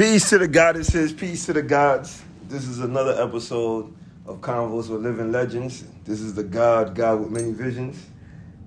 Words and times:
Peace 0.00 0.30
to 0.30 0.38
the 0.38 0.48
goddesses, 0.48 1.12
peace 1.12 1.44
to 1.44 1.52
the 1.52 1.60
gods. 1.60 2.22
This 2.48 2.66
is 2.66 2.78
another 2.78 3.22
episode 3.22 3.94
of 4.24 4.40
Convos 4.40 4.88
with 4.88 5.02
Living 5.02 5.30
Legends. 5.30 5.84
This 6.06 6.22
is 6.22 6.32
the 6.32 6.42
God, 6.42 6.94
God 6.94 7.20
with 7.20 7.30
many 7.30 7.52
visions. 7.52 8.06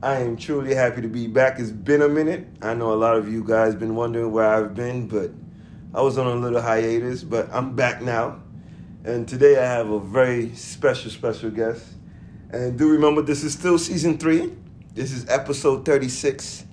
I 0.03 0.17
am 0.17 0.37
truly 0.37 0.75
happy 0.75 1.01
to 1.01 1.07
be 1.07 1.25
back. 1.25 1.57
It's 1.57 1.71
been 1.71 2.03
a 2.03 2.07
minute. 2.07 2.45
I 2.61 2.75
know 2.75 2.93
a 2.93 2.99
lot 3.01 3.17
of 3.17 3.33
you 3.33 3.43
guys 3.43 3.73
been 3.73 3.95
wondering 3.95 4.31
where 4.31 4.45
I've 4.45 4.75
been, 4.75 5.07
but 5.07 5.31
I 5.91 6.03
was 6.03 6.19
on 6.19 6.27
a 6.27 6.35
little 6.35 6.61
hiatus, 6.61 7.23
but 7.23 7.49
I'm 7.51 7.75
back 7.75 8.03
now. 8.03 8.39
And 9.03 9.27
today 9.27 9.57
I 9.57 9.65
have 9.65 9.89
a 9.89 9.99
very 9.99 10.53
special, 10.53 11.09
special 11.09 11.49
guest. 11.49 11.83
And 12.51 12.77
do 12.77 12.87
remember, 12.91 13.23
this 13.23 13.43
is 13.43 13.53
still 13.53 13.79
season 13.79 14.19
three. 14.19 14.53
This 14.93 15.11
is 15.11 15.27
episode 15.29 15.83
36. 15.83 16.65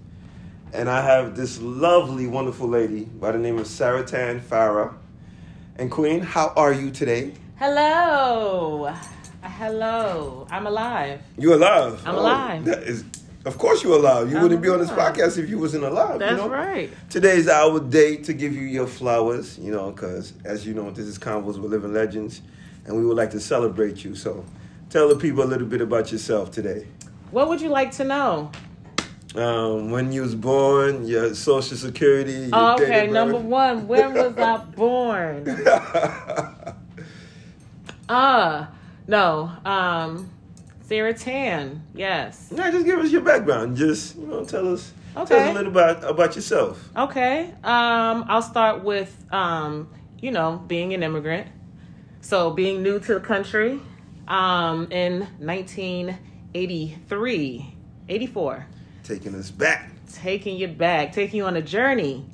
And 0.72 0.88
I 0.88 1.02
have 1.02 1.34
this 1.34 1.60
lovely, 1.60 2.28
wonderful 2.28 2.68
lady 2.68 3.04
by 3.04 3.32
the 3.32 3.38
name 3.38 3.58
of 3.58 3.66
Saratan 3.66 4.40
Farah. 4.40 4.94
And 5.76 5.90
Queen, 5.90 6.20
how 6.20 6.52
are 6.56 6.72
you 6.72 6.90
today? 6.90 7.34
Hello. 7.56 8.84
Uh, 8.84 8.96
Hello. 9.42 10.46
I'm 10.50 10.66
alive. 10.66 11.20
You 11.36 11.54
alive? 11.54 12.00
I'm 12.06 12.14
alive. 12.14 12.64
That 12.66 12.84
is, 12.84 13.04
of 13.44 13.58
course 13.58 13.82
you're 13.82 13.98
alive. 13.98 14.30
You 14.30 14.36
I'm 14.36 14.42
wouldn't 14.44 14.62
be 14.62 14.68
on 14.68 14.78
this 14.78 14.90
podcast 14.90 15.38
if 15.38 15.50
you 15.50 15.58
wasn't 15.58 15.84
alive. 15.84 16.20
That's 16.20 16.32
you 16.32 16.36
know? 16.36 16.48
right. 16.48 16.90
Today 17.10 17.36
is 17.36 17.48
our 17.48 17.80
day 17.80 18.16
to 18.18 18.32
give 18.32 18.54
you 18.54 18.62
your 18.62 18.86
flowers, 18.86 19.58
you 19.58 19.72
know, 19.72 19.90
because 19.90 20.34
as 20.44 20.64
you 20.66 20.72
know, 20.72 20.90
this 20.90 21.06
is 21.06 21.18
Convos 21.18 21.58
with 21.58 21.70
Living 21.70 21.92
Legends, 21.92 22.42
and 22.84 22.96
we 22.96 23.04
would 23.04 23.16
like 23.16 23.32
to 23.32 23.40
celebrate 23.40 24.04
you. 24.04 24.14
So 24.14 24.44
tell 24.88 25.08
the 25.08 25.16
people 25.16 25.42
a 25.42 25.48
little 25.48 25.66
bit 25.66 25.80
about 25.80 26.12
yourself 26.12 26.52
today. 26.52 26.86
What 27.32 27.48
would 27.48 27.60
you 27.60 27.70
like 27.70 27.90
to 27.92 28.04
know? 28.04 28.52
Um, 29.36 29.90
when 29.92 30.10
you 30.12 30.22
was 30.22 30.34
born, 30.34 31.06
your 31.06 31.34
social 31.34 31.76
security, 31.76 32.32
your 32.32 32.48
Oh, 32.52 32.74
okay, 32.74 33.06
number 33.06 33.38
one. 33.38 33.86
When 33.86 34.12
was 34.14 34.36
I 34.36 34.56
born? 34.76 35.44
Ah, 38.08 38.70
no. 39.06 39.52
Um, 39.64 40.28
Saratan. 40.88 41.82
Yes. 41.94 42.50
Nah, 42.50 42.72
just 42.72 42.84
give 42.84 42.98
us 42.98 43.12
your 43.12 43.20
background. 43.22 43.76
Just 43.76 44.16
you 44.16 44.26
know, 44.26 44.44
tell 44.44 44.72
us, 44.74 44.92
Okay. 45.16 45.26
tell 45.28 45.38
us 45.38 45.50
a 45.50 45.52
little 45.52 45.70
about 45.70 46.02
about 46.02 46.34
yourself. 46.34 46.88
Okay. 46.96 47.54
Um, 47.62 48.24
I'll 48.28 48.42
start 48.42 48.82
with 48.82 49.14
um, 49.32 49.88
you 50.20 50.32
know, 50.32 50.60
being 50.66 50.92
an 50.92 51.04
immigrant. 51.04 51.46
So 52.20 52.50
being 52.50 52.82
new 52.82 52.98
to 52.98 53.14
the 53.14 53.20
country, 53.20 53.78
um, 54.26 54.90
in 54.90 55.20
1983, 55.38 57.74
84. 58.08 58.66
Taking 59.10 59.34
us 59.34 59.50
back. 59.50 59.90
taking 60.12 60.56
you 60.56 60.68
back, 60.68 61.12
taking 61.12 61.38
you 61.38 61.44
on 61.44 61.56
a 61.56 61.62
journey, 61.62 62.24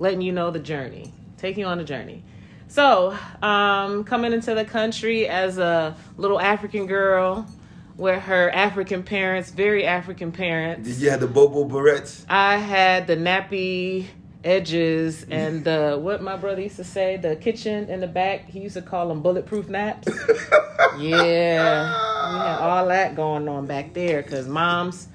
letting 0.00 0.20
you 0.20 0.32
know 0.32 0.50
the 0.50 0.58
journey, 0.58 1.12
taking 1.38 1.60
you 1.60 1.66
on 1.66 1.78
a 1.78 1.84
journey. 1.84 2.24
So, 2.66 3.16
um, 3.40 4.02
coming 4.02 4.32
into 4.32 4.56
the 4.56 4.64
country 4.64 5.28
as 5.28 5.58
a 5.58 5.96
little 6.16 6.40
African 6.40 6.86
girl 6.86 7.46
with 7.96 8.20
her 8.24 8.50
African 8.50 9.04
parents, 9.04 9.52
very 9.52 9.86
African 9.86 10.32
parents. 10.32 10.88
Did 10.88 10.96
you 10.96 11.10
have 11.10 11.20
the 11.20 11.28
Bobo 11.28 11.64
Barrettes? 11.64 12.24
I 12.28 12.56
had 12.56 13.06
the 13.06 13.14
nappy 13.16 14.06
edges 14.42 15.24
and 15.30 15.62
the 15.62 15.96
what 16.02 16.22
my 16.22 16.36
brother 16.36 16.62
used 16.62 16.76
to 16.76 16.84
say, 16.84 17.18
the 17.18 17.36
kitchen 17.36 17.88
in 17.88 18.00
the 18.00 18.08
back. 18.08 18.48
He 18.48 18.58
used 18.58 18.74
to 18.74 18.82
call 18.82 19.06
them 19.06 19.22
bulletproof 19.22 19.68
naps. 19.68 20.08
yeah, 20.98 21.84
we 22.32 22.38
had 22.40 22.58
all 22.58 22.88
that 22.88 23.14
going 23.14 23.46
on 23.46 23.66
back 23.66 23.94
there 23.94 24.22
because 24.22 24.48
moms 24.48 25.06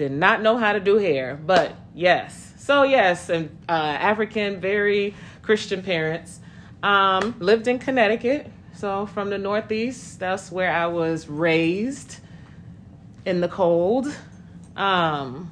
did 0.00 0.12
not 0.12 0.40
know 0.40 0.56
how 0.56 0.72
to 0.72 0.80
do 0.80 0.96
hair. 0.96 1.36
But 1.36 1.76
yes, 1.94 2.54
so 2.56 2.84
yes, 2.84 3.28
and 3.28 3.54
uh, 3.68 3.72
African, 3.72 4.58
very 4.58 5.14
Christian 5.42 5.82
parents. 5.82 6.40
Um, 6.82 7.36
lived 7.38 7.68
in 7.68 7.78
Connecticut, 7.78 8.50
so 8.72 9.04
from 9.04 9.28
the 9.28 9.36
Northeast. 9.36 10.18
That's 10.18 10.50
where 10.50 10.72
I 10.72 10.86
was 10.86 11.28
raised 11.28 12.16
in 13.26 13.42
the 13.42 13.48
cold. 13.48 14.06
Um, 14.74 15.50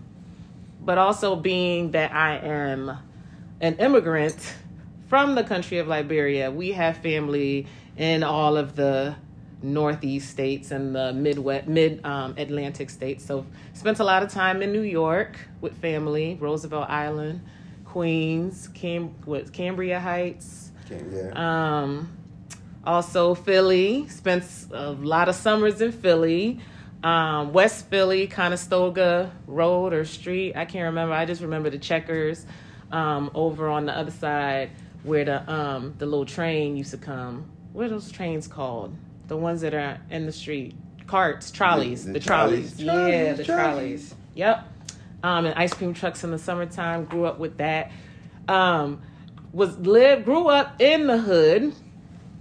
but 0.81 0.97
also 0.97 1.37
being 1.37 1.91
that 1.91 2.15
I 2.15 2.39
am 2.39 2.97
an 3.61 3.75
immigrant 3.77 4.55
from 5.09 5.35
the 5.35 5.45
country 5.45 5.77
of 5.77 5.89
Liberia, 5.89 6.51
we 6.51 6.73
have 6.73 6.97
family 6.97 7.67
in 7.99 8.23
all 8.23 8.57
of 8.57 8.77
the 8.77 9.15
northeast 9.63 10.31
states 10.31 10.71
and 10.71 10.95
the 10.95 11.13
midwest 11.13 11.67
mid 11.67 12.05
um, 12.05 12.35
Atlantic 12.37 12.91
states. 12.91 13.25
So 13.25 13.47
spent 13.73 13.99
a 13.99 14.05
lot 14.05 14.23
of 14.23 14.31
time 14.31 14.63
in 14.63 14.73
New 14.73 14.83
York 14.83 15.37
with 15.61 15.75
family, 15.75 16.37
Roosevelt 16.41 16.89
Island, 16.89 17.41
Queens, 17.85 18.69
Cam- 18.69 19.15
what, 19.25 19.53
Cambria 19.53 20.01
Heights. 20.01 20.73
Yeah. 20.91 21.33
Um, 21.35 22.17
also 22.85 23.35
Philly. 23.35 24.09
Spent 24.09 24.45
a 24.73 24.93
lot 24.93 25.29
of 25.29 25.35
summers 25.35 25.81
in 25.81 25.93
Philly. 25.93 26.61
Um, 27.03 27.53
West 27.53 27.87
Philly, 27.87 28.27
Conestoga 28.27 29.33
Road 29.47 29.93
or 29.93 30.05
Street. 30.05 30.57
I 30.57 30.65
can't 30.65 30.85
remember. 30.85 31.15
I 31.15 31.27
just 31.27 31.43
remember 31.43 31.71
the 31.71 31.79
checkers 31.79 32.45
um, 32.91 33.31
over 33.35 33.69
on 33.69 33.87
the 33.87 33.97
other 33.97 34.11
side 34.11 34.71
where 35.05 35.25
the 35.25 35.53
um, 35.53 35.95
the 35.99 36.07
little 36.07 36.27
train 36.27 36.77
used 36.77 36.91
to 36.91 36.99
come. 36.99 37.51
What 37.73 37.87
are 37.87 37.91
those 37.91 38.11
trains 38.11 38.49
called? 38.49 38.97
The 39.29 39.37
ones 39.37 39.61
that 39.61 39.75
are 39.75 39.99
in 40.11 40.27
the 40.27 40.33
street. 40.33 40.75
Carts, 41.07 41.51
trolleys, 41.51 42.05
The- 42.05 42.13
the, 42.15 42.19
the 42.19 42.25
trolleys. 42.25 42.77
trolleys, 42.79 43.09
Yeah, 43.13 43.33
the 43.35 43.45
trolleys. 43.45 43.47
trolleys. 43.47 44.15
Yep. 44.35 44.65
Um, 45.23 45.47
and 45.47 45.55
ice 45.55 45.73
cream 45.75 45.95
trucks 45.95 46.23
in 46.25 46.31
the 46.31 46.39
summertime. 46.39 47.05
Grew 47.05 47.25
up 47.25 47.39
with 47.39 47.59
that. 47.59 47.91
Um, 48.49 49.01
was 49.53 49.77
live 49.79 50.25
grew 50.25 50.49
up 50.49 50.81
in 50.81 51.07
the 51.07 51.19
hood, 51.19 51.73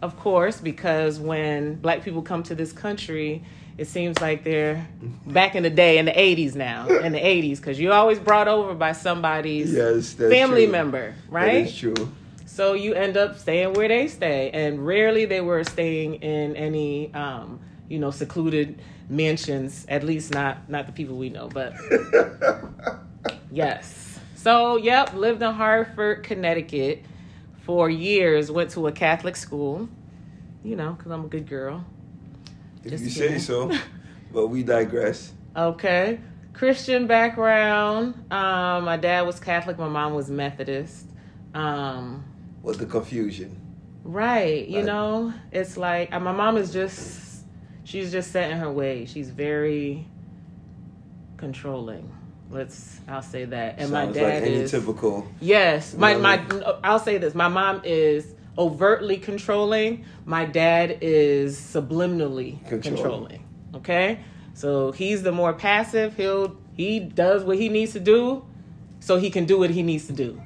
of 0.01 0.17
course, 0.19 0.59
because 0.59 1.19
when 1.19 1.75
black 1.75 2.03
people 2.03 2.21
come 2.21 2.43
to 2.43 2.55
this 2.55 2.71
country, 2.73 3.43
it 3.77 3.87
seems 3.87 4.19
like 4.21 4.43
they're 4.43 4.85
back 5.25 5.55
in 5.55 5.63
the 5.63 5.69
day 5.69 5.97
in 5.97 6.05
the 6.05 6.11
'80s 6.11 6.55
now, 6.55 6.87
in 6.87 7.13
the 7.13 7.19
'80s, 7.19 7.57
because 7.57 7.79
you're 7.79 7.93
always 7.93 8.19
brought 8.19 8.47
over 8.47 8.73
by 8.73 8.91
somebody's 8.91 9.73
Yes, 9.73 10.13
family 10.13 10.63
true. 10.65 10.71
member, 10.71 11.15
right? 11.29 11.63
that 11.63 11.69
is 11.71 11.77
true. 11.77 12.11
So 12.57 12.73
you 12.73 12.95
end 12.95 13.17
up 13.17 13.37
staying 13.37 13.73
where 13.73 13.87
they 13.87 14.07
stay, 14.07 14.49
and 14.49 14.83
rarely 14.83 15.25
they 15.25 15.41
were 15.41 15.63
staying 15.63 16.15
in 16.15 16.55
any, 16.55 17.13
um, 17.13 17.59
you 17.87 17.99
know, 17.99 18.09
secluded 18.09 18.81
mansions. 19.09 19.85
At 19.87 20.03
least 20.03 20.33
not 20.33 20.67
not 20.67 20.87
the 20.87 20.91
people 20.91 21.17
we 21.17 21.29
know, 21.29 21.49
but 21.49 21.75
yes. 23.51 24.17
So 24.33 24.77
yep, 24.77 25.13
lived 25.13 25.43
in 25.43 25.53
Hartford, 25.53 26.23
Connecticut 26.23 27.05
for 27.63 27.91
years. 27.91 28.49
Went 28.49 28.71
to 28.71 28.87
a 28.87 28.91
Catholic 28.91 29.35
school, 29.35 29.87
you 30.63 30.75
know, 30.75 30.93
because 30.93 31.11
I'm 31.11 31.25
a 31.25 31.27
good 31.27 31.47
girl. 31.47 31.85
If 32.83 32.89
Just 32.89 33.03
you 33.03 33.11
kidding. 33.11 33.37
say 33.37 33.45
so. 33.45 33.71
but 34.33 34.47
we 34.47 34.63
digress. 34.63 35.31
Okay. 35.55 36.19
Christian 36.53 37.05
background. 37.05 38.15
Um, 38.31 38.85
my 38.85 38.97
dad 38.97 39.27
was 39.27 39.39
Catholic. 39.39 39.77
My 39.77 39.89
mom 39.89 40.15
was 40.15 40.31
Methodist. 40.31 41.05
Um, 41.53 42.23
What's 42.67 42.79
the 42.79 42.85
confusion? 42.85 43.61
Right. 44.03 44.67
You 44.67 44.83
know, 44.83 45.33
it's 45.53 45.77
like 45.77 46.11
my 46.11 46.33
mom 46.33 46.57
is 46.57 46.73
just 46.73 47.45
she's 47.85 48.11
just 48.11 48.29
set 48.33 48.51
in 48.51 48.57
her 48.57 48.69
way. 48.69 49.05
She's 49.05 49.29
very 49.29 50.05
controlling. 51.37 52.13
Let's 52.51 52.99
I'll 53.07 53.21
say 53.21 53.45
that. 53.45 53.75
And 53.77 53.89
my 53.89 54.03
Sounds 54.03 54.15
dad 54.17 54.23
like 54.23 54.51
any 54.51 54.55
is 54.63 54.71
typical. 54.71 55.25
Yes. 55.39 55.93
My 55.93 56.17
my 56.17 56.43
I'll 56.83 56.99
say 56.99 57.17
this. 57.17 57.33
My 57.33 57.47
mom 57.47 57.83
is 57.85 58.35
overtly 58.57 59.15
controlling. 59.15 60.03
My 60.25 60.43
dad 60.43 60.97
is 60.99 61.57
subliminally 61.57 62.59
Controlling. 62.67 62.81
controlling. 62.81 63.45
Okay? 63.75 64.19
So 64.55 64.91
he's 64.91 65.23
the 65.23 65.31
more 65.31 65.53
passive. 65.53 66.17
He'll 66.17 66.57
he 66.75 66.99
does 66.99 67.45
what 67.45 67.57
he 67.57 67.69
needs 67.69 67.93
to 67.93 68.01
do 68.01 68.43
so 68.99 69.15
he 69.15 69.29
can 69.29 69.45
do 69.45 69.57
what 69.57 69.69
he 69.69 69.83
needs 69.83 70.07
to 70.07 70.13
do. 70.13 70.41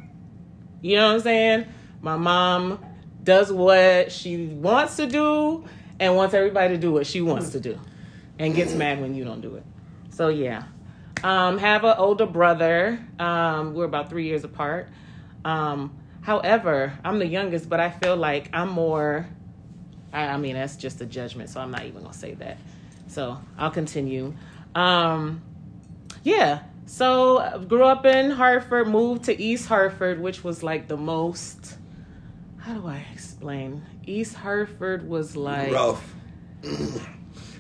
You 0.83 0.97
know 0.97 1.07
what 1.07 1.15
I'm 1.15 1.21
saying? 1.21 1.65
My 2.01 2.17
mom 2.17 2.79
does 3.23 3.51
what 3.51 4.11
she 4.11 4.47
wants 4.47 4.95
to 4.97 5.07
do 5.07 5.65
and 5.99 6.15
wants 6.15 6.33
everybody 6.33 6.73
to 6.73 6.79
do 6.79 6.91
what 6.91 7.05
she 7.05 7.21
wants 7.21 7.51
to 7.51 7.59
do 7.59 7.79
and 8.39 8.55
gets 8.55 8.73
mad 8.73 8.99
when 8.99 9.13
you 9.15 9.23
don't 9.23 9.41
do 9.41 9.55
it. 9.55 9.63
So 10.09 10.29
yeah. 10.29 10.63
Um, 11.23 11.59
have 11.59 11.83
an 11.83 11.95
older 11.97 12.25
brother. 12.25 12.99
Um, 13.19 13.75
we're 13.75 13.85
about 13.85 14.09
three 14.09 14.25
years 14.25 14.43
apart. 14.43 14.89
Um, 15.45 15.95
however, 16.21 16.97
I'm 17.03 17.19
the 17.19 17.27
youngest, 17.27 17.69
but 17.69 17.79
I 17.79 17.91
feel 17.91 18.15
like 18.15 18.49
I'm 18.53 18.69
more. 18.69 19.27
I, 20.11 20.29
I 20.29 20.37
mean, 20.37 20.55
that's 20.55 20.77
just 20.77 20.99
a 21.01 21.05
judgment, 21.05 21.49
so 21.49 21.61
I'm 21.61 21.69
not 21.69 21.85
even 21.85 22.01
gonna 22.01 22.13
say 22.13 22.33
that. 22.35 22.57
So 23.07 23.39
I'll 23.57 23.69
continue. 23.69 24.33
Um, 24.73 25.43
yeah. 26.23 26.63
So 26.87 27.63
grew 27.67 27.83
up 27.83 28.05
in 28.05 28.31
Hartford, 28.31 28.87
moved 28.87 29.25
to 29.25 29.39
East 29.39 29.67
Hartford, 29.67 30.19
which 30.19 30.43
was 30.43 30.63
like 30.63 30.87
the 30.87 30.97
most. 30.97 31.77
How 32.61 32.73
do 32.75 32.87
I 32.87 33.03
explain? 33.13 33.83
East 34.05 34.35
Hartford 34.35 35.07
was 35.07 35.35
like 35.35 35.71
Rough. 35.71 36.13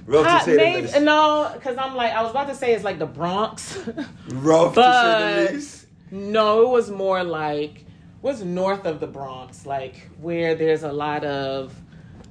Rough 0.05 0.25
Hot- 0.25 0.39
to 0.39 0.45
say 0.45 0.55
maybe- 0.57 0.87
the 0.87 0.93
least. 0.93 1.01
no, 1.01 1.51
because 1.53 1.77
I'm 1.77 1.95
like 1.95 2.13
I 2.13 2.21
was 2.21 2.31
about 2.31 2.47
to 2.49 2.55
say 2.55 2.73
it's 2.73 2.83
like 2.83 2.99
the 2.99 3.05
Bronx. 3.05 3.77
Rough 4.29 4.75
to 4.75 4.81
say 4.81 5.45
the 5.47 5.53
least. 5.53 5.85
no, 6.11 6.61
it 6.63 6.69
was 6.69 6.89
more 6.91 7.23
like 7.23 7.85
was 8.21 8.43
north 8.43 8.85
of 8.85 8.99
the 8.99 9.07
Bronx, 9.07 9.65
like 9.65 10.07
where 10.19 10.53
there's 10.55 10.83
a 10.83 10.91
lot 10.91 11.23
of 11.23 11.73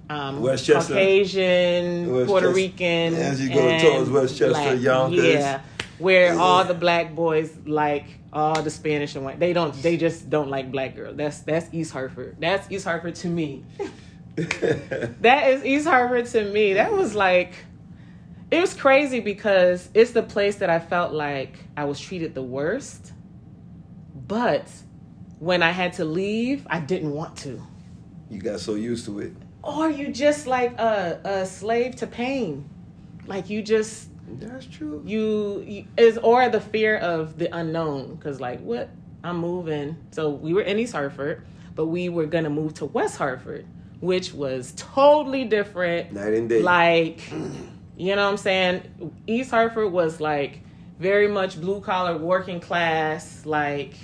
um, 0.09 0.41
Westchester. 0.41 0.93
Caucasian, 0.95 2.27
Puerto. 2.27 2.53
Rican, 2.53 3.15
As 3.15 3.41
you 3.41 3.53
go 3.53 3.79
towards 3.79 4.11
Westchester. 4.11 4.75
Yonkers. 4.77 5.25
yeah, 5.25 5.61
where 6.01 6.39
all 6.39 6.65
the 6.65 6.75
black 6.75 7.15
boys 7.15 7.57
like 7.67 8.07
all 8.33 8.63
the 8.63 8.71
Spanish 8.71 9.15
and 9.17 9.25
white. 9.25 9.39
They 9.39 9.53
don't. 9.53 9.75
They 9.83 9.97
just 9.97 10.31
don't 10.31 10.49
like 10.49 10.71
black 10.73 10.97
girls. 10.97 11.17
That's 11.17 11.41
that's 11.41 11.69
East 11.73 11.93
Hartford. 11.93 12.37
That's 12.41 12.71
East 12.71 12.85
Hartford 12.85 13.15
to 13.17 13.29
me. 13.29 13.65
That 14.37 15.49
is 15.51 15.65
East 15.65 15.87
Hartford 15.87 16.27
to 16.27 16.51
me. 16.51 16.75
That 16.75 16.93
was 16.93 17.15
like, 17.15 17.53
it 18.51 18.61
was 18.61 18.73
crazy 18.73 19.21
because 19.21 19.91
it's 19.93 20.13
the 20.13 20.23
place 20.23 20.57
that 20.57 20.71
I 20.71 20.79
felt 20.79 21.13
like 21.13 21.59
I 21.77 21.85
was 21.85 22.01
treated 22.01 22.35
the 22.35 22.43
worst. 22.43 23.13
But 24.27 24.67
when 25.41 25.63
I 25.63 25.73
had 25.73 25.95
to 25.95 26.05
leave, 26.07 26.67
I 26.71 26.81
didn't 26.81 27.11
want 27.13 27.37
to. 27.39 27.61
you 28.31 28.41
got 28.41 28.61
so 28.61 28.75
used 28.77 29.05
to 29.07 29.19
it. 29.21 29.33
Or 29.63 29.91
you 29.91 30.09
just 30.11 30.47
like 30.47 30.79
a, 30.79 31.21
a 31.25 31.47
slave 31.47 31.97
to 31.97 32.07
pain. 32.07 32.67
Like 33.27 33.51
you 33.51 33.63
just 33.63 34.09
That's 34.39 34.67
true. 34.67 35.03
you, 35.05 35.65
you 35.67 35.87
is 35.97 36.19
or 36.19 36.49
the 36.49 36.61
fear 36.61 36.97
of 36.97 37.39
the 37.39 37.55
unknown 37.55 38.15
because 38.15 38.41
like 38.41 38.61
what? 38.61 38.91
I'm 39.23 39.39
moving. 39.39 39.97
So 40.13 40.31
we 40.31 40.55
were 40.55 40.63
in 40.63 40.79
east 40.79 40.93
hartford 40.93 41.45
but 41.75 41.87
we 41.87 42.09
were 42.09 42.27
gonna 42.27 42.51
move 42.51 42.75
to 42.75 42.85
west 42.85 43.17
hartford 43.17 43.67
which 44.01 44.33
was 44.33 44.73
totally 44.77 45.45
different. 45.45 46.13
Night 46.13 46.35
and 46.35 46.49
day. 46.49 46.63
like 46.63 47.31
you 47.97 48.17
know 48.17 48.25
what 48.25 48.31
i'm 48.31 48.37
saying? 48.37 49.15
East 49.27 49.51
hartford 49.51 49.93
was 49.93 50.21
like 50.21 50.61
very 50.99 51.29
much 51.29 51.61
blue 51.61 51.81
collar 51.81 52.17
working 52.17 52.61
class 52.61 53.45
like 53.45 53.95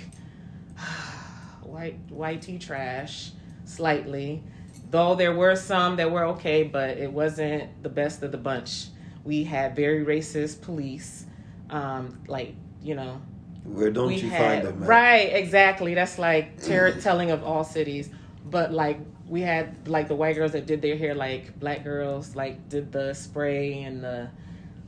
white 1.63 1.97
white 2.09 2.41
tea 2.41 2.59
trash 2.59 3.31
slightly. 3.65 4.43
Though 4.89 5.15
there 5.15 5.33
were 5.35 5.55
some 5.55 5.97
that 5.97 6.11
were 6.11 6.25
okay 6.25 6.63
but 6.63 6.91
it 6.97 7.11
wasn't 7.11 7.83
the 7.83 7.89
best 7.89 8.23
of 8.23 8.31
the 8.31 8.37
bunch 8.37 8.87
we 9.27 9.43
had 9.43 9.75
very 9.75 10.03
racist 10.05 10.61
police 10.61 11.25
um 11.69 12.17
like 12.27 12.55
you 12.81 12.95
know 12.95 13.21
Where 13.65 13.91
don't 13.91 14.13
you 14.13 14.29
had 14.29 14.63
find 14.63 14.67
them? 14.67 14.79
Man? 14.79 14.89
right 14.89 15.33
exactly 15.35 15.93
that's 15.93 16.17
like 16.17 16.61
terror 16.63 16.93
telling 16.93 17.29
of 17.31 17.43
all 17.43 17.65
cities 17.65 18.09
but 18.49 18.71
like 18.71 18.99
we 19.27 19.41
had 19.41 19.87
like 19.89 20.07
the 20.07 20.15
white 20.15 20.37
girls 20.37 20.53
that 20.53 20.65
did 20.65 20.81
their 20.81 20.95
hair 20.95 21.13
like 21.13 21.59
black 21.59 21.83
girls 21.83 22.35
like 22.35 22.69
did 22.69 22.91
the 22.93 23.13
spray 23.13 23.83
and 23.83 24.01
the 24.01 24.29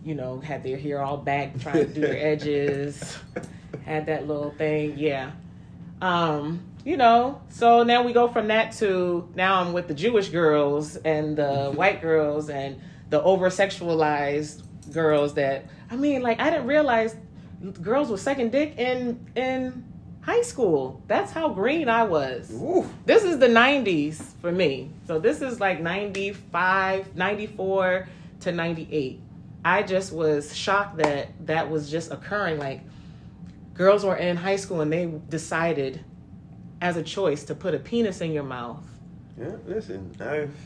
you 0.05 0.15
know 0.15 0.39
had 0.39 0.63
their 0.63 0.77
hair 0.77 1.01
all 1.01 1.17
back 1.17 1.59
trying 1.59 1.85
to 1.85 1.93
do 1.93 1.99
their 1.99 2.25
edges 2.33 3.17
had 3.83 4.05
that 4.05 4.25
little 4.25 4.51
thing 4.51 4.97
yeah 4.97 5.31
um 6.01 6.61
you 6.85 6.95
know 6.95 7.41
so 7.49 7.83
now 7.83 8.01
we 8.03 8.13
go 8.13 8.29
from 8.29 8.47
that 8.47 8.71
to 8.71 9.27
now 9.35 9.59
i'm 9.59 9.73
with 9.73 9.89
the 9.89 9.93
jewish 9.93 10.29
girls 10.29 10.95
and 10.95 11.35
the 11.35 11.69
white 11.75 12.01
girls 12.01 12.49
and 12.49 12.79
the 13.09 13.21
over 13.23 13.49
sexualized 13.49 14.63
girls 14.91 15.35
that 15.35 15.65
i 15.91 15.95
mean 15.95 16.21
like 16.21 16.39
i 16.39 16.49
didn't 16.49 16.67
realize 16.67 17.15
girls 17.81 18.09
were 18.09 18.17
sucking 18.17 18.49
dick 18.49 18.77
in 18.77 19.27
in 19.35 19.83
high 20.21 20.41
school. 20.41 21.01
That's 21.07 21.31
how 21.31 21.49
green 21.49 21.89
i 21.89 22.03
was. 22.03 22.51
Ooh. 22.51 22.87
this 23.05 23.23
is 23.23 23.39
the 23.39 23.47
90s 23.47 24.21
for 24.41 24.51
me. 24.51 24.91
So 25.07 25.19
this 25.19 25.41
is 25.41 25.59
like 25.59 25.81
95 25.81 27.15
94 27.15 28.07
to 28.41 28.51
98 28.53 29.19
i 29.65 29.83
just 29.83 30.13
was 30.13 30.55
shocked 30.55 30.97
that 30.97 31.27
that 31.45 31.69
was 31.69 31.89
just 31.89 32.11
occurring. 32.11 32.59
Like 32.59 32.81
girls 33.73 34.05
were 34.05 34.15
in 34.15 34.37
high 34.37 34.55
school 34.55 34.81
and 34.81 34.91
they 34.91 35.11
decided 35.29 36.03
as 36.81 36.95
a 36.95 37.03
choice 37.03 37.43
to 37.45 37.55
put 37.55 37.73
a 37.73 37.79
penis 37.79 38.21
in 38.21 38.31
your 38.31 38.43
mouth 38.43 38.85
Yeah, 39.39 39.55
listen, 39.65 40.11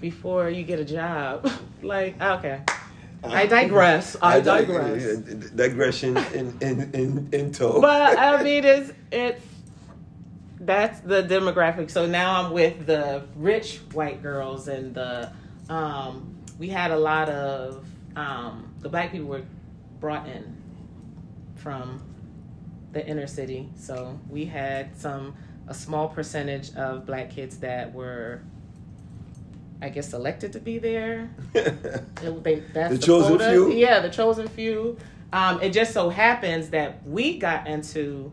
before 0.02 0.50
you 0.50 0.64
get 0.64 0.80
a 0.80 0.86
job 0.86 1.50
like 1.84 2.20
okay 2.22 2.62
i 3.24 3.46
digress 3.46 4.18
i, 4.22 4.36
dig- 4.36 4.46
digress 4.46 5.04
yeah, 5.04 5.36
digression 5.56 6.18
in 6.34 6.58
in 6.62 6.92
in, 6.94 7.30
in 7.32 7.52
tow. 7.52 7.80
but 7.80 8.18
I 8.18 8.42
mean, 8.48 8.66
it's 8.66 8.92
it's 9.12 9.46
that's 10.66 11.00
the 11.02 11.24
demographic. 11.24 11.92
So 11.92 12.06
now 12.06 12.42
I'm 12.44 12.52
with 12.54 12.86
the 12.86 13.26
rich 13.36 13.80
white 13.94 14.22
girls 14.22 14.68
and 14.68 14.94
the 14.96 15.32
um, 15.70 16.38
we 16.60 16.70
had 16.70 16.92
a 16.92 16.98
lot 16.98 17.30
of 17.30 17.86
um, 18.16 18.74
the 18.80 18.90
black 18.90 19.12
people 19.12 19.28
were 19.28 19.44
brought 20.00 20.28
in 20.28 20.56
from 21.56 22.02
the 22.92 23.06
inner 23.06 23.28
city. 23.28 23.70
So 23.76 24.20
we 24.30 24.46
had 24.46 24.98
some 24.98 25.36
a 25.68 25.74
small 25.74 26.10
percentage 26.10 26.74
of 26.76 27.06
black 27.06 27.30
kids 27.30 27.58
that 27.60 27.94
were. 27.94 28.42
I 29.84 29.90
guess 29.90 30.10
selected 30.10 30.54
to 30.54 30.60
be 30.60 30.80
there. 30.80 31.30
It- 31.54 32.44
they, 32.44 32.60
that's 32.74 32.94
The 32.96 33.06
chosen 33.06 33.38
quota. 33.38 33.52
few? 33.52 33.72
Yeah, 33.74 34.00
the 34.00 34.10
chosen 34.10 34.48
few. 34.48 34.98
Um, 35.34 35.62
it 35.62 35.72
just 35.74 35.94
so 35.94 36.10
happens 36.10 36.70
that 36.70 37.06
we 37.08 37.38
got 37.38 37.68
into 37.68 38.32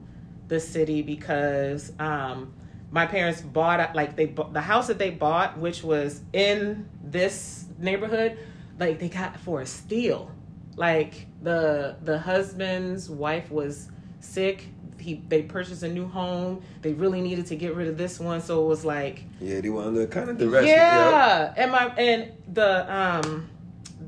the 0.49 0.61
city 0.61 1.03
because 1.03 1.93
um, 1.99 2.53
my 2.93 3.07
parents 3.07 3.41
bought 3.41 3.95
like 3.97 4.15
they 4.17 4.27
bought 4.27 4.53
the 4.53 4.61
house 4.61 4.87
that 4.89 4.99
they 4.99 5.11
bought, 5.11 5.59
which 5.59 5.83
was 5.83 6.21
in 6.33 6.89
this 7.03 7.65
neighborhood. 7.79 8.39
Like 8.79 8.99
they 9.01 9.09
got 9.09 9.39
for 9.41 9.61
a 9.61 9.67
steal. 9.67 10.31
Like 10.77 11.27
the 11.43 11.97
the 12.03 12.19
husband's 12.19 13.11
wife 13.11 13.51
was 13.51 13.89
sick. 14.21 14.69
He 14.99 15.23
they 15.29 15.43
purchased 15.43 15.83
a 15.83 15.89
new 15.89 16.07
home. 16.07 16.63
They 16.83 16.93
really 16.93 17.21
needed 17.23 17.47
to 17.47 17.57
get 17.57 17.75
rid 17.75 17.89
of 17.89 17.97
this 17.97 18.21
one, 18.21 18.41
so 18.43 18.63
it 18.63 18.67
was 18.69 18.85
like 18.85 19.25
yeah, 19.41 19.61
they 19.61 19.71
want 19.71 19.97
to 19.97 20.07
kind 20.07 20.29
of 20.31 20.39
direct. 20.39 20.67
yeah. 20.67 21.55
and 21.57 21.73
my 21.73 21.87
and 21.97 22.33
the 22.53 22.95
um 22.95 23.49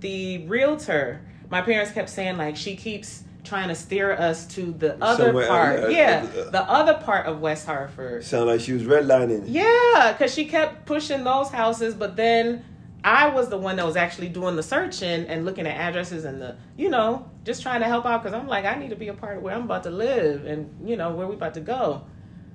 the 0.00 0.46
realtor, 0.46 1.20
my 1.50 1.62
parents 1.62 1.92
kept 1.92 2.10
saying 2.10 2.36
like 2.36 2.56
she 2.56 2.76
keeps 2.76 3.24
trying 3.44 3.68
to 3.68 3.74
steer 3.74 4.12
us 4.12 4.46
to 4.46 4.72
the 4.72 5.02
other 5.02 5.26
Somewhere, 5.26 5.48
part. 5.48 5.80
uh, 5.84 5.88
yeah, 5.88 6.26
uh, 6.36 6.40
uh, 6.40 6.50
the 6.50 6.62
other 6.62 6.94
part 6.94 7.26
of 7.26 7.40
West 7.40 7.66
Hartford. 7.66 8.24
Sound 8.24 8.46
like 8.46 8.60
she 8.60 8.72
was 8.72 8.82
redlining. 8.84 9.44
Yeah, 9.46 10.12
because 10.12 10.32
she 10.32 10.44
kept 10.44 10.86
pushing 10.86 11.24
those 11.24 11.48
houses, 11.48 11.94
but 11.94 12.16
then 12.16 12.64
I 13.04 13.28
was 13.28 13.48
the 13.48 13.58
one 13.58 13.76
that 13.76 13.86
was 13.86 13.96
actually 13.96 14.28
doing 14.28 14.54
the 14.54 14.62
searching 14.62 15.26
and 15.26 15.44
looking 15.44 15.66
at 15.66 15.76
addresses 15.76 16.24
and 16.24 16.40
the, 16.40 16.56
you 16.76 16.88
know, 16.88 17.28
just 17.44 17.62
trying 17.62 17.80
to 17.80 17.86
help 17.86 18.06
out 18.06 18.22
because 18.22 18.38
I'm 18.38 18.46
like, 18.46 18.64
I 18.64 18.76
need 18.76 18.90
to 18.90 18.96
be 18.96 19.08
a 19.08 19.14
part 19.14 19.38
of 19.38 19.42
where 19.42 19.54
I'm 19.54 19.64
about 19.64 19.82
to 19.84 19.90
live 19.90 20.46
and, 20.46 20.88
you 20.88 20.96
know, 20.96 21.12
where 21.12 21.26
we 21.26 21.34
about 21.34 21.54
to 21.54 21.60
go. 21.60 22.04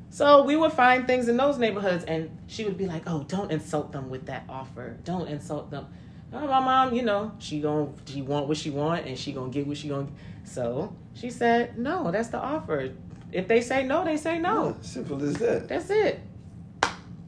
So 0.10 0.44
we 0.44 0.56
would 0.56 0.72
find 0.72 1.06
things 1.06 1.28
in 1.28 1.36
those 1.36 1.58
neighborhoods 1.58 2.06
and 2.06 2.38
she 2.48 2.64
would 2.64 2.78
be 2.78 2.86
like, 2.86 3.04
oh, 3.08 3.24
don't 3.24 3.52
insult 3.52 3.92
them 3.92 4.10
with 4.10 4.28
that 4.28 4.46
offer. 4.48 4.98
Don't 5.04 5.28
insult 5.28 5.70
them. 5.70 5.88
Oh, 6.32 6.48
my 6.48 6.60
mom, 6.60 6.94
you 6.94 7.04
know, 7.04 7.34
she 7.40 7.62
gon' 7.62 7.94
she 8.06 8.22
want 8.22 8.48
what 8.48 8.58
she 8.58 8.70
want 8.70 9.06
and 9.06 9.18
she 9.18 9.34
gonna 9.34 9.50
get 9.50 9.68
what 9.68 9.78
she 9.78 9.90
gonna. 9.90 10.08
So 10.44 10.96
she 11.14 11.30
said, 11.30 11.78
no, 11.78 12.10
that's 12.12 12.30
the 12.30 12.40
offer. 12.40 12.94
If 13.32 13.48
they 13.48 13.62
say 13.62 13.84
no, 13.84 14.06
they 14.06 14.18
say 14.18 14.40
no. 14.40 14.68
Yeah, 14.68 14.82
simple 14.82 15.22
as 15.24 15.36
that. 15.38 15.68
That's 15.68 15.90
it. 15.90 16.22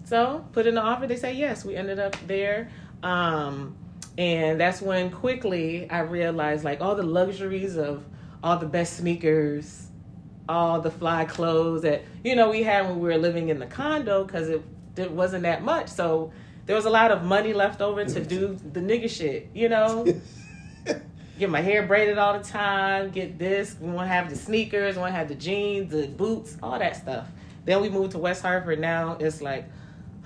So 0.05 0.45
put 0.53 0.65
in 0.65 0.75
the 0.75 0.81
offer. 0.81 1.05
They 1.05 1.17
say 1.17 1.33
yes. 1.33 1.63
We 1.63 1.75
ended 1.75 1.99
up 1.99 2.15
there, 2.27 2.71
um, 3.03 3.75
and 4.17 4.59
that's 4.59 4.81
when 4.81 5.11
quickly 5.11 5.89
I 5.89 5.99
realized 5.99 6.63
like 6.63 6.81
all 6.81 6.95
the 6.95 7.03
luxuries 7.03 7.77
of 7.77 8.03
all 8.43 8.57
the 8.57 8.65
best 8.65 8.97
sneakers, 8.97 9.87
all 10.47 10.81
the 10.81 10.91
fly 10.91 11.25
clothes 11.25 11.83
that 11.83 12.03
you 12.23 12.35
know 12.35 12.49
we 12.49 12.63
had 12.63 12.87
when 12.87 12.99
we 12.99 13.07
were 13.07 13.17
living 13.17 13.49
in 13.49 13.59
the 13.59 13.65
condo 13.65 14.23
because 14.23 14.49
it, 14.49 14.61
it 14.97 15.11
wasn't 15.11 15.43
that 15.43 15.63
much. 15.63 15.89
So 15.89 16.31
there 16.65 16.75
was 16.75 16.85
a 16.85 16.89
lot 16.89 17.11
of 17.11 17.23
money 17.23 17.53
left 17.53 17.81
over 17.81 18.03
to 18.03 18.23
do 18.23 18.57
the 18.73 18.79
nigga 18.79 19.09
shit. 19.09 19.49
You 19.53 19.69
know, 19.69 20.05
get 21.39 21.49
my 21.49 21.61
hair 21.61 21.83
braided 21.87 22.17
all 22.17 22.37
the 22.37 22.43
time. 22.43 23.11
Get 23.11 23.39
this. 23.39 23.75
We 23.79 23.89
want 23.89 24.09
to 24.09 24.13
have 24.13 24.29
the 24.29 24.35
sneakers. 24.35 24.95
We 24.95 25.01
want 25.01 25.13
to 25.13 25.17
have 25.17 25.29
the 25.29 25.35
jeans, 25.35 25.91
the 25.91 26.07
boots, 26.07 26.57
all 26.61 26.77
that 26.77 26.95
stuff. 26.95 27.27
Then 27.65 27.81
we 27.81 27.89
moved 27.89 28.11
to 28.11 28.17
West 28.17 28.41
Hartford. 28.41 28.79
Now 28.79 29.17
it's 29.19 29.41
like, 29.41 29.65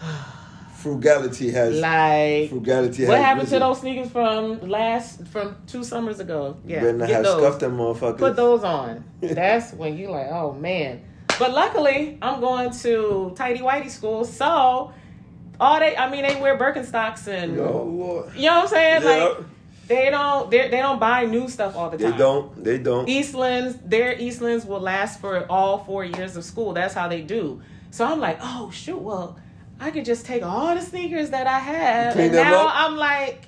Frugality 0.84 1.50
has 1.52 1.80
like 1.80 2.50
frugality. 2.50 3.06
what 3.06 3.18
happened 3.18 3.48
to 3.50 3.60
those 3.60 3.80
sneakers 3.80 4.12
from 4.12 4.60
last 4.70 5.26
from 5.28 5.56
two 5.66 5.84
summers 5.84 6.20
ago? 6.20 6.58
Yeah, 6.68 6.82
Better 6.82 6.94
not 6.98 7.10
have 7.10 7.24
those. 7.24 7.42
scuffed 7.42 7.60
them 7.62 7.78
motherfuckers. 7.78 8.18
Put 8.18 8.36
those 8.36 8.64
on. 8.64 9.04
That's 9.22 9.74
when 9.74 9.98
you 9.98 10.10
like, 10.12 10.28
oh 10.30 10.52
man. 10.54 11.02
But 11.40 11.52
luckily, 11.54 12.18
I'm 12.22 12.42
going 12.42 12.72
to 12.72 13.34
tidy 13.36 13.60
whitey 13.62 13.90
school, 13.90 14.26
so 14.26 14.94
all 15.60 15.80
they, 15.80 15.96
I 15.96 16.10
mean, 16.12 16.24
they 16.28 16.36
wear 16.40 16.58
Birkenstocks 16.58 17.28
and 17.28 17.60
Oh 17.60 17.84
Lord. 17.84 18.36
you 18.36 18.44
know 18.44 18.56
what 18.56 18.64
I'm 18.64 18.68
saying? 18.68 19.02
Yeah. 19.04 19.10
Like 19.10 19.38
they 19.88 20.10
don't, 20.10 20.50
they 20.52 20.70
don't 20.70 21.00
buy 21.00 21.26
new 21.26 21.48
stuff 21.48 21.76
all 21.76 21.90
the 21.90 21.98
time. 21.98 22.12
They 22.12 22.18
don't. 22.18 22.64
They 22.64 22.78
don't. 22.78 23.08
Eastlands, 23.08 23.78
their 23.90 24.16
Eastlands 24.16 24.66
will 24.66 24.80
last 24.80 25.20
for 25.22 25.46
all 25.50 25.84
four 25.86 26.04
years 26.06 26.36
of 26.36 26.44
school. 26.44 26.74
That's 26.74 26.94
how 26.94 27.08
they 27.08 27.22
do. 27.22 27.62
So 27.92 28.06
I'm 28.06 28.20
like, 28.20 28.40
oh 28.42 28.70
shoot, 28.72 28.98
well, 29.00 29.38
I 29.80 29.92
could 29.92 30.06
just 30.06 30.26
take 30.26 30.44
all 30.44 30.76
the 30.76 30.82
sneakers 30.82 31.32
that 31.32 31.48
I 31.48 31.60
have, 31.60 32.18
and 32.18 32.34
now 32.34 32.68
up? 32.68 32.74
I'm 32.76 32.96
like, 32.96 33.48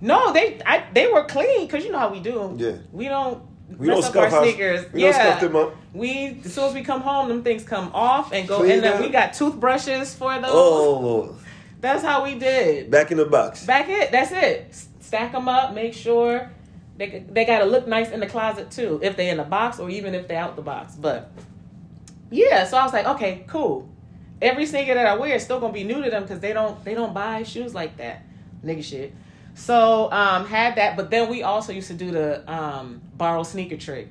no, 0.00 0.32
they 0.32 0.60
I, 0.64 0.84
they 0.92 1.06
were 1.08 1.24
clean 1.24 1.66
because 1.66 1.84
you 1.84 1.92
know 1.92 1.98
how 1.98 2.12
we 2.12 2.20
do. 2.20 2.54
Yeah. 2.56 2.76
We 2.92 3.06
don't 3.06 3.42
We 3.76 3.86
don't 3.88 4.02
scuff 4.02 4.32
our 4.32 4.42
sneakers. 4.42 4.90
we 4.92 5.02
don't 5.02 5.10
yeah, 5.12 5.36
scuff 5.36 5.40
them 5.40 5.56
up. 5.56 5.74
we 5.92 6.40
as 6.44 6.54
soon 6.54 6.64
as 6.64 6.74
we 6.74 6.82
come 6.82 7.02
home, 7.02 7.28
them 7.28 7.42
things 7.42 7.64
come 7.64 7.90
off 7.94 8.32
and 8.32 8.48
go. 8.48 8.58
Clean 8.58 8.72
and 8.72 8.82
then 8.84 8.94
up. 8.94 9.00
we 9.00 9.08
got 9.10 9.34
toothbrushes 9.34 10.14
for 10.14 10.34
those. 10.38 10.50
Oh, 10.52 11.36
That's 11.80 12.02
how 12.02 12.24
we 12.24 12.38
did. 12.38 12.90
back 12.90 13.10
in 13.10 13.18
the 13.18 13.26
box. 13.26 13.66
Back 13.66 13.88
it. 13.88 14.10
That's 14.10 14.32
it. 14.32 14.74
Stack 15.00 15.32
them 15.32 15.48
up. 15.48 15.74
Make 15.74 15.92
sure 15.94 16.50
they 16.96 17.24
they 17.30 17.44
got 17.44 17.58
to 17.58 17.64
look 17.66 17.86
nice 17.86 18.10
in 18.10 18.20
the 18.20 18.26
closet 18.26 18.70
too. 18.70 19.00
If 19.02 19.16
they 19.16 19.28
in 19.28 19.36
the 19.36 19.44
box 19.44 19.78
or 19.78 19.90
even 19.90 20.14
if 20.14 20.28
they 20.28 20.36
out 20.36 20.56
the 20.56 20.62
box. 20.62 20.94
But 20.94 21.30
yeah, 22.30 22.64
so 22.64 22.78
I 22.78 22.84
was 22.84 22.92
like, 22.92 23.06
okay, 23.06 23.44
cool. 23.46 23.88
Every 24.42 24.64
sneaker 24.66 24.94
that 24.94 25.06
I 25.06 25.16
wear 25.16 25.34
is 25.36 25.42
still 25.42 25.60
gonna 25.60 25.72
be 25.72 25.84
new 25.84 26.02
to 26.02 26.10
them 26.10 26.22
because 26.22 26.40
they 26.40 26.52
don't 26.52 26.82
they 26.84 26.94
don't 26.94 27.12
buy 27.12 27.42
shoes 27.42 27.74
like 27.74 27.96
that, 27.98 28.22
nigga 28.64 28.82
shit. 28.82 29.14
So 29.54 30.10
um 30.12 30.46
had 30.46 30.76
that, 30.76 30.96
but 30.96 31.10
then 31.10 31.28
we 31.28 31.42
also 31.42 31.72
used 31.72 31.88
to 31.88 31.94
do 31.94 32.10
the 32.10 32.50
um 32.50 33.02
borrow 33.16 33.42
sneaker 33.42 33.76
trick. 33.76 34.08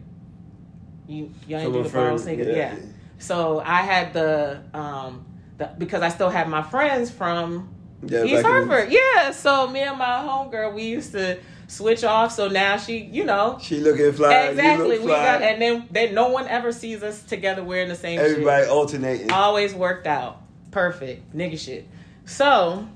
You 1.08 1.32
y'all 1.48 1.60
ain't 1.60 1.74
do 1.74 1.84
the 1.84 1.90
borrow 1.90 2.18
sneaker, 2.18 2.44
yeah. 2.44 2.56
yeah. 2.56 2.76
So 3.18 3.60
I 3.60 3.82
had 3.82 4.14
the 4.14 4.62
um 4.74 5.26
the 5.58 5.72
because 5.78 6.02
I 6.02 6.10
still 6.10 6.30
have 6.30 6.48
my 6.48 6.62
friends 6.62 7.10
from 7.10 7.74
Yeah, 8.06 8.24
East 8.24 8.44
back 8.44 8.46
in 8.46 8.68
the- 8.68 8.74
Hartford. 8.76 8.92
Yeah. 8.94 9.32
So 9.32 9.68
me 9.68 9.80
and 9.82 9.98
my 9.98 10.06
homegirl, 10.06 10.74
we 10.76 10.84
used 10.84 11.12
to 11.14 11.40
switch 11.70 12.04
off. 12.04 12.34
So 12.34 12.48
now 12.50 12.76
she, 12.78 12.98
you 13.00 13.24
know, 13.24 13.58
She 13.62 13.80
looking 13.80 14.12
fly. 14.12 14.34
Exactly. 14.48 14.88
look 14.90 15.00
We 15.02 15.08
fly. 15.08 15.24
got, 15.26 15.42
and 15.42 15.62
then 15.62 15.88
then 15.92 16.14
no 16.14 16.30
one 16.30 16.48
ever 16.48 16.72
sees 16.74 17.02
us 17.04 17.24
together 17.24 17.64
wearing 17.64 17.88
the 17.88 17.96
same 17.96 18.20
Everybody 18.20 18.64
shit. 18.64 18.72
alternating. 18.72 19.32
Always 19.32 19.74
worked 19.74 20.08
out. 20.08 20.42
Perfect. 20.72 21.34
Nigga 21.36 21.58
shit. 21.58 21.88
So 22.26 22.88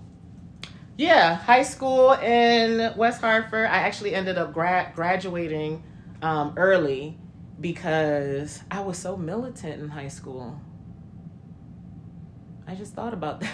yeah, 0.98 1.36
high 1.36 1.63
school 1.63 2.12
in 2.13 2.96
West 2.98 3.22
Hartford. 3.22 3.65
I 3.68 3.77
actually 3.77 4.13
ended 4.13 4.38
up 4.38 4.53
gra- 4.53 4.92
graduating 4.96 5.84
um, 6.22 6.53
early 6.58 7.18
because 7.60 8.62
I 8.70 8.82
was 8.82 8.98
so 8.98 9.15
militant 9.18 9.82
in 9.82 9.89
high 9.89 10.08
school. 10.10 10.60
I 12.68 12.75
just 12.75 12.94
thought 12.94 13.13
about 13.13 13.42
that. 13.42 13.51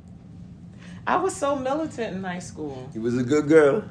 I 1.06 1.16
was 1.16 1.34
so 1.34 1.56
militant 1.56 2.14
in 2.16 2.22
high 2.24 2.38
school. 2.40 2.90
You 2.94 3.00
was 3.00 3.16
a 3.16 3.22
good 3.22 3.48
girl. 3.48 3.84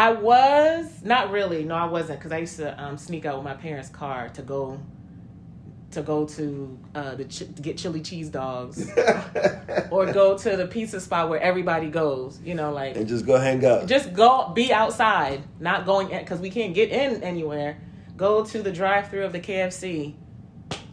I 0.00 0.12
was 0.12 1.02
not 1.02 1.30
really. 1.30 1.62
No, 1.62 1.74
I 1.74 1.84
wasn't 1.84 2.20
because 2.20 2.32
I 2.32 2.38
used 2.38 2.56
to 2.56 2.82
um, 2.82 2.96
sneak 2.96 3.26
out 3.26 3.36
with 3.36 3.44
my 3.44 3.52
parents' 3.52 3.90
car 3.90 4.30
to 4.30 4.40
go 4.40 4.80
to 5.90 6.00
go 6.00 6.24
to 6.24 6.78
uh, 6.94 7.16
the 7.16 7.26
ch- 7.26 7.40
to 7.40 7.60
get 7.60 7.76
chili 7.76 8.00
cheese 8.00 8.30
dogs 8.30 8.90
or 9.90 10.10
go 10.10 10.38
to 10.38 10.56
the 10.56 10.66
pizza 10.66 11.02
spot 11.02 11.28
where 11.28 11.38
everybody 11.38 11.90
goes. 11.90 12.40
You 12.42 12.54
know, 12.54 12.72
like 12.72 12.96
and 12.96 13.06
just 13.06 13.26
go 13.26 13.36
hang 13.36 13.62
out. 13.66 13.88
just 13.88 14.14
go 14.14 14.50
be 14.54 14.72
outside, 14.72 15.42
not 15.60 15.84
going 15.84 16.08
because 16.08 16.40
we 16.40 16.48
can't 16.48 16.72
get 16.72 16.88
in 16.88 17.22
anywhere. 17.22 17.76
Go 18.16 18.42
to 18.42 18.62
the 18.62 18.72
drive-through 18.72 19.26
of 19.26 19.32
the 19.32 19.40
KFC 19.40 20.14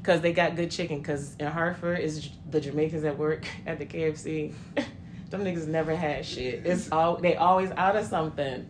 because 0.02 0.20
they 0.20 0.34
got 0.34 0.58
good 0.58 0.70
chicken. 0.70 0.98
Because 0.98 1.34
in 1.40 1.48
Hartford 1.48 2.00
is 2.00 2.30
the 2.52 2.60
Jamaicans 2.60 3.04
that 3.04 3.18
work 3.18 3.48
at 3.66 3.80
the 3.80 3.86
KFC. 3.86 4.54
Them 5.30 5.46
niggas 5.46 5.68
never 5.68 5.96
had 5.96 6.26
shit. 6.26 6.66
It's 6.66 6.92
all 6.92 7.16
they 7.16 7.38
always 7.38 7.72
out 7.72 7.96
of 7.96 8.06
something. 8.06 8.66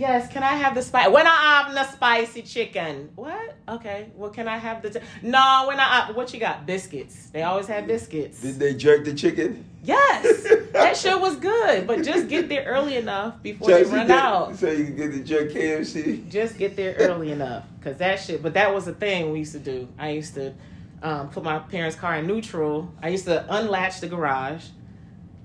Yes, 0.00 0.32
can 0.32 0.42
I 0.42 0.54
have 0.54 0.74
the 0.74 0.80
spice? 0.80 1.10
When 1.10 1.26
I 1.26 1.30
have 1.66 1.74
the 1.74 1.84
spicy 1.92 2.40
chicken. 2.40 3.10
What? 3.16 3.54
Okay. 3.68 4.08
Well, 4.16 4.30
can 4.30 4.48
I 4.48 4.56
have 4.56 4.80
the? 4.80 4.88
T- 4.88 5.00
no, 5.20 5.66
when 5.68 5.78
I 5.78 6.10
what 6.12 6.32
you 6.32 6.40
got? 6.40 6.64
Biscuits. 6.64 7.28
They 7.28 7.42
always 7.42 7.66
had 7.66 7.86
biscuits. 7.86 8.40
Did 8.40 8.58
they 8.58 8.72
jerk 8.72 9.04
the 9.04 9.12
chicken? 9.12 9.62
Yes, 9.84 10.48
that 10.72 10.96
shit 10.96 11.20
was 11.20 11.36
good, 11.36 11.86
but 11.86 12.02
just 12.02 12.28
get 12.28 12.48
there 12.48 12.64
early 12.64 12.96
enough 12.96 13.42
before 13.42 13.68
So 13.68 13.84
they 13.84 13.90
run 13.90 14.06
get- 14.06 14.18
out. 14.18 14.56
So 14.56 14.70
you 14.70 14.86
can 14.86 14.96
get 14.96 15.12
the 15.12 15.20
jerk 15.20 15.50
KFC. 15.50 16.26
Just 16.30 16.56
get 16.56 16.76
there 16.76 16.94
early 16.98 17.30
enough, 17.30 17.64
cause 17.84 17.98
that 17.98 18.20
shit. 18.20 18.42
But 18.42 18.54
that 18.54 18.74
was 18.74 18.86
the 18.86 18.94
thing 18.94 19.30
we 19.32 19.40
used 19.40 19.52
to 19.52 19.58
do. 19.58 19.86
I 19.98 20.12
used 20.12 20.32
to 20.36 20.54
um, 21.02 21.28
put 21.28 21.42
my 21.44 21.58
parents' 21.58 21.94
car 21.94 22.16
in 22.16 22.26
neutral. 22.26 22.90
I 23.02 23.08
used 23.08 23.26
to 23.26 23.44
unlatch 23.54 24.00
the 24.00 24.08
garage, 24.08 24.64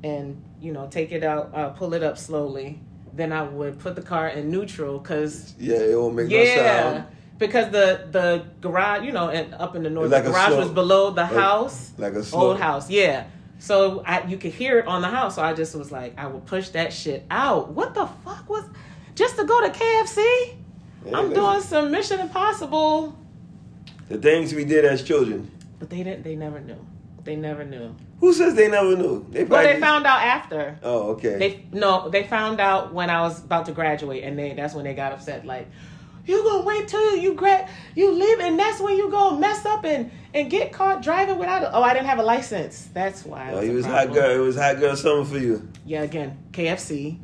and 0.02 0.42
you 0.62 0.72
know 0.72 0.88
take 0.90 1.12
it 1.12 1.26
out, 1.26 1.52
uh, 1.54 1.70
pull 1.72 1.94
it 1.94 2.04
up 2.04 2.18
slowly. 2.18 2.80
Then 3.16 3.32
I 3.32 3.44
would 3.44 3.80
put 3.80 3.96
the 3.96 4.02
car 4.02 4.28
in 4.28 4.52
neutral, 4.52 5.00
cause 5.00 5.54
Yeah, 5.58 5.78
it 5.78 5.98
won't 5.98 6.16
make 6.16 6.28
no 6.30 6.36
yeah, 6.38 6.82
sound. 6.94 7.06
because 7.40 7.72
the 7.72 8.08
the 8.12 8.44
garage, 8.62 9.06
you 9.06 9.14
know, 9.14 9.30
and 9.30 9.54
up 9.54 9.76
in 9.76 9.84
the 9.84 9.90
north, 9.90 10.12
Like 10.12 10.26
the 10.26 10.32
garage 10.32 10.50
slow- 10.50 10.60
was 10.60 10.70
below 10.70 11.12
the 11.12 11.26
house. 11.26 11.94
Like 11.98 12.14
a 12.14 12.24
slow. 12.24 12.50
old 12.50 12.60
house 12.60 12.90
yeah. 12.90 13.26
So 13.58 14.04
I, 14.06 14.24
you 14.28 14.38
could 14.38 14.52
hear 14.52 14.80
it 14.80 14.86
on 14.88 15.02
the 15.02 15.08
house 15.08 15.36
so 15.36 15.42
i 15.42 15.54
just 15.54 15.74
was 15.76 15.90
like 15.90 16.14
i 16.20 16.28
would 16.28 16.46
push 16.46 16.70
that 16.70 16.92
shit 16.92 17.24
out. 17.32 17.72
What 17.72 17.94
the 17.96 18.06
fuck 18.26 18.50
was 18.50 18.66
just 19.16 19.38
to 19.38 19.46
go 19.46 19.62
to 19.66 19.70
kfc 19.70 20.20
Yeah, 21.06 21.18
i'm 21.18 21.34
doing 21.34 21.62
some 21.62 21.90
mission 21.90 22.20
impossible. 22.20 23.18
The 24.10 24.18
things 24.18 24.54
we 24.54 24.66
did 24.66 24.84
as 24.84 25.02
children. 25.04 25.50
but 25.80 25.90
they 25.90 26.04
didn't 26.04 26.24
they 26.24 26.36
never 26.36 26.60
knew. 26.60 26.78
They 27.24 27.38
never 27.38 27.64
knew 27.64 27.96
Who 28.20 28.34
says 28.34 28.56
they 28.56 28.70
never 28.70 28.96
knew? 28.96 29.26
They 29.30 29.44
well 29.44 29.64
they 29.64 29.80
found 29.80 30.06
out 30.06 30.22
after 30.22 30.80
Oh, 30.84 31.12
okay. 31.12 31.38
they 31.38 31.66
no 31.72 32.10
they 32.10 32.24
found 32.24 32.60
out 32.60 32.94
when 32.94 33.10
i 33.10 33.22
was 33.22 33.44
about 33.44 33.66
to 33.66 33.72
graduate 33.72 34.24
and 34.24 34.38
they 34.40 34.54
that's 34.54 34.74
when 34.74 34.86
they 34.86 34.94
got 34.94 35.12
upset 35.12 35.46
like 35.46 35.68
you 36.26 36.42
gonna 36.44 36.64
wait 36.64 36.88
till 36.88 37.18
you 37.18 37.34
grad 37.34 37.70
you 37.94 38.12
leave 38.12 38.40
and 38.40 38.58
that's 38.58 38.80
when 38.80 38.96
you 38.98 39.12
gonna 39.12 39.40
mess 39.40 39.66
up 39.66 39.84
and 39.86 40.10
and 40.34 40.50
get 40.50 40.72
caught 40.72 41.02
driving 41.04 41.38
without 41.38 41.62
a, 41.64 41.72
oh 41.76 41.84
i 41.84 41.94
didn't 41.94 42.08
have 42.08 42.18
a 42.20 42.24
license 42.24 42.90
that's 42.94 43.24
why 43.26 43.52
it 43.52 43.54
oh, 43.54 43.62
a 43.62 43.70
was 43.72 43.86
hot 43.86 44.12
girl. 44.14 44.32
It 44.32 44.40
was 44.40 44.56
hot 44.56 44.80
girl 44.80 44.96
summer 44.96 45.26
for 45.26 45.38
you. 45.38 45.68
yeah, 45.86 46.02
again, 46.02 46.38
KFC. 46.52 47.20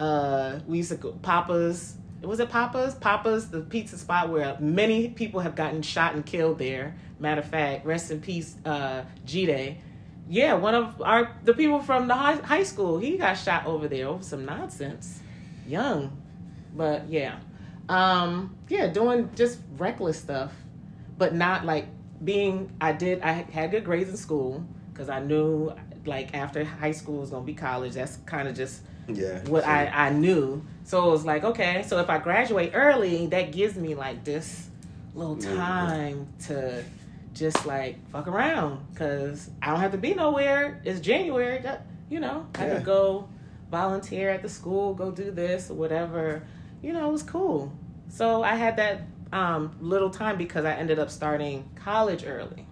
Uh, 0.00 0.58
we 0.66 0.78
used 0.78 0.90
to 0.90 0.96
go 0.96 1.12
Papa's. 1.12 1.96
Was 2.22 2.40
it 2.40 2.50
Papa's? 2.50 2.94
Papa's, 2.96 3.48
the 3.50 3.60
pizza 3.60 3.96
spot 3.98 4.28
where 4.30 4.56
many 4.60 5.08
people 5.08 5.40
have 5.40 5.54
gotten 5.54 5.80
shot 5.82 6.14
and 6.14 6.24
killed 6.26 6.58
there. 6.58 6.94
Matter 7.20 7.40
of 7.40 7.48
fact, 7.48 7.86
rest 7.86 8.10
in 8.10 8.20
peace, 8.20 8.56
uh, 8.64 9.04
G 9.24 9.46
Day. 9.46 9.78
Yeah, 10.28 10.54
one 10.54 10.74
of 10.74 11.00
our 11.02 11.30
the 11.44 11.52
people 11.52 11.80
from 11.80 12.08
the 12.08 12.14
high, 12.14 12.36
high 12.36 12.62
school, 12.62 12.98
he 12.98 13.18
got 13.18 13.34
shot 13.34 13.66
over 13.66 13.88
there 13.88 14.06
over 14.08 14.22
some 14.22 14.44
nonsense. 14.44 15.20
Young, 15.66 16.16
but 16.74 17.08
yeah, 17.08 17.36
um, 17.88 18.56
yeah, 18.68 18.86
doing 18.86 19.30
just 19.36 19.58
reckless 19.76 20.18
stuff, 20.18 20.52
but 21.18 21.34
not 21.34 21.64
like 21.64 21.86
being. 22.24 22.72
I 22.80 22.92
did. 22.92 23.20
I 23.22 23.32
had 23.32 23.70
good 23.70 23.84
grades 23.84 24.10
in 24.10 24.16
school 24.16 24.64
because 24.92 25.08
I 25.08 25.20
knew 25.20 25.72
like 26.06 26.34
after 26.34 26.64
high 26.64 26.92
school 26.92 27.18
was 27.20 27.30
gonna 27.30 27.44
be 27.44 27.54
college. 27.54 27.92
That's 27.94 28.16
kind 28.26 28.48
of 28.48 28.56
just 28.56 28.82
Yeah. 29.08 29.40
what 29.48 29.64
so- 29.64 29.70
I, 29.70 30.06
I 30.06 30.10
knew. 30.10 30.64
So 30.84 31.08
it 31.08 31.10
was 31.12 31.24
like, 31.24 31.44
okay, 31.44 31.84
so 31.86 31.98
if 32.00 32.10
I 32.10 32.18
graduate 32.18 32.72
early, 32.74 33.26
that 33.28 33.52
gives 33.52 33.76
me 33.76 33.94
like 33.94 34.24
this 34.24 34.68
little 35.14 35.38
Yeah. 35.40 35.54
time 35.54 36.26
to 36.46 36.82
just 37.34 37.64
like 37.66 37.96
fuck 38.10 38.26
around 38.28 38.86
because 38.92 39.50
I 39.62 39.70
don't 39.70 39.80
have 39.80 39.92
to 39.92 39.98
be 39.98 40.14
nowhere. 40.14 40.80
It's 40.84 41.00
January, 41.00 41.58
that- 41.62 41.86
you 42.08 42.20
know. 42.20 42.46
I 42.56 42.66
Yeah. 42.66 42.74
could 42.76 42.84
go 42.84 43.28
volunteer 43.70 44.30
at 44.30 44.42
the 44.42 44.48
school, 44.48 44.94
go 44.94 45.10
do 45.10 45.30
this 45.30 45.70
or 45.70 45.74
whatever. 45.74 46.42
You 46.82 46.92
know, 46.92 47.08
it 47.08 47.12
was 47.12 47.22
cool. 47.22 47.72
So 48.08 48.42
I 48.42 48.54
had 48.56 48.76
that 48.76 49.02
um, 49.32 49.74
little 49.80 50.10
time 50.10 50.36
because 50.36 50.66
I 50.66 50.72
ended 50.74 50.98
up 50.98 51.08
starting 51.10 51.64
college 51.74 52.24
early. 52.26 52.66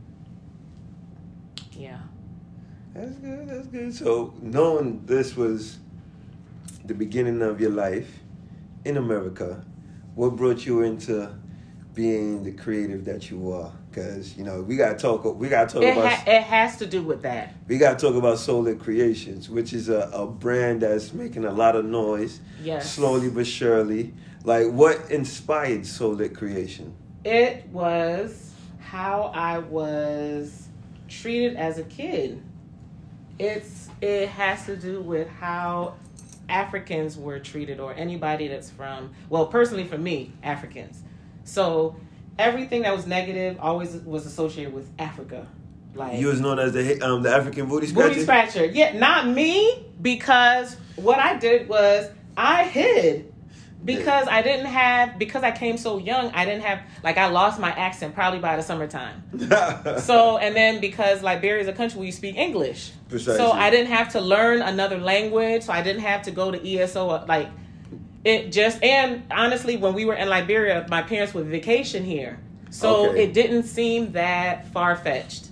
Yeah. 1.72 2.00
That's 2.92 3.16
good. 3.16 3.48
That's 3.48 3.66
good. 3.68 3.94
So 3.94 4.34
knowing 4.42 5.06
this 5.06 5.36
was 5.36 5.78
the 6.84 6.92
beginning 6.92 7.40
of 7.40 7.60
your 7.62 7.70
life 7.70 8.18
in 8.84 8.98
America, 8.98 9.64
what 10.14 10.36
brought 10.36 10.66
you 10.66 10.82
into 10.82 11.30
being 11.94 12.42
the 12.42 12.52
creative 12.52 13.06
that 13.06 13.30
you 13.30 13.50
are? 13.52 13.72
Because 13.90 14.37
you 14.37 14.44
know 14.44 14.62
we 14.62 14.76
gotta 14.76 14.97
talk. 14.97 15.25
We 15.37 15.49
gotta 15.49 15.73
talk 15.75 15.82
It, 15.82 15.97
about. 15.97 16.12
ha- 16.12 16.25
it 16.26 16.42
has 16.42 16.76
to 16.78 16.87
do 16.87 17.02
with 17.02 17.23
that. 17.23 17.54
we 17.66 17.76
gotta 17.78 17.99
talk 17.99 18.14
about 18.14 18.38
Solar 18.38 18.75
Creations, 18.76 19.50
which 19.50 19.73
is 19.73 19.88
a, 19.88 20.11
a 20.12 20.26
brand 20.26 20.82
that's 20.82 21.12
making 21.12 21.44
a 21.44 21.50
lot 21.52 21.75
of 21.76 21.85
noise, 21.85 22.40
Yes. 22.62 22.92
slowly 22.92 23.30
but 23.30 23.47
surely. 23.47 24.14
Like, 24.44 24.68
what 24.70 25.11
inspired 25.11 25.85
Solar 25.87 26.28
Creation? 26.28 26.94
It 27.25 27.66
was 27.68 28.52
how 28.78 29.32
I 29.35 29.59
was 29.59 30.68
treated 31.09 31.56
as 31.56 31.78
a 31.78 31.85
kid. 31.85 32.40
It's 33.38 33.88
it 34.00 34.28
has 34.28 34.66
to 34.66 34.76
do 34.76 35.00
with 35.02 35.28
how 35.28 35.94
Africans 36.49 37.16
were 37.16 37.38
treated 37.38 37.80
or 37.80 37.92
anybody 37.94 38.49
that's 38.49 38.70
from 38.70 39.11
well, 39.28 39.47
personally 39.47 39.85
for 39.85 39.99
me, 39.99 40.32
Africans. 40.42 41.02
So 41.44 41.97
everything 42.40 42.82
that 42.82 42.94
was 42.97 43.06
negative 43.06 43.59
always 43.61 43.94
was 43.97 44.26
associated 44.26 44.73
with 44.75 44.88
Africa. 44.99 45.47
Like 45.94 46.18
You 46.20 46.28
was 46.28 46.40
known 46.40 46.59
as 46.59 46.73
the 46.73 47.00
um 47.02 47.23
the 47.23 47.30
African 47.35 47.68
booty 47.68 47.87
scratcher. 47.88 48.09
booty 48.09 48.23
scratcher. 48.23 48.64
Yeah, 48.64 48.97
not 48.99 49.26
me 49.28 49.87
because 50.00 50.76
what 50.97 51.18
I 51.18 51.37
did 51.38 51.68
was 51.68 52.09
I 52.37 52.64
hid 52.64 53.32
because 53.85 54.28
I 54.28 54.42
didn't 54.42 54.66
have 54.66 55.18
because 55.18 55.42
I 55.42 55.50
came 55.50 55.76
so 55.78 55.99
young. 55.99 56.30
I 56.32 56.44
didn't 56.44 56.62
have 56.62 56.80
like 57.02 57.16
I 57.18 57.26
lost 57.26 57.59
my 57.59 57.70
accent 57.70 58.14
probably 58.14 58.38
by 58.38 58.56
the 58.56 58.62
summertime. 58.62 59.23
So 60.00 60.38
and 60.38 60.54
then 60.54 60.80
because 60.80 61.23
Liberia 61.23 61.62
is 61.62 61.68
a 61.68 61.73
country 61.73 61.99
where 61.99 62.06
you 62.06 62.12
speak 62.12 62.37
English, 62.37 62.92
Precisely. 63.09 63.37
so 63.38 63.50
I 63.50 63.70
didn't 63.70 63.90
have 63.92 64.12
to 64.12 64.20
learn 64.20 64.62
another 64.62 64.99
language. 64.99 65.62
So 65.64 65.73
I 65.73 65.82
didn't 65.82 66.02
have 66.02 66.23
to 66.23 66.30
go 66.30 66.50
to 66.50 66.59
ESL. 66.59 67.26
Like 67.26 67.49
it 68.24 68.52
just 68.52 68.82
and 68.82 69.22
honestly, 69.30 69.76
when 69.76 69.94
we 69.94 70.04
were 70.04 70.14
in 70.14 70.28
Liberia, 70.28 70.86
my 70.90 71.02
parents 71.02 71.32
would 71.34 71.46
vacation 71.46 72.04
here, 72.04 72.38
so 72.70 73.08
Okay. 73.10 73.24
it 73.24 73.32
didn't 73.34 73.64
seem 73.64 74.12
that 74.12 74.68
far 74.72 74.96
fetched. 74.96 75.46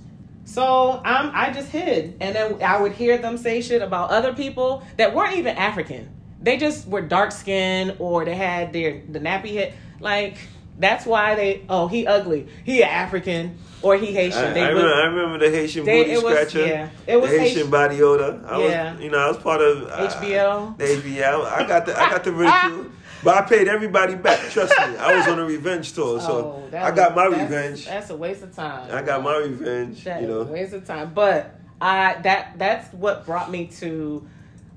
So 0.45 0.93
um, 1.05 1.31
I 1.35 1.53
just 1.53 1.69
hid, 1.71 2.17
and 2.21 2.35
then 2.35 2.63
I 2.63 2.81
would 2.81 2.93
hear 2.93 3.19
them 3.19 3.37
say 3.37 3.61
shit 3.61 3.83
about 3.83 4.11
other 4.11 4.33
people 4.33 4.83
that 4.97 5.15
weren't 5.15 5.37
even 5.37 5.57
African. 5.57 6.09
They 6.41 6.57
just 6.57 6.87
were 6.89 7.03
dark 7.03 7.33
skinned 7.33 7.97
or 7.99 8.25
they 8.25 8.35
had 8.35 8.73
their 8.73 9.03
the 9.11 9.19
nappy 9.21 9.55
head. 9.55 9.75
Like 10.01 10.39
that's 10.79 11.05
why 11.07 11.35
they 11.35 11.63
oh 11.69 11.89
he 11.89 12.07
ugly, 12.07 12.49
he 12.65 12.83
a 12.83 12.87
African 12.87 13.59
or 13.83 13.97
he 13.97 14.07
Haitian. 14.13 14.45
I, 14.45 14.53
they 14.53 14.63
I 14.63 14.69
would- 14.75 14.83
remember, 14.83 14.95
I 14.95 15.07
remember 15.07 15.39
the 15.39 15.51
Haitian 15.57 15.85
They- 15.85 16.03
booty 16.03 16.13
it 16.13 16.23
was- 16.23 16.33
scratcher. 16.35 16.67
yeah. 16.67 16.89
It 17.07 17.21
was 17.21 17.31
the 17.31 17.39
Haitian 17.39 17.55
Haitian- 17.57 17.71
body 17.71 18.03
odor. 18.03 18.41
I 18.47 18.59
Yeah. 18.65 18.93
was, 18.95 19.03
you 19.03 19.11
know, 19.11 19.19
I 19.19 19.29
was 19.29 19.37
part 19.39 19.61
of 19.61 19.83
uh, 19.89 20.09
HBL. 20.09 20.77
The. 20.79 21.55
I 21.55 21.67
got 21.67 21.87
the 21.87 21.97
I 22.01 22.11
got 22.11 22.25
the 22.25 22.33
ridicule, 22.33 22.87
but 23.25 23.37
I 23.37 23.43
paid 23.49 23.69
everybody 23.69 24.15
back. 24.17 24.39
Trust 24.51 24.73
me, 24.79 24.97
I 24.97 25.17
was 25.17 25.29
on 25.29 25.39
a 25.39 25.45
revenge 25.45 25.93
tour, 25.93 26.21
so 26.21 26.63
Oh, 26.73 26.77
I 26.77 26.91
got 26.91 27.15
was- 27.15 27.17
my 27.17 27.29
that's- 27.31 27.43
revenge. 27.51 27.87
That's 27.87 28.11
a 28.11 28.17
waste 28.17 28.43
of 28.43 28.55
time. 28.55 28.89
I 28.93 29.03
got 29.03 29.23
my 29.23 29.37
revenge. 29.37 30.05
That 30.05 30.23
you 30.23 30.29
know, 30.29 30.43
waste 30.45 30.73
of 30.73 30.85
time. 30.87 31.13
But 31.15 31.55
I 31.81 32.17
that 32.23 32.55
that's 32.59 32.93
what 32.95 33.27
brought 33.27 33.51
me 33.51 33.67
to 33.81 34.27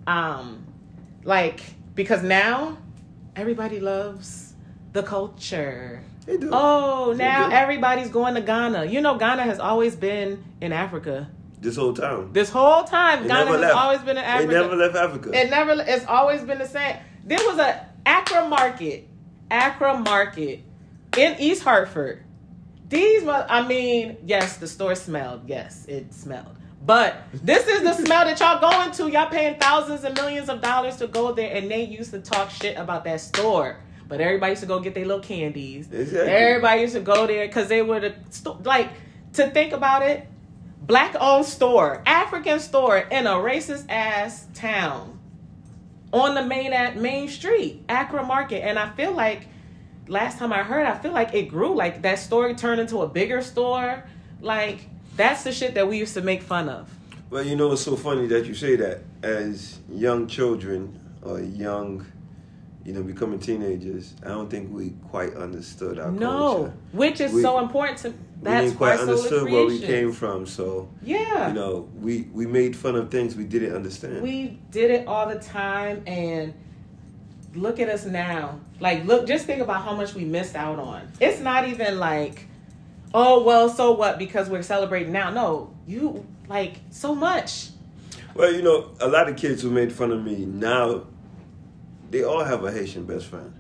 um 0.08 0.66
like 1.24 1.62
because 1.96 2.22
now 2.24 2.78
everybody 3.36 3.80
loves 3.80 4.51
the 4.94 5.04
culture. 5.04 6.02
they 6.26 6.38
do. 6.38 6.50
Oh, 6.52 7.14
They 7.14 7.24
now 7.24 7.48
do. 7.48 7.54
everybody's 7.56 8.10
going 8.10 8.36
to 8.36 8.42
Ghana. 8.42 8.86
You 8.86 9.02
know 9.02 9.18
Ghana 9.18 9.44
has 9.44 9.60
always 9.60 9.96
been 9.96 10.44
in 10.62 10.72
Africa. 10.74 11.30
this 11.60 11.76
whole 11.76 11.94
time. 11.94 12.34
This 12.34 12.50
whole 12.50 12.84
time 12.84 13.24
They 13.24 13.28
Ghana 13.30 13.52
has 13.52 13.62
left. 13.62 13.76
always 13.76 14.00
been 14.02 14.18
in 14.18 14.24
Africa. 14.24 14.48
They 14.54 14.60
never 14.62 14.76
left 14.76 14.96
Africa. 14.96 15.30
It 15.34 15.50
never. 15.50 15.72
It's 15.88 16.06
always 16.06 16.42
been 16.44 16.58
the 16.60 16.68
same. 16.68 16.98
There 17.24 17.40
was 17.46 17.58
a 17.60 17.86
Accra 18.06 18.48
Market, 18.48 19.08
Accra 19.52 19.98
Market, 20.00 20.62
in 21.18 21.36
East 21.40 21.64
Hartford. 21.64 22.24
These, 22.90 23.26
I 23.28 23.66
mean, 23.68 24.18
yes, 24.26 24.58
the 24.58 24.68
store 24.68 24.96
smelled. 24.96 25.44
Yes, 25.48 25.86
it 25.88 26.14
smelled. 26.14 26.58
But 26.84 27.16
this 27.32 27.68
is 27.68 27.84
the 27.84 27.94
smell 27.94 28.26
that 28.26 28.40
y'all 28.40 28.60
going 28.60 28.92
to. 28.94 29.08
Y'all 29.10 29.30
paying 29.30 29.58
thousands 29.60 30.04
and 30.04 30.16
millions 30.16 30.50
of 30.50 30.62
dollars 30.62 30.98
to 30.98 31.08
go 31.08 31.32
there, 31.32 31.56
and 31.56 31.70
they 31.72 31.84
used 31.86 32.12
to 32.12 32.20
talk 32.20 32.50
shit 32.50 32.76
about 32.76 33.04
that 33.06 33.22
store. 33.22 33.78
But 34.12 34.20
everybody 34.20 34.52
used 34.52 34.62
to 34.64 34.68
go 34.68 34.82
get 34.82 34.94
their 34.94 35.06
little 35.06 35.24
candies. 35.24 35.90
Exactly. 35.90 36.30
Everybody 36.30 36.82
used 36.82 36.96
to 36.96 37.00
go 37.00 37.26
there 37.26 37.48
because 37.48 37.70
they 37.70 37.82
were 37.82 38.02
the 38.02 38.14
sto- 38.30 38.60
like 38.66 38.90
to 39.36 39.50
think 39.52 39.72
about 39.72 40.02
it. 40.02 40.28
Black 40.82 41.16
owned 41.18 41.46
store, 41.46 42.04
African 42.06 42.60
store 42.60 42.98
in 42.98 43.26
a 43.26 43.36
racist 43.36 43.86
ass 43.88 44.48
town 44.54 45.18
on 46.12 46.36
the 46.36 46.44
main 46.44 46.74
at 46.74 46.98
main 46.98 47.30
street, 47.30 47.86
Accra 47.88 48.26
Market. 48.26 48.66
And 48.66 48.78
I 48.78 48.90
feel 48.90 49.14
like 49.14 49.48
last 50.10 50.38
time 50.40 50.52
I 50.52 50.64
heard, 50.64 50.86
I 50.86 50.98
feel 50.98 51.14
like 51.14 51.34
it 51.34 51.44
grew. 51.44 51.74
Like 51.74 52.02
that 52.02 52.20
store 52.20 52.54
turned 52.54 52.82
into 52.82 53.04
a 53.04 53.08
bigger 53.08 53.42
store. 53.42 54.04
Like 54.42 54.90
that's 55.16 55.46
the 55.46 55.54
shit 55.54 55.74
that 55.76 55.88
we 55.88 55.98
used 55.98 56.16
to 56.16 56.22
make 56.22 56.42
fun 56.42 56.68
of. 56.68 56.94
Well, 57.30 57.46
you 57.46 57.56
know, 57.56 57.72
it's 57.72 57.84
so 57.84 57.96
funny 57.96 58.28
that 58.28 58.46
you 58.46 58.56
say 58.56 58.76
that. 58.76 59.04
As 59.24 59.80
young 59.90 60.28
children 60.28 61.00
or 61.22 61.40
young, 61.40 62.06
you 62.86 62.94
know, 62.94 63.04
becoming 63.04 63.40
teenagers, 63.40 64.14
I 64.24 64.30
don't 64.30 64.50
think 64.50 64.74
we 64.74 64.92
quite 65.10 65.36
understood 65.36 66.00
our 66.00 66.12
no, 66.12 66.28
culture. 66.30 66.74
which 66.94 67.22
is 67.22 67.32
We- 67.34 67.42
so 67.42 67.60
important 67.60 67.98
to. 68.00 68.14
We 68.42 68.50
didn't 68.50 68.76
quite 68.78 69.00
understood 69.00 69.52
where 69.52 69.66
we 69.68 69.80
came 69.80 70.12
from. 70.12 70.48
So, 70.48 70.90
Yeah, 71.04 71.50
you 71.50 71.54
know, 71.54 71.88
we 72.00 72.28
we 72.34 72.48
made 72.48 72.76
fun 72.76 72.96
of 72.96 73.12
things 73.12 73.36
we 73.36 73.44
didn't 73.44 73.76
understand. 73.76 74.24
we 74.24 74.58
did 74.72 74.90
it 74.90 75.08
all 75.08 75.28
the 75.28 75.38
time, 75.40 76.02
and 76.08 76.54
look 77.54 77.80
at 77.80 77.88
us 77.90 78.06
now. 78.08 78.60
Like, 78.80 79.06
look, 79.06 79.28
just 79.28 79.46
think 79.46 79.62
about 79.62 79.84
how 79.84 79.96
much 79.96 80.16
we 80.16 80.26
missed 80.26 80.56
out 80.56 80.80
on. 80.80 81.04
It's 81.20 81.40
not 81.40 81.68
even 81.68 82.00
like, 82.00 82.48
oh 83.14 83.44
well, 83.44 83.70
so 83.70 83.92
what? 83.92 84.18
Because 84.18 84.50
we're 84.50 84.64
celebrating 84.64 85.12
now. 85.14 85.30
No, 85.30 85.72
you 85.86 86.26
like 86.50 86.78
so 86.90 87.14
much. 87.14 87.70
well, 88.34 88.52
you 88.52 88.64
know, 88.64 88.90
a 89.00 89.08
lot 89.08 89.30
of 89.30 89.36
kids 89.36 89.62
who 89.62 89.70
made 89.70 89.92
fun 89.94 90.12
of 90.12 90.24
me 90.24 90.46
now, 90.46 91.04
they 92.12 92.24
all 92.24 92.44
have 92.44 92.64
a 92.64 92.72
Haitian 92.72 93.06
best 93.06 93.26
friend. 93.28 93.54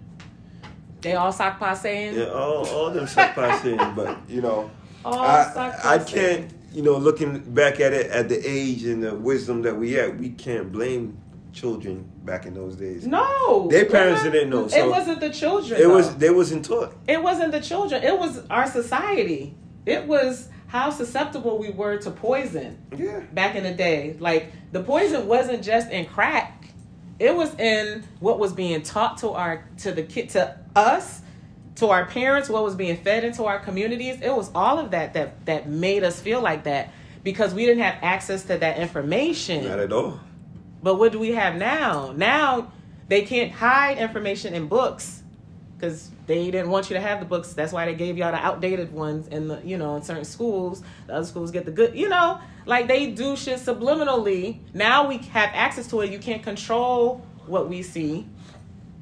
They 1.01 1.13
all 1.15 1.31
sock 1.31 1.59
saying. 1.77 2.15
Yeah, 2.15 2.25
all 2.25 2.67
all 2.67 2.91
them 2.91 3.07
suck 3.07 3.33
passing, 3.33 3.77
but 3.95 4.19
you 4.29 4.41
know, 4.41 4.69
All 5.03 5.17
I 5.19 5.73
I 5.83 5.97
can't, 5.97 6.51
you 6.71 6.83
know, 6.83 6.95
looking 6.97 7.39
back 7.39 7.79
at 7.79 7.91
it 7.93 8.11
at 8.11 8.29
the 8.29 8.37
age 8.47 8.83
and 8.83 9.01
the 9.03 9.15
wisdom 9.15 9.63
that 9.63 9.75
we 9.75 9.93
had, 9.93 10.19
we 10.19 10.29
can't 10.29 10.71
blame 10.71 11.17
children 11.53 12.09
back 12.23 12.45
in 12.45 12.53
those 12.53 12.75
days. 12.75 13.07
No, 13.07 13.67
Their 13.69 13.85
parents 13.85 14.23
not- 14.23 14.31
didn't 14.31 14.49
know, 14.51 14.65
it 14.67 14.87
wasn't 14.87 15.19
the 15.19 15.31
children. 15.31 15.81
It 15.81 15.89
was 15.89 16.15
they 16.17 16.29
wasn't 16.29 16.65
taught. 16.65 16.93
It 17.07 17.21
wasn't 17.23 17.51
the 17.51 17.61
children. 17.61 18.03
It 18.03 18.17
was 18.17 18.43
our 18.49 18.67
society. 18.67 19.55
It 19.85 20.05
was 20.05 20.49
how 20.67 20.89
susceptible 20.91 21.57
we 21.57 21.71
were 21.71 21.97
to 21.97 22.11
poison 22.11 22.77
Yeah. 22.95 23.21
back 23.33 23.55
in 23.55 23.63
the 23.63 23.73
day. 23.73 24.15
Like 24.19 24.51
the 24.71 24.83
poison 24.83 25.27
wasn't 25.27 25.63
just 25.63 25.89
in 25.89 26.05
crack. 26.05 26.61
It 27.21 27.36
was 27.36 27.53
in 27.60 28.03
what 28.19 28.39
was 28.39 28.51
being 28.51 28.81
taught 28.81 29.19
to 29.19 29.29
our 29.29 29.63
to 29.79 29.91
the 29.91 30.01
kid 30.01 30.29
to 30.31 30.57
us, 30.75 31.21
to 31.75 31.89
our 31.89 32.07
parents, 32.07 32.49
what 32.49 32.63
was 32.63 32.73
being 32.73 32.97
fed 32.97 33.23
into 33.23 33.43
our 33.45 33.60
communities. 33.60 34.19
It 34.21 34.36
was 34.36 34.49
all 34.55 34.79
of 34.79 34.89
that 34.89 35.13
that 35.13 35.45
that 35.45 35.69
made 35.69 36.03
us 36.03 36.19
feel 36.19 36.41
like 36.41 36.63
that 36.63 36.91
because 37.23 37.53
we 37.53 37.67
didn't 37.67 37.84
have 37.84 37.97
access 38.01 38.41
to 38.45 38.57
that 38.57 38.79
information. 38.79 39.65
Not 39.65 39.79
at 39.79 39.93
all. 39.93 40.19
But 40.81 40.95
what 40.95 41.12
do 41.12 41.19
we 41.19 41.34
have 41.34 41.57
now? 41.57 42.12
Now 42.17 42.71
they 43.07 43.21
can't 43.21 43.51
hide 43.51 43.99
information 43.99 44.55
in 44.55 44.67
books 44.67 45.20
because 45.82 46.12
they 46.28 46.52
didn't 46.52 46.70
want 46.70 46.89
you 46.89 46.96
to 46.96 47.02
have 47.02 47.20
the 47.20 47.26
books. 47.26 47.54
That's 47.54 47.74
why 47.74 47.86
they 47.86 47.96
gave 47.96 48.17
y'all 48.17 48.32
the 48.32 48.38
outdated 48.38 48.94
ones 48.94 49.28
in 49.28 49.48
the 49.48 49.60
you 49.65 49.78
know 49.78 49.96
in 49.96 50.04
certain 50.04 50.26
schools. 50.26 50.84
The 51.08 51.15
other 51.15 51.26
schools 51.26 51.50
get 51.50 51.65
the 51.65 51.72
good. 51.72 51.96
You 51.96 52.08
know, 52.08 52.39
like 52.65 52.88
they 52.88 53.08
do 53.08 53.36
shit 53.36 53.60
subliminally. 53.60 54.60
Now 54.74 55.08
we 55.08 55.17
have 55.17 55.50
access 55.54 55.88
to 55.88 56.02
it. 56.02 56.12
You 56.12 56.20
can't 56.20 56.44
control 56.44 57.26
what 57.48 57.67
we 57.67 57.82
see. 57.82 58.28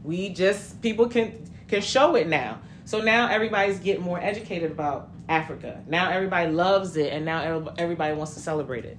We 0.03 0.29
just 0.29 0.81
people 0.81 1.09
can 1.09 1.45
can 1.67 1.81
show 1.81 2.15
it 2.15 2.27
now. 2.27 2.61
So 2.85 3.01
now 3.01 3.27
everybody's 3.29 3.79
getting 3.79 4.03
more 4.03 4.19
educated 4.19 4.71
about 4.71 5.09
Africa. 5.27 5.83
Now 5.87 6.09
everybody 6.09 6.51
loves 6.51 6.95
it, 6.95 7.11
and 7.11 7.25
now 7.25 7.73
everybody 7.77 8.15
wants 8.15 8.33
to 8.35 8.39
celebrate 8.39 8.85
it. 8.85 8.97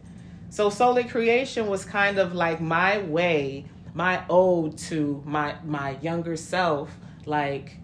So 0.51 0.69
Solar 0.69 1.05
Creation 1.05 1.67
was 1.67 1.85
kind 1.85 2.19
of 2.19 2.35
like 2.35 2.61
my 2.61 2.99
way, 2.99 3.65
my 3.95 4.23
ode 4.29 4.77
to 4.91 5.23
my 5.25 5.55
my 5.65 5.97
younger 6.03 6.37
self. 6.37 6.91
Like 7.27 7.77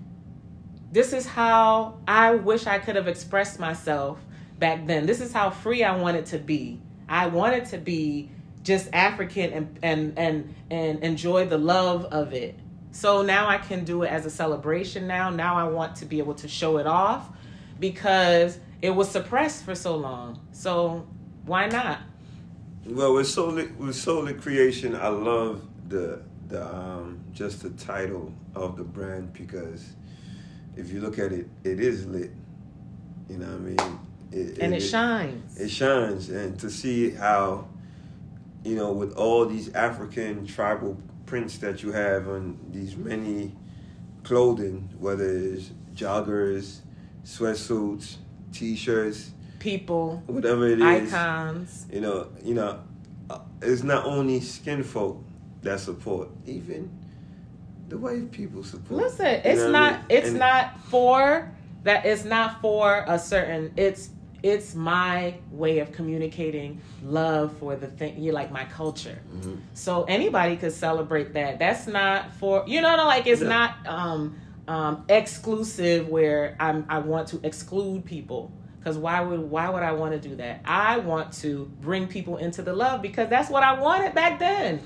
this 0.93 1.13
is 1.13 1.27
how 1.27 1.99
I 2.07 2.35
wish 2.35 2.67
I 2.67 2.79
could 2.79 2.97
have 2.97 3.09
expressed 3.09 3.59
myself 3.59 4.19
back 4.59 4.87
then. 4.87 5.07
This 5.07 5.21
is 5.21 5.33
how 5.33 5.51
free 5.51 5.85
I 5.85 5.97
wanted 5.97 6.27
to 6.27 6.39
be. 6.39 6.81
I 7.09 7.27
wanted 7.27 7.67
to 7.67 7.79
be 7.79 8.31
just 8.63 8.89
African 8.93 9.53
and 9.53 9.79
and 9.83 10.19
and 10.19 10.55
and 10.71 11.03
enjoy 11.03 11.47
the 11.47 11.59
love 11.59 12.05
of 12.07 12.33
it. 12.33 12.59
So 12.93 13.23
now 13.23 13.49
I 13.49 13.59
can 13.59 13.85
do 13.85 14.05
it 14.05 14.09
as 14.09 14.25
a 14.25 14.31
celebration 14.31 15.07
now. 15.07 15.29
Now 15.31 15.57
I 15.57 15.65
want 15.65 15.97
to 15.97 16.07
be 16.07 16.19
able 16.19 16.35
to 16.37 16.49
show 16.49 16.79
it 16.79 16.87
off 16.87 17.29
because 17.79 18.59
it 18.81 18.91
was 18.91 19.11
suppressed 19.11 19.65
for 19.65 19.75
so 19.75 19.97
long. 19.97 20.41
So 20.53 21.07
why 21.45 21.67
not? 21.67 22.01
Well, 22.87 23.15
with 23.15 23.29
solar 23.29 23.69
with 23.79 23.97
solar 23.97 24.35
creation, 24.35 24.95
I 24.95 25.09
love 25.09 25.63
the 25.89 26.23
the 26.49 26.65
um 26.75 27.21
just 27.33 27.63
the 27.63 27.71
title 27.71 28.33
of 28.55 28.77
the 28.77 28.85
brand 28.85 29.33
because 29.33 29.95
if 30.77 30.93
you 30.93 31.01
look 31.01 31.19
at 31.19 31.33
it, 31.33 31.49
it 31.65 31.81
is 31.81 32.07
lit. 32.07 32.31
You 33.29 33.39
know 33.39 33.47
what 33.47 33.55
I 33.55 33.59
mean? 33.87 33.99
It, 34.33 34.59
And 34.59 34.75
it 34.75 34.81
shines. 34.81 35.59
It 35.59 35.71
shines, 35.71 36.29
and 36.29 36.59
to 36.61 36.69
see 36.71 37.11
how, 37.11 37.67
you 38.65 38.75
know, 38.77 38.93
with 38.93 39.15
all 39.15 39.47
these 39.47 39.73
African 39.75 40.47
tribal 40.47 41.01
prints 41.25 41.59
that 41.59 41.83
you 41.83 41.93
have 41.93 42.29
on 42.29 42.59
these 42.71 42.97
many 42.97 43.53
clothing, 44.23 44.91
whether 44.99 45.25
it's 45.29 45.71
joggers, 45.95 46.81
sweatsuits, 47.25 48.17
t-shirts, 48.53 49.31
People, 49.59 50.23
whatever 50.27 50.67
it 50.69 50.81
is, 50.81 51.13
icons. 51.13 51.87
you 51.91 52.01
know, 52.01 52.29
you 52.45 52.55
know, 52.55 52.81
uh, 53.31 53.39
it's 53.63 53.83
not 53.83 54.05
only 54.05 54.41
skin 54.41 54.83
folk 54.85 55.25
that 55.67 55.81
support, 55.81 56.29
even 56.47 56.91
the 57.89 57.99
white 57.99 58.31
people 58.33 58.65
support. 58.65 59.03
Listen, 59.03 59.27
You 59.27 59.41
it's 59.45 59.61
know 59.61 59.67
what 59.67 59.75
I 59.77 59.91
not 59.91 59.93
mean? 60.09 60.19
it's 60.19 60.29
And- 60.31 60.39
not 60.39 60.81
for 60.81 61.53
that 61.85 62.05
it's 62.05 62.25
not 62.25 62.61
for 62.61 63.05
a 63.07 63.17
certain 63.19 63.73
it's 63.77 64.11
it's 64.43 64.75
my 64.75 65.35
way 65.51 65.79
of 65.79 65.91
communicating 65.93 66.81
love 67.05 67.53
for 67.59 67.75
the 67.77 67.87
thing 67.87 68.21
you 68.23 68.33
like 68.33 68.51
my 68.53 68.65
culture. 68.65 69.19
Mhm. 69.35 69.59
So 69.75 70.05
anybody 70.05 70.57
could 70.57 70.73
celebrate 70.73 71.33
that. 71.35 71.59
That's 71.59 71.87
not 71.87 72.33
for 72.35 72.65
you 72.67 72.81
know 72.81 72.97
like 73.07 73.27
it's 73.27 73.41
Yeah. 73.43 73.49
not 73.49 73.71
um 73.87 74.37
um 74.69 75.05
exclusive 75.09 76.09
where 76.09 76.57
I'm 76.59 76.87
I 76.89 76.99
want 76.99 77.29
to 77.29 77.41
exclude 77.45 78.05
people. 78.05 78.51
Cause 78.83 78.99
why 78.99 79.21
would 79.21 79.49
why 79.51 79.69
would 79.69 79.83
I 79.83 79.93
want 79.93 80.13
to 80.21 80.29
do 80.29 80.37
that? 80.37 80.61
I 80.65 80.99
want 80.99 81.33
to 81.45 81.71
bring 81.81 82.07
people 82.09 82.37
into 82.37 82.63
the 82.63 82.73
love 82.73 83.01
because 83.03 83.29
that's 83.29 83.49
what 83.51 83.63
I 83.65 83.81
wanted 83.81 84.15
back 84.15 84.39
then. 84.39 84.81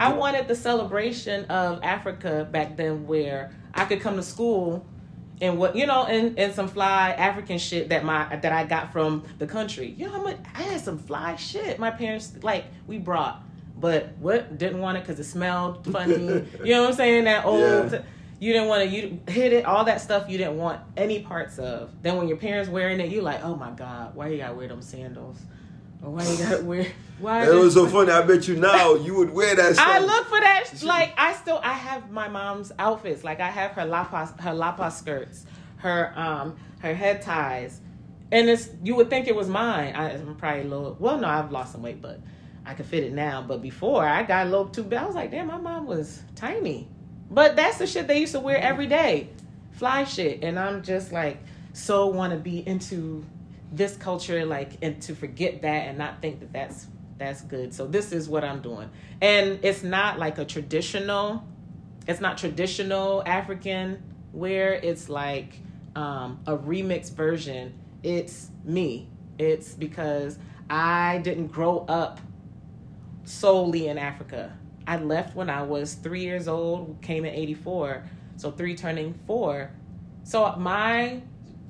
I 0.00 0.14
wanted 0.14 0.48
the 0.48 0.54
celebration 0.54 1.44
of 1.44 1.80
Africa 1.82 2.48
back 2.50 2.78
then, 2.78 3.06
where 3.06 3.52
I 3.74 3.84
could 3.84 4.00
come 4.00 4.16
to 4.16 4.22
school 4.22 4.86
and 5.42 5.58
what 5.58 5.76
you 5.76 5.86
know, 5.86 6.06
and, 6.06 6.38
and 6.38 6.54
some 6.54 6.68
fly 6.68 7.10
African 7.10 7.58
shit 7.58 7.90
that 7.90 8.02
my 8.02 8.34
that 8.36 8.50
I 8.50 8.64
got 8.64 8.92
from 8.92 9.24
the 9.38 9.46
country. 9.46 9.94
You 9.98 10.06
know 10.06 10.12
how 10.12 10.22
much 10.22 10.38
I 10.54 10.62
had 10.62 10.80
some 10.80 10.98
fly 10.98 11.36
shit. 11.36 11.78
My 11.78 11.90
parents 11.90 12.32
like 12.42 12.64
we 12.86 12.96
brought, 12.96 13.42
but 13.78 14.16
what 14.18 14.56
didn't 14.56 14.80
want 14.80 14.96
it 14.96 15.00
because 15.00 15.20
it 15.20 15.24
smelled 15.24 15.84
funny. 15.92 16.14
you 16.64 16.74
know 16.74 16.80
what 16.80 16.90
I'm 16.90 16.96
saying? 16.96 17.24
That 17.24 17.44
old. 17.44 17.92
Yeah. 17.92 18.02
You 18.38 18.54
didn't 18.54 18.68
want 18.68 18.88
to 18.88 18.96
you 18.96 19.20
hit 19.28 19.52
it 19.52 19.66
all 19.66 19.84
that 19.84 20.00
stuff 20.00 20.30
you 20.30 20.38
didn't 20.38 20.56
want 20.56 20.80
any 20.96 21.20
parts 21.20 21.58
of. 21.58 21.90
Then 22.00 22.16
when 22.16 22.26
your 22.26 22.38
parents 22.38 22.70
wearing 22.70 22.98
it, 22.98 23.10
you 23.10 23.20
like, 23.20 23.44
oh 23.44 23.54
my 23.54 23.70
god, 23.72 24.14
why 24.14 24.28
you 24.28 24.38
gotta 24.38 24.54
wear 24.54 24.66
them 24.66 24.80
sandals? 24.80 25.36
Or 26.02 26.10
why 26.10 26.26
you 26.26 26.38
gotta 26.38 26.64
wear? 26.64 26.86
Why? 27.18 27.46
It 27.46 27.54
was 27.54 27.74
so 27.74 27.86
funny. 27.86 28.10
I 28.10 28.22
bet 28.22 28.48
you 28.48 28.56
now 28.56 28.94
you 28.94 29.14
would 29.16 29.30
wear 29.30 29.54
that. 29.54 29.78
I 29.78 29.98
look 29.98 30.26
for 30.28 30.40
that. 30.40 30.82
Like 30.82 31.12
I 31.18 31.34
still, 31.34 31.60
I 31.62 31.74
have 31.74 32.10
my 32.10 32.28
mom's 32.28 32.72
outfits. 32.78 33.22
Like 33.24 33.40
I 33.40 33.50
have 33.50 33.72
her 33.72 33.82
lapas, 33.82 34.38
her 34.40 34.54
lapa 34.54 34.90
skirts, 34.90 35.44
her 35.76 36.12
um, 36.16 36.56
her 36.80 36.94
head 36.94 37.22
ties, 37.22 37.80
and 38.32 38.48
it's 38.48 38.70
you 38.82 38.94
would 38.96 39.10
think 39.10 39.28
it 39.28 39.34
was 39.36 39.48
mine. 39.48 39.94
I, 39.94 40.12
I'm 40.12 40.36
probably 40.36 40.62
a 40.62 40.64
little. 40.64 40.96
Well, 40.98 41.18
no, 41.18 41.28
I've 41.28 41.52
lost 41.52 41.72
some 41.72 41.82
weight, 41.82 42.00
but 42.00 42.20
I 42.64 42.74
can 42.74 42.86
fit 42.86 43.04
it 43.04 43.12
now. 43.12 43.42
But 43.42 43.60
before, 43.60 44.06
I 44.06 44.22
got 44.22 44.46
a 44.46 44.50
little 44.50 44.68
too 44.68 44.84
big. 44.84 44.98
I 44.98 45.04
was 45.04 45.14
like, 45.14 45.30
damn, 45.30 45.48
my 45.48 45.58
mom 45.58 45.86
was 45.86 46.22
tiny. 46.34 46.88
But 47.30 47.54
that's 47.54 47.78
the 47.78 47.86
shit 47.86 48.08
they 48.08 48.18
used 48.18 48.32
to 48.32 48.40
wear 48.40 48.56
every 48.56 48.86
day, 48.86 49.28
fly 49.72 50.04
shit, 50.04 50.42
and 50.42 50.58
I'm 50.58 50.82
just 50.82 51.12
like 51.12 51.38
so 51.72 52.06
want 52.08 52.32
to 52.32 52.38
be 52.38 52.66
into 52.66 53.24
this 53.72 53.96
culture, 53.96 54.44
like, 54.44 54.72
and 54.82 55.00
to 55.02 55.14
forget 55.14 55.62
that 55.62 55.88
and 55.88 55.98
not 55.98 56.20
think 56.20 56.40
that 56.40 56.52
that's 56.52 56.86
that's 57.18 57.42
good. 57.42 57.74
So 57.74 57.86
this 57.86 58.12
is 58.12 58.28
what 58.28 58.44
I'm 58.44 58.62
doing, 58.62 58.90
and 59.20 59.60
it's 59.62 59.82
not 59.82 60.18
like 60.18 60.38
a 60.38 60.44
traditional. 60.44 61.44
It's 62.06 62.20
not 62.20 62.38
traditional 62.38 63.22
African 63.26 64.02
where 64.32 64.74
It's 64.74 65.08
like 65.08 65.54
um, 65.96 66.40
a 66.46 66.56
remix 66.56 67.12
version. 67.12 67.74
It's 68.02 68.48
me. 68.64 69.08
It's 69.38 69.74
because 69.74 70.38
I 70.68 71.18
didn't 71.18 71.48
grow 71.48 71.84
up 71.88 72.20
solely 73.24 73.88
in 73.88 73.98
Africa. 73.98 74.56
I 74.86 74.96
left 74.96 75.36
when 75.36 75.50
I 75.50 75.62
was 75.62 75.94
three 75.94 76.22
years 76.22 76.48
old, 76.48 77.00
came 77.02 77.24
in 77.24 77.34
84, 77.34 78.04
so 78.36 78.50
three 78.50 78.74
turning 78.74 79.14
four. 79.26 79.70
So 80.24 80.54
my, 80.56 81.22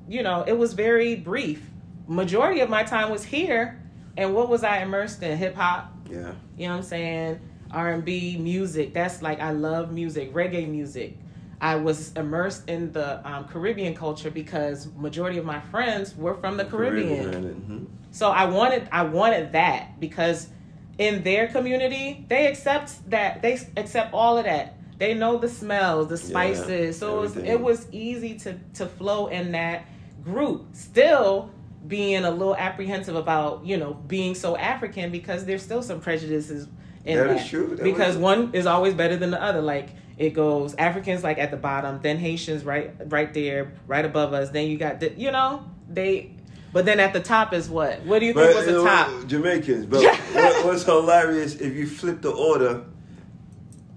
you 0.07 0.23
know, 0.23 0.43
it 0.43 0.57
was 0.57 0.73
very 0.73 1.15
brief. 1.15 1.70
Majority 2.11 2.59
of 2.59 2.69
my 2.69 2.83
time 2.83 3.09
was 3.09 3.23
here. 3.23 3.81
And 4.17 4.35
what 4.35 4.49
was 4.49 4.65
I 4.65 4.79
immersed 4.79 5.23
in? 5.23 5.37
Hip 5.37 5.55
hop, 5.55 5.93
Yeah. 6.09 6.33
you 6.57 6.67
know 6.67 6.73
what 6.73 6.77
I'm 6.79 6.83
saying? 6.83 7.39
R&B 7.71 8.35
music. 8.37 8.93
That's 8.93 9.21
like 9.21 9.39
I 9.39 9.51
love 9.51 9.93
music, 9.93 10.33
reggae 10.33 10.67
music. 10.67 11.17
I 11.61 11.77
was 11.77 12.11
immersed 12.17 12.67
in 12.69 12.91
the 12.91 13.25
um, 13.25 13.45
Caribbean 13.45 13.95
culture 13.95 14.29
because 14.29 14.89
majority 14.97 15.37
of 15.37 15.45
my 15.45 15.61
friends 15.61 16.13
were 16.17 16.33
from 16.33 16.57
the 16.57 16.65
Caribbean. 16.65 17.31
Mhm. 17.31 17.85
So 18.13 18.29
I 18.29 18.45
wanted 18.45 18.89
I 18.91 19.03
wanted 19.03 19.53
that 19.53 19.97
because 20.01 20.49
in 20.97 21.23
their 21.23 21.47
community 21.47 22.25
they 22.27 22.47
accept 22.47 23.09
that 23.09 23.41
they 23.41 23.57
accept 23.77 24.13
all 24.13 24.37
of 24.37 24.43
that. 24.43 24.75
They 24.97 25.13
know 25.13 25.37
the 25.37 25.47
smells, 25.47 26.09
the 26.09 26.17
spices. 26.17 26.97
so 26.99 27.19
it 27.19 27.21
was, 27.21 27.37
it 27.37 27.61
was 27.61 27.87
easy 27.93 28.37
to 28.39 28.57
to 28.73 28.85
flow 28.87 29.27
in 29.27 29.53
that 29.53 29.85
group. 30.25 30.65
Still 30.73 31.51
being 31.87 32.23
a 32.25 32.31
little 32.31 32.55
apprehensive 32.55 33.15
about 33.15 33.65
you 33.65 33.77
know 33.77 33.93
being 33.93 34.35
so 34.35 34.55
African 34.57 35.11
because 35.11 35.45
there's 35.45 35.63
still 35.63 35.81
some 35.81 35.99
prejudices 35.99 36.67
in 37.05 37.17
That 37.17 37.27
that. 37.29 37.41
is 37.41 37.47
true. 37.49 37.75
That 37.75 37.83
because 37.83 38.15
was- 38.15 38.23
one 38.23 38.51
is 38.53 38.65
always 38.65 38.93
better 38.93 39.17
than 39.17 39.31
the 39.31 39.41
other. 39.41 39.61
Like 39.61 39.89
it 40.17 40.31
goes 40.31 40.75
Africans 40.75 41.23
like 41.23 41.37
at 41.39 41.49
the 41.51 41.57
bottom, 41.57 41.99
then 42.01 42.17
Haitians 42.17 42.63
right 42.63 42.91
right 43.07 43.33
there, 43.33 43.73
right 43.87 44.05
above 44.05 44.33
us. 44.33 44.49
Then 44.51 44.67
you 44.67 44.77
got 44.77 44.99
the 44.99 45.11
you 45.11 45.31
know 45.31 45.65
they. 45.89 46.35
But 46.73 46.85
then 46.85 47.01
at 47.01 47.11
the 47.11 47.19
top 47.19 47.51
is 47.53 47.69
what? 47.69 48.01
What 48.05 48.19
do 48.19 48.25
you 48.25 48.33
think 48.33 48.47
But 48.47 48.55
was 48.55 48.65
the 48.65 48.71
know, 48.71 48.85
top? 48.85 49.27
Jamaicans. 49.27 49.85
But 49.87 50.03
what, 50.33 50.65
what's 50.65 50.83
hilarious 50.83 51.55
if 51.55 51.73
you 51.75 51.85
flip 51.85 52.21
the 52.21 52.31
order, 52.31 52.85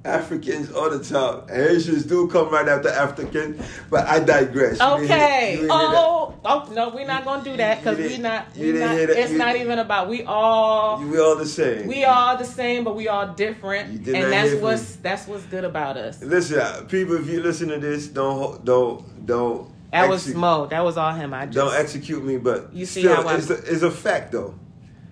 Africans 0.04 0.70
on 0.72 0.96
the 0.98 1.02
top, 1.02 1.48
Haitians 1.50 2.04
do 2.04 2.28
come 2.28 2.50
right 2.50 2.68
after 2.68 2.88
African. 2.90 3.58
But 3.90 4.06
I 4.06 4.20
digress. 4.20 4.78
You 4.78 4.86
Okay. 4.86 5.56
hear. 5.56 5.68
Oh, 5.70 6.34
oh 6.44 6.68
no, 6.74 6.90
we're 6.90 7.06
not 7.06 7.24
gonna 7.24 7.42
do 7.42 7.56
that 7.56 7.78
because 7.82 7.96
we're 7.98 8.18
not. 8.18 8.46
you 8.54 8.74
We 8.74 8.78
not 8.80 8.94
it's 8.96 9.32
You- 9.32 9.38
not 9.38 9.56
even 9.56 9.78
about. 9.78 10.08
We 10.08 10.22
all. 10.24 11.00
We 11.02 11.18
all 11.18 11.36
the 11.36 11.46
same. 11.46 11.86
We 11.86 12.04
all 12.04 12.36
the 12.36 12.44
same, 12.44 12.84
but 12.84 12.96
we 12.96 13.08
all 13.08 13.28
different, 13.28 13.92
You 13.92 13.98
did 13.98 14.14
and 14.14 14.32
that's 14.32 14.54
what's 14.60 14.96
me. 14.96 15.00
that's 15.02 15.26
what's 15.26 15.44
good 15.44 15.64
about 15.64 15.96
us. 15.96 16.22
Listen, 16.22 16.60
uh, 16.60 16.82
people, 16.88 17.16
if 17.16 17.28
you 17.28 17.40
listen 17.42 17.68
to 17.68 17.78
this, 17.78 18.06
don't 18.08 18.62
don't 18.64 19.26
don't. 19.26 19.70
That 19.90 20.08
was 20.08 20.22
execute- 20.22 20.40
Mo. 20.40 20.66
That 20.66 20.84
was 20.84 20.96
all 20.98 21.14
him. 21.14 21.32
I 21.32 21.46
just. 21.46 21.56
Don't 21.56 21.74
execute 21.74 22.22
me, 22.24 22.36
but 22.36 22.74
You 22.74 22.84
see 22.84 23.00
still, 23.02 23.14
how 23.22 23.28
I- 23.28 23.36
it's, 23.36 23.48
a, 23.48 23.54
it's 23.54 23.82
a 23.82 23.90
fact 23.90 24.32
though. 24.32 24.54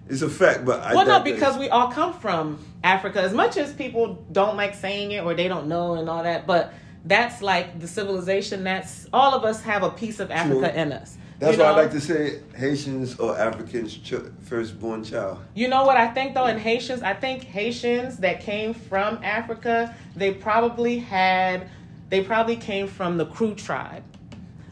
It's 0.09 0.21
a 0.23 0.29
fact, 0.29 0.65
but 0.67 0.81
I 0.83 0.95
well, 0.95 1.07
no, 1.07 1.21
because 1.21 1.57
we 1.57 1.69
all 1.71 1.91
come 1.91 2.13
from 2.13 2.59
Africa. 2.85 3.21
As 3.21 3.33
much 3.33 3.57
as 3.57 3.73
people 3.73 4.25
don't 4.33 4.57
like 4.57 4.75
saying 4.75 5.13
it 5.13 5.25
or 5.25 5.35
they 5.35 5.49
don't 5.49 5.69
know 5.69 5.95
and 5.95 6.09
all 6.09 6.23
that, 6.23 6.47
but 6.47 6.73
that's 7.05 7.43
like 7.43 7.81
the 7.81 7.89
civilization. 7.89 8.65
That's 8.65 9.09
all 9.13 9.35
of 9.35 9.45
us 9.45 9.63
have 9.63 9.83
a 9.83 9.91
piece 9.91 10.21
of 10.21 10.31
Africa 10.31 10.73
True. 10.73 10.81
in 10.81 10.93
us. 10.93 11.17
That's 11.39 11.57
you 11.57 11.63
why 11.65 11.71
I 11.71 11.73
like 11.73 11.91
to 11.91 12.01
say 12.01 12.41
Haitians 12.55 13.19
or 13.19 13.37
Africans' 13.37 13.97
ch- 13.97 14.15
firstborn 14.43 15.03
child. 15.03 15.39
You 15.55 15.67
know 15.67 15.85
what 15.85 15.97
I 15.97 16.07
think 16.07 16.35
though 16.35 16.47
in 16.47 16.59
Haitians, 16.59 17.03
I 17.03 17.15
think 17.15 17.43
Haitians 17.43 18.19
that 18.19 18.41
came 18.41 18.73
from 18.73 19.19
Africa, 19.25 19.95
they 20.15 20.35
probably 20.35 20.99
had 20.99 21.69
they 22.11 22.23
probably 22.23 22.57
came 22.57 22.87
from 22.87 23.17
the 23.17 23.27
Kru 23.27 23.55
tribe. 23.55 24.05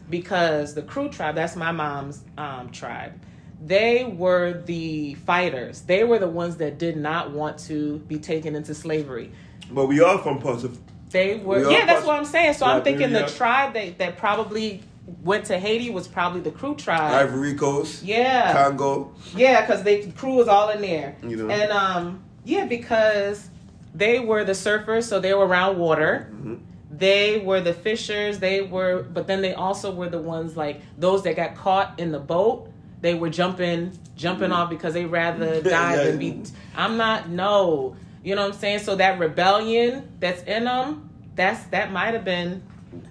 Because 0.09 0.73
the 0.73 0.81
Kru 0.81 1.09
tribe, 1.09 1.35
that's 1.35 1.55
my 1.55 1.71
mom's 1.71 2.23
um, 2.37 2.69
tribe. 2.71 3.19
They 3.63 4.03
were 4.03 4.61
the 4.65 5.13
fighters. 5.15 5.81
They 5.81 6.03
were 6.03 6.17
the 6.17 6.27
ones 6.27 6.57
that 6.57 6.79
did 6.79 6.97
not 6.97 7.31
want 7.31 7.59
to 7.59 7.99
be 7.99 8.17
taken 8.17 8.55
into 8.55 8.73
slavery. 8.73 9.31
But 9.69 9.85
we 9.85 10.01
are 10.01 10.17
from 10.17 10.39
parts 10.39 10.63
of 10.63 10.79
They 11.11 11.35
were 11.37 11.67
We 11.67 11.71
Yeah, 11.71 11.85
that's 11.85 12.05
what 12.05 12.17
I'm 12.17 12.25
saying. 12.25 12.55
So 12.55 12.65
I'm 12.65 12.83
thinking 12.83 13.11
the 13.11 13.27
tribe 13.27 13.73
that, 13.73 13.99
that 13.99 14.17
probably 14.17 14.81
went 15.23 15.45
to 15.45 15.59
Haiti 15.59 15.89
was 15.89 16.07
probably 16.07 16.41
the 16.41 16.51
Kru 16.51 16.75
tribe. 16.75 17.13
Ivory 17.13 17.53
Coast, 17.55 18.03
yeah. 18.03 18.53
Congo. 18.53 19.13
Yeah, 19.35 19.61
because 19.61 19.83
the 19.83 20.11
Kru 20.13 20.35
was 20.35 20.47
all 20.47 20.69
in 20.69 20.81
there. 20.81 21.15
You 21.21 21.37
know. 21.37 21.49
And 21.49 21.71
um, 21.71 22.23
yeah, 22.45 22.65
because 22.65 23.49
they 23.93 24.19
were 24.19 24.43
the 24.43 24.53
surfers, 24.53 25.03
so 25.03 25.19
they 25.19 25.33
were 25.33 25.45
around 25.45 25.77
water. 25.77 26.29
Mhm. 26.33 26.59
They 26.91 27.39
were 27.39 27.61
the 27.61 27.73
fishers. 27.73 28.39
They 28.39 28.61
were, 28.61 29.03
but 29.03 29.25
then 29.27 29.41
they 29.41 29.53
also 29.53 29.93
were 29.93 30.09
the 30.09 30.19
ones 30.19 30.57
like 30.57 30.81
those 30.97 31.23
that 31.23 31.35
got 31.35 31.55
caught 31.55 31.99
in 31.99 32.11
the 32.11 32.19
boat. 32.19 32.70
They 33.01 33.15
were 33.15 33.29
jumping, 33.29 33.97
jumping 34.15 34.51
off 34.51 34.69
because 34.69 34.93
they 34.93 35.05
rather 35.05 35.61
die 35.63 35.95
yeah. 35.95 36.03
than 36.03 36.19
be. 36.19 36.43
I'm 36.75 36.97
not. 36.97 37.29
No, 37.29 37.95
you 38.23 38.35
know 38.35 38.41
what 38.43 38.53
I'm 38.53 38.59
saying. 38.59 38.79
So 38.79 38.95
that 38.95 39.19
rebellion 39.19 40.11
that's 40.19 40.43
in 40.43 40.65
them, 40.65 41.09
that's 41.35 41.63
that 41.65 41.91
might 41.91 42.13
have 42.13 42.23
been. 42.23 42.63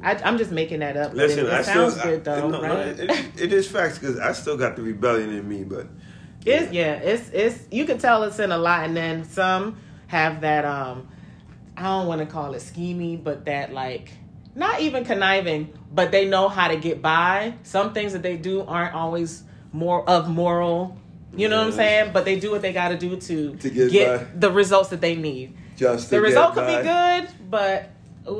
I, 0.03 0.15
I'm 0.15 0.39
just 0.39 0.51
making 0.53 0.81
that 0.81 0.97
up. 0.97 1.15
Listen, 1.15 1.47
it, 1.47 1.49
it 1.49 1.53
I 1.53 1.63
sounds 1.63 1.99
still, 1.99 2.11
good 2.11 2.25
though, 2.25 2.51
no, 2.51 2.61
no, 2.61 2.75
right? 2.75 2.89
it, 2.89 3.11
it 3.41 3.53
is 3.53 3.67
facts 3.67 3.99
because 3.99 4.19
I 4.19 4.33
still 4.33 4.57
got 4.57 4.77
the 4.77 4.83
rebellion 4.83 5.31
in 5.31 5.49
me, 5.49 5.65
but 5.65 5.87
It's 6.45 6.73
yeah, 6.73 6.95
it's 6.95 7.31
it's 7.31 7.67
you 7.71 7.85
can 7.87 7.99
tell 7.99 8.23
it's 8.25 8.39
in 8.39 8.53
a 8.53 8.59
lot, 8.59 8.85
and 8.85 8.97
then 8.97 9.25
some 9.25 9.79
have 10.07 10.43
that 10.43 10.65
um 10.65 11.09
I 11.77 11.85
don't 11.85 12.07
want 12.07 12.21
to 12.21 12.27
call 12.27 12.55
it 12.55 12.61
scheming, 12.61 13.23
but 13.23 13.47
that 13.47 13.73
like 13.73 14.13
not 14.55 14.81
even 14.81 15.05
conniving, 15.05 15.73
but 15.93 16.11
they 16.11 16.29
know 16.29 16.49
how 16.49 16.69
to 16.69 16.77
get 16.77 17.01
by. 17.01 17.55
Some 17.63 17.95
things 17.95 18.13
that 18.13 18.23
they 18.23 18.37
do 18.37 18.63
aren't 18.63 18.95
always 18.95 19.45
more 19.73 20.09
of 20.09 20.29
moral. 20.29 20.97
You 21.37 21.49
know 21.49 21.59
what 21.59 21.67
I'm 21.69 21.73
saying? 21.73 22.11
But 22.13 22.25
they 22.25 22.39
do 22.41 22.51
what 22.51 22.61
they 22.63 22.73
got 22.73 22.89
to 22.89 22.99
do 22.99 23.17
to, 23.17 23.55
To 23.57 23.71
get 23.71 24.19
by. 24.21 24.27
the 24.39 24.51
results 24.51 24.89
that 24.91 25.01
they 25.01 25.15
need. 25.15 25.55
just 25.77 26.11
The 26.11 26.21
result 26.21 26.55
get 26.55 26.67
could 26.67 26.77
be 26.79 26.89
good, 26.89 27.51
but 27.51 27.91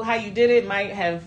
how 0.05 0.15
you 0.15 0.31
did 0.33 0.51
it 0.51 0.67
might 0.67 0.91
have 0.91 1.23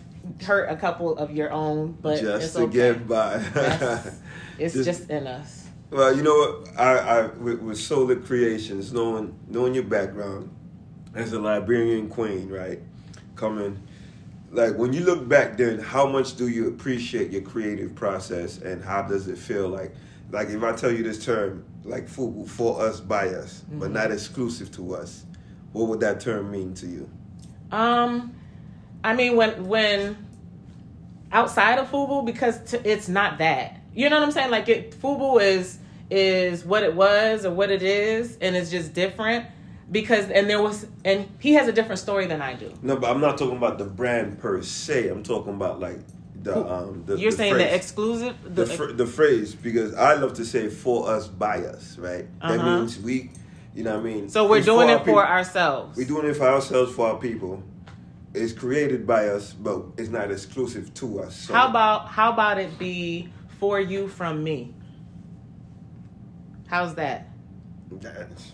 hurt 0.45 0.65
a 0.69 0.75
couple 0.75 1.17
of 1.17 1.31
your 1.31 1.51
own. 1.51 1.97
But 2.01 2.19
just 2.19 2.45
it's 2.45 2.53
to 2.55 2.61
okay. 2.63 2.73
get 2.73 3.07
by. 3.07 3.37
That's- 3.37 4.19
It's 4.59 4.73
Just- 4.75 4.85
just 4.99 5.09
in 5.09 5.25
us. 5.25 5.61
Well, 5.89 6.15
you 6.15 6.21
know 6.23 6.33
what? 6.35 6.79
I, 6.79 6.97
I 6.97 7.25
with, 7.27 7.59
with 7.61 7.77
Solid 7.79 8.25
Creations, 8.25 8.91
knowing 8.93 9.33
knowing 9.47 9.73
your 9.75 9.83
background 9.83 10.49
as 11.15 11.33
a 11.33 11.39
Liberian 11.39 12.09
queen, 12.09 12.49
right? 12.49 12.79
Coming, 13.35 13.79
like 14.53 14.75
when 14.77 14.93
you 14.93 15.01
look 15.03 15.27
back, 15.27 15.57
then 15.57 15.79
how 15.79 16.07
much 16.07 16.35
do 16.35 16.47
you 16.47 16.67
appreciate 16.67 17.31
your 17.31 17.41
creative 17.41 17.95
process, 17.95 18.59
and 18.59 18.83
how 18.83 19.01
does 19.01 19.27
it 19.27 19.37
feel 19.37 19.67
like? 19.67 19.93
Like 20.31 20.49
if 20.49 20.63
I 20.63 20.71
tell 20.73 20.91
you 20.91 21.03
this 21.03 21.23
term, 21.23 21.65
like 21.83 22.07
football 22.07 22.45
for 22.47 22.81
us 22.81 22.99
by 22.99 23.27
us, 23.29 23.63
but 23.69 23.85
Mm-hmm. 23.85 23.93
not 23.93 24.11
exclusive 24.11 24.71
to 24.73 24.95
us, 24.95 25.25
what 25.73 25.87
would 25.89 25.99
that 25.99 26.19
term 26.21 26.49
mean 26.51 26.73
to 26.75 26.87
you? 26.87 27.09
Um, 27.71 28.33
I 29.03 29.13
mean, 29.15 29.35
when 29.35 29.67
when 29.67 30.17
outside 31.31 31.79
of 31.79 31.89
Fubu, 31.89 32.25
because 32.25 32.59
t- 32.71 32.77
it's 32.83 33.07
not 33.09 33.39
that. 33.39 33.81
You 33.95 34.09
know 34.09 34.17
what 34.19 34.25
I'm 34.25 34.31
saying? 34.31 34.51
Like 34.51 34.69
it, 34.69 34.99
Fubu 34.99 35.41
is 35.41 35.79
is 36.09 36.63
what 36.63 36.83
it 36.83 36.93
was 36.95 37.45
or 37.45 37.51
what 37.51 37.71
it 37.71 37.81
is, 37.81 38.37
and 38.41 38.55
it's 38.55 38.69
just 38.71 38.93
different. 38.93 39.45
Because 39.93 40.29
and 40.29 40.49
there 40.49 40.61
was 40.61 40.85
and 41.05 41.29
he 41.39 41.53
has 41.53 41.69
a 41.69 41.71
different 41.71 41.99
story 41.99 42.25
than 42.25 42.41
I 42.41 42.53
do. 42.55 42.73
No, 42.81 42.97
but 42.97 43.09
I'm 43.09 43.21
not 43.21 43.37
talking 43.37 43.55
about 43.55 43.77
the 43.77 43.85
brand 43.85 44.39
per 44.39 44.61
se. 44.61 45.07
I'm 45.07 45.23
talking 45.23 45.53
about 45.53 45.79
like 45.79 45.99
the 46.41 46.57
um. 46.69 47.03
The, 47.05 47.15
You're 47.17 47.31
the 47.31 47.37
saying 47.37 47.53
phrase. 47.53 47.69
the 47.69 47.75
exclusive. 47.75 48.35
the, 48.55 48.65
fr- 48.65 48.91
the 48.91 49.07
phrase 49.07 49.55
because 49.55 49.93
I 49.95 50.15
love 50.15 50.33
to 50.33 50.43
say 50.45 50.67
for 50.67 51.09
us 51.09 51.27
by 51.29 51.59
us, 51.59 51.97
right? 51.97 52.25
That 52.41 52.59
Uh-huh. 52.59 52.79
means 52.79 52.99
we, 52.99 53.31
you 53.73 53.83
know, 53.83 53.91
what 53.95 54.01
I 54.01 54.03
mean. 54.03 54.27
so 54.29 54.43
we're 54.49 54.57
we 54.59 54.63
doing 54.65 54.89
our 54.89 54.97
it 54.97 55.05
for 55.05 55.25
ourselves. 55.25 55.97
We're 55.97 56.07
doing 56.07 56.27
it 56.27 56.33
for 56.35 56.47
ourselves, 56.47 56.93
for 56.93 57.07
our 57.07 57.17
people. 57.17 57.63
It's 58.33 58.51
created 58.51 59.05
by 59.07 59.27
us, 59.27 59.53
but 59.53 59.83
it's 59.95 60.09
not 60.09 60.31
exclusive 60.31 60.91
to 60.95 61.19
us. 61.21 61.35
So 61.35 61.53
How 61.53 61.67
about 61.69 62.07
how 62.09 62.33
about 62.33 62.57
it 62.57 62.77
be 62.79 63.29
for 63.59 63.79
you 63.79 64.07
from 64.07 64.43
me? 64.43 64.73
How's 66.67 66.95
that? 66.95 67.27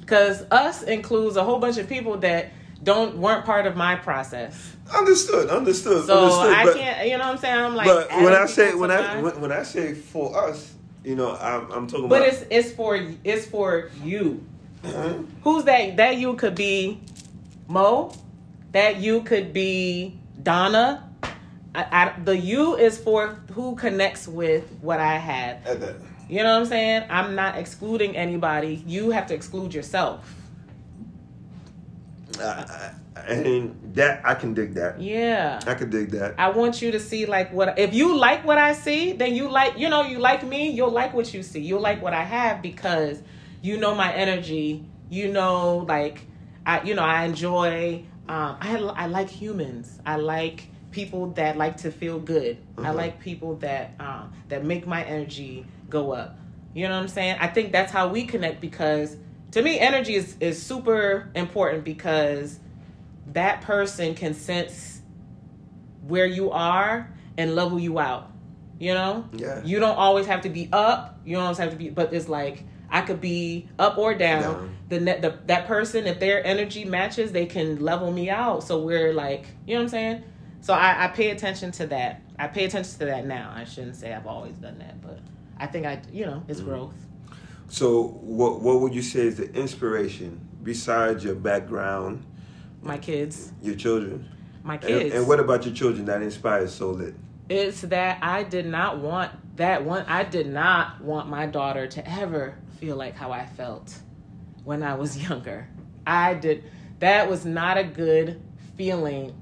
Because 0.01 0.43
us 0.51 0.83
includes 0.83 1.35
a 1.35 1.43
whole 1.43 1.59
bunch 1.59 1.77
of 1.77 1.87
people 1.87 2.17
that 2.17 2.51
don't 2.83 3.17
weren't 3.17 3.45
part 3.45 3.65
of 3.65 3.75
my 3.75 3.95
process. 3.95 4.75
Understood, 4.93 5.49
understood, 5.49 6.05
So 6.05 6.23
understood. 6.23 6.53
I 6.53 6.63
but, 6.65 6.75
can't, 6.77 7.07
you 7.07 7.17
know 7.17 7.25
what 7.25 7.33
I'm 7.33 7.37
saying? 7.37 7.59
I'm 7.59 7.75
like, 7.75 7.87
but 7.87 8.09
when 8.09 8.33
I 8.33 8.45
say 8.45 8.73
when 8.73 8.91
I 8.91 9.21
when, 9.21 9.41
when 9.41 9.51
I 9.51 9.63
say 9.63 9.93
for 9.93 10.49
us, 10.49 10.73
you 11.03 11.15
know, 11.15 11.35
I'm, 11.35 11.71
I'm 11.71 11.87
talking 11.87 12.07
but 12.07 12.21
about. 12.21 12.33
it's 12.33 12.45
it's 12.49 12.71
for 12.71 12.99
it's 13.23 13.45
for 13.45 13.91
you. 14.03 14.45
Uh-huh. 14.83 15.19
Who's 15.43 15.65
that? 15.65 15.97
That 15.97 16.17
you 16.17 16.35
could 16.35 16.55
be 16.55 17.01
Mo. 17.67 18.13
That 18.71 18.97
you 18.97 19.21
could 19.21 19.51
be 19.51 20.19
Donna. 20.41 21.05
I, 21.75 21.85
I, 21.91 22.19
the 22.23 22.35
you 22.35 22.75
is 22.75 22.97
for 22.97 23.39
who 23.51 23.75
connects 23.75 24.27
with 24.27 24.63
what 24.81 24.99
I 24.99 25.17
have. 25.17 26.08
You 26.29 26.43
know 26.43 26.53
what 26.53 26.59
I'm 26.61 26.65
saying? 26.67 27.03
I'm 27.09 27.33
not 27.35 27.57
excluding 27.57 28.15
anybody. 28.15 28.83
You 28.85 29.09
have 29.11 29.25
to 29.27 29.33
exclude 29.33 29.73
yourself. 29.73 30.35
I, 32.39 32.43
I, 33.15 33.19
and 33.33 33.75
that 33.95 34.21
I 34.23 34.35
can 34.35 34.53
dig 34.53 34.75
that. 34.75 35.01
Yeah. 35.01 35.59
I 35.65 35.73
can 35.73 35.89
dig 35.89 36.11
that. 36.11 36.35
I 36.37 36.49
want 36.51 36.81
you 36.81 36.91
to 36.91 36.99
see 36.99 37.25
like 37.25 37.51
what 37.51 37.77
if 37.79 37.93
you 37.93 38.15
like 38.15 38.45
what 38.45 38.57
I 38.57 38.73
see, 38.73 39.13
then 39.13 39.35
you 39.35 39.49
like 39.49 39.77
you 39.77 39.89
know 39.89 40.03
you 40.03 40.19
like 40.19 40.45
me, 40.47 40.69
you'll 40.69 40.91
like 40.91 41.13
what 41.13 41.33
you 41.33 41.41
see. 41.43 41.59
You'll 41.59 41.81
like 41.81 42.01
what 42.01 42.13
I 42.13 42.23
have 42.23 42.61
because 42.61 43.21
you 43.61 43.77
know 43.77 43.95
my 43.95 44.13
energy. 44.13 44.85
You 45.09 45.31
know 45.31 45.79
like 45.87 46.21
I 46.65 46.83
you 46.83 46.93
know 46.93 47.03
I 47.03 47.25
enjoy 47.25 48.03
um 48.29 48.57
I 48.61 48.77
I 48.77 49.07
like 49.07 49.29
humans. 49.29 49.99
I 50.05 50.17
like 50.17 50.67
people 50.91 51.27
that 51.31 51.57
like 51.57 51.77
to 51.77 51.91
feel 51.91 52.19
good. 52.19 52.57
I 52.77 52.81
Mhm. 52.81 52.95
like 52.95 53.19
people 53.19 53.55
that 53.57 53.95
um 53.99 54.31
that 54.49 54.63
make 54.63 54.85
my 54.87 55.03
energy 55.03 55.65
go 55.89 56.11
up. 56.11 56.37
You 56.73 56.87
know 56.87 56.95
what 56.95 57.01
I'm 57.01 57.07
saying? 57.07 57.37
I 57.39 57.47
think 57.47 57.71
that's 57.71 57.91
how 57.91 58.07
we 58.09 58.25
connect 58.25 58.61
because 58.61 59.17
to 59.51 59.61
me 59.61 59.79
energy 59.79 60.15
is 60.15 60.35
is 60.39 60.61
super 60.61 61.29
important 61.35 61.83
because 61.83 62.59
that 63.33 63.61
person 63.61 64.15
can 64.15 64.33
sense 64.33 65.01
where 66.07 66.25
you 66.25 66.51
are 66.51 67.11
and 67.37 67.55
level 67.55 67.79
you 67.79 67.99
out. 67.99 68.31
You 68.79 68.93
know? 68.93 69.27
Yeah. 69.33 69.61
You 69.63 69.79
don't 69.79 69.97
always 69.97 70.25
have 70.27 70.41
to 70.41 70.49
be 70.49 70.69
up. 70.71 71.19
You 71.25 71.35
don't 71.35 71.43
always 71.43 71.57
have 71.57 71.71
to 71.71 71.75
be 71.75 71.89
but 71.89 72.13
it's 72.13 72.29
like 72.29 72.63
I 72.91 73.01
could 73.01 73.21
be 73.21 73.67
up 73.77 73.97
or 73.97 74.13
down. 74.13 74.41
Down. 74.41 74.75
The, 74.89 74.99
net, 74.99 75.21
the 75.21 75.37
that 75.45 75.67
person, 75.67 76.07
if 76.07 76.19
their 76.19 76.45
energy 76.45 76.85
matches, 76.85 77.31
they 77.31 77.45
can 77.45 77.79
level 77.79 78.11
me 78.11 78.29
out. 78.29 78.63
So 78.63 78.81
we're 78.81 79.13
like, 79.13 79.45
you 79.67 79.75
know 79.75 79.81
what 79.81 79.83
I'm 79.83 79.89
saying? 79.89 80.23
So 80.61 80.73
I, 80.73 81.05
I 81.05 81.07
pay 81.07 81.29
attention 81.29 81.71
to 81.73 81.87
that. 81.87 82.21
I 82.37 82.47
pay 82.47 82.65
attention 82.65 82.99
to 82.99 83.05
that 83.05 83.25
now. 83.25 83.53
I 83.55 83.63
shouldn't 83.65 83.95
say 83.95 84.13
I've 84.13 84.27
always 84.27 84.55
done 84.55 84.79
that, 84.79 85.01
but 85.01 85.19
I 85.59 85.67
think 85.67 85.85
I, 85.85 86.01
you 86.11 86.25
know, 86.25 86.43
it's 86.47 86.59
Mm-hmm. 86.59 86.69
growth. 86.69 86.95
So, 87.69 88.07
what 88.21 88.61
what 88.61 88.79
would 88.81 88.93
you 88.95 89.01
say 89.01 89.21
is 89.27 89.37
the 89.37 89.51
inspiration 89.53 90.39
besides 90.63 91.23
your 91.23 91.35
background, 91.35 92.25
My 92.81 92.97
kids, 92.97 93.51
your 93.61 93.75
children, 93.75 94.27
my 94.63 94.75
and, 94.75 94.83
kids. 94.83 95.15
and 95.15 95.27
what 95.27 95.39
about 95.39 95.65
your 95.65 95.73
children 95.75 96.05
that 96.05 96.21
inspires 96.21 96.73
so 96.73 96.91
lit? 96.91 97.13
it's 97.49 97.81
that 97.81 98.19
I 98.21 98.43
did 98.43 98.65
not 98.67 98.99
want 98.99 99.31
that 99.57 99.83
one. 99.83 100.05
I 100.07 100.23
did 100.23 100.47
not 100.47 101.01
want 101.01 101.29
my 101.29 101.45
daughter 101.47 101.87
to 101.87 102.09
ever 102.09 102.55
feel 102.79 102.95
like 102.95 103.15
how 103.15 103.31
I 103.31 103.45
felt 103.45 103.97
when 104.63 104.81
I 104.83 104.93
was 104.95 105.17
younger. 105.29 105.67
I 106.07 106.33
did. 106.35 106.63
That 106.99 107.29
was 107.29 107.45
not 107.45 107.77
a 107.77 107.83
good 107.83 108.41
feeling 108.77 109.33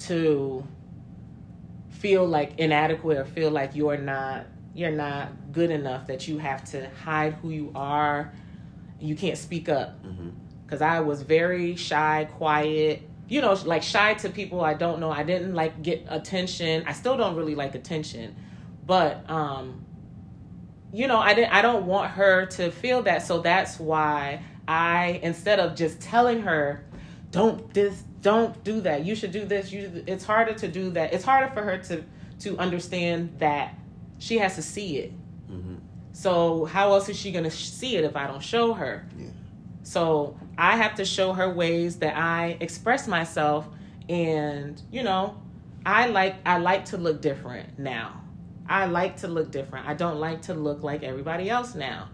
to 0.00 0.64
feel 1.90 2.26
like 2.26 2.58
inadequate 2.58 3.18
or 3.18 3.24
feel 3.24 3.50
like 3.50 3.74
you're 3.74 3.96
not 3.98 4.46
you're 4.74 4.90
not 4.90 5.52
good 5.52 5.70
enough 5.70 6.08
that 6.08 6.26
you 6.26 6.38
have 6.38 6.64
to 6.72 6.88
hide 7.04 7.34
who 7.34 7.50
you 7.50 7.70
are. 7.74 8.32
You 9.00 9.14
can't 9.16 9.38
speak 9.38 9.68
up 9.68 10.02
Mm-hmm. 10.04 10.30
because 10.64 10.82
I 10.82 11.00
was 11.00 11.22
very 11.22 11.76
shy, 11.76 12.28
quiet. 12.36 13.02
You 13.28 13.40
know, 13.40 13.52
like 13.64 13.82
shy 13.82 14.14
to 14.14 14.28
people 14.28 14.60
I 14.62 14.74
don't 14.74 15.00
know. 15.00 15.10
I 15.10 15.22
didn't 15.22 15.54
like 15.54 15.82
get 15.82 16.06
attention. 16.08 16.84
I 16.86 16.92
still 16.92 17.16
don't 17.16 17.36
really 17.36 17.54
like 17.54 17.74
attention, 17.74 18.36
but 18.86 19.28
um, 19.30 19.84
you 20.92 21.06
know, 21.06 21.18
I 21.18 21.34
didn't. 21.34 21.52
I 21.52 21.62
don't 21.62 21.86
want 21.86 22.10
her 22.12 22.46
to 22.46 22.70
feel 22.70 23.02
that. 23.02 23.22
So 23.22 23.40
that's 23.40 23.80
why 23.80 24.42
I, 24.68 25.20
instead 25.22 25.58
of 25.58 25.74
just 25.74 26.00
telling 26.00 26.42
her, 26.42 26.84
"Don't 27.30 27.72
this, 27.72 28.04
don't 28.20 28.62
do 28.62 28.80
that. 28.82 29.04
You 29.04 29.14
should 29.14 29.32
do 29.32 29.44
this." 29.44 29.72
You, 29.72 30.04
it's 30.06 30.24
harder 30.24 30.54
to 30.54 30.68
do 30.68 30.90
that. 30.90 31.12
It's 31.14 31.24
harder 31.24 31.52
for 31.54 31.62
her 31.62 31.78
to 31.78 32.04
to 32.40 32.58
understand 32.58 33.36
that 33.38 33.74
she 34.24 34.38
has 34.38 34.54
to 34.54 34.62
see 34.62 34.96
it. 34.98 35.12
Mm-hmm. 35.50 35.74
So 36.12 36.64
how 36.64 36.92
else 36.92 37.10
is 37.10 37.18
she 37.18 37.30
gonna 37.30 37.50
see 37.50 37.96
it 37.96 38.04
if 38.04 38.16
I 38.16 38.26
don't 38.26 38.42
show 38.42 38.72
her? 38.72 39.06
Yeah. 39.18 39.26
So 39.82 40.38
I 40.56 40.76
have 40.76 40.94
to 40.94 41.04
show 41.04 41.34
her 41.34 41.52
ways 41.52 41.96
that 41.96 42.16
I 42.16 42.56
express 42.60 43.06
myself, 43.06 43.68
and 44.08 44.80
you 44.90 45.02
know, 45.02 45.36
I 45.84 46.06
like 46.06 46.36
I 46.46 46.56
like 46.56 46.86
to 46.86 46.96
look 46.96 47.20
different 47.20 47.78
now. 47.78 48.22
I 48.66 48.86
like 48.86 49.18
to 49.18 49.28
look 49.28 49.50
different. 49.50 49.86
I 49.86 49.92
don't 49.92 50.18
like 50.18 50.40
to 50.42 50.54
look 50.54 50.82
like 50.82 51.02
everybody 51.02 51.50
else 51.50 51.74
now. 51.74 52.08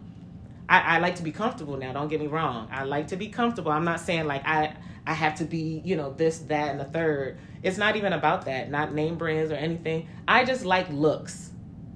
I, 0.68 0.96
I 0.96 0.98
like 0.98 1.14
to 1.16 1.22
be 1.22 1.30
comfortable 1.30 1.76
now. 1.76 1.92
Don't 1.92 2.08
get 2.08 2.20
me 2.20 2.26
wrong. 2.26 2.68
I 2.72 2.82
like 2.82 3.08
to 3.08 3.16
be 3.16 3.28
comfortable. 3.28 3.70
I'm 3.70 3.84
not 3.84 4.00
saying 4.00 4.26
like 4.26 4.44
I 4.44 4.74
I 5.06 5.14
have 5.14 5.36
to 5.36 5.44
be 5.44 5.80
you 5.84 5.94
know 5.94 6.12
this 6.12 6.38
that 6.38 6.70
and 6.70 6.80
the 6.80 6.86
third. 6.86 7.38
It's 7.62 7.78
not 7.78 7.94
even 7.94 8.14
about 8.14 8.46
that. 8.46 8.68
Not 8.68 8.94
name 8.94 9.16
brands 9.16 9.52
or 9.52 9.56
anything. 9.56 10.08
I 10.26 10.44
just 10.44 10.64
like 10.64 10.88
looks. 10.90 11.49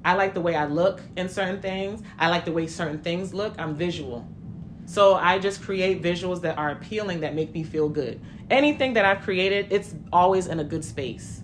I 0.04 0.14
like 0.14 0.34
the 0.34 0.40
way 0.40 0.54
I 0.54 0.66
look 0.66 1.00
in 1.16 1.28
certain 1.28 1.60
things. 1.60 2.02
I 2.18 2.28
like 2.28 2.44
the 2.44 2.52
way 2.52 2.66
certain 2.66 3.00
things 3.00 3.32
look. 3.32 3.54
I'm 3.58 3.74
visual. 3.74 4.28
So 4.86 5.14
I 5.14 5.38
just 5.38 5.62
create 5.62 6.02
visuals 6.02 6.42
that 6.42 6.58
are 6.58 6.70
appealing 6.70 7.20
that 7.20 7.34
make 7.34 7.52
me 7.54 7.62
feel 7.62 7.88
good. 7.88 8.20
Anything 8.50 8.94
that 8.94 9.04
I've 9.04 9.22
created, 9.22 9.68
it's 9.70 9.94
always 10.12 10.46
in 10.46 10.60
a 10.60 10.64
good 10.64 10.84
space. 10.84 11.42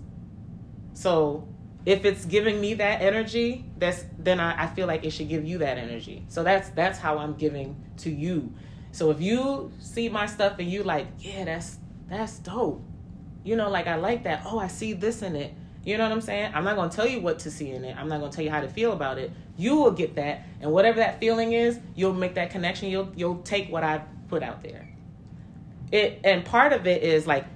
So 0.92 1.48
if 1.86 2.04
it's 2.04 2.26
giving 2.26 2.60
me 2.60 2.74
that 2.74 3.00
energy, 3.00 3.64
that's 3.78 4.04
then 4.18 4.38
I, 4.38 4.64
I 4.64 4.66
feel 4.66 4.86
like 4.86 5.04
it 5.04 5.10
should 5.10 5.30
give 5.30 5.46
you 5.46 5.58
that 5.58 5.78
energy. 5.78 6.26
So 6.28 6.42
that's 6.42 6.68
that's 6.70 6.98
how 6.98 7.18
I'm 7.18 7.34
giving 7.34 7.82
to 7.98 8.10
you. 8.10 8.52
So 8.92 9.10
if 9.10 9.20
you 9.20 9.72
see 9.78 10.08
my 10.08 10.26
stuff 10.26 10.58
and 10.58 10.70
you 10.70 10.82
like, 10.82 11.06
yeah, 11.18 11.44
that's 11.44 11.78
that's 12.08 12.38
dope. 12.40 12.82
You 13.44 13.56
know, 13.56 13.70
like 13.70 13.86
I 13.86 13.94
like 13.94 14.24
that. 14.24 14.42
Oh, 14.44 14.58
I 14.58 14.66
see 14.66 14.92
this 14.92 15.22
in 15.22 15.36
it. 15.36 15.54
You 15.84 15.96
know 15.96 16.04
what 16.04 16.12
I'm 16.12 16.20
saying? 16.20 16.52
I'm 16.54 16.64
not 16.64 16.76
gonna 16.76 16.90
tell 16.90 17.06
you 17.06 17.20
what 17.20 17.38
to 17.40 17.50
see 17.50 17.70
in 17.70 17.84
it. 17.84 17.96
I'm 17.96 18.08
not 18.08 18.20
gonna 18.20 18.32
tell 18.32 18.44
you 18.44 18.50
how 18.50 18.60
to 18.60 18.68
feel 18.68 18.92
about 18.92 19.18
it. 19.18 19.32
You 19.56 19.76
will 19.76 19.92
get 19.92 20.16
that, 20.16 20.42
and 20.60 20.72
whatever 20.72 20.98
that 20.98 21.20
feeling 21.20 21.52
is, 21.52 21.78
you'll 21.94 22.14
make 22.14 22.34
that 22.34 22.50
connection. 22.50 22.88
You'll 22.88 23.10
you'll 23.16 23.42
take 23.42 23.70
what 23.70 23.82
I 23.82 24.02
put 24.28 24.42
out 24.42 24.62
there. 24.62 24.88
It 25.90 26.20
and 26.22 26.44
part 26.44 26.72
of 26.72 26.86
it 26.86 27.02
is 27.02 27.26
like 27.26 27.46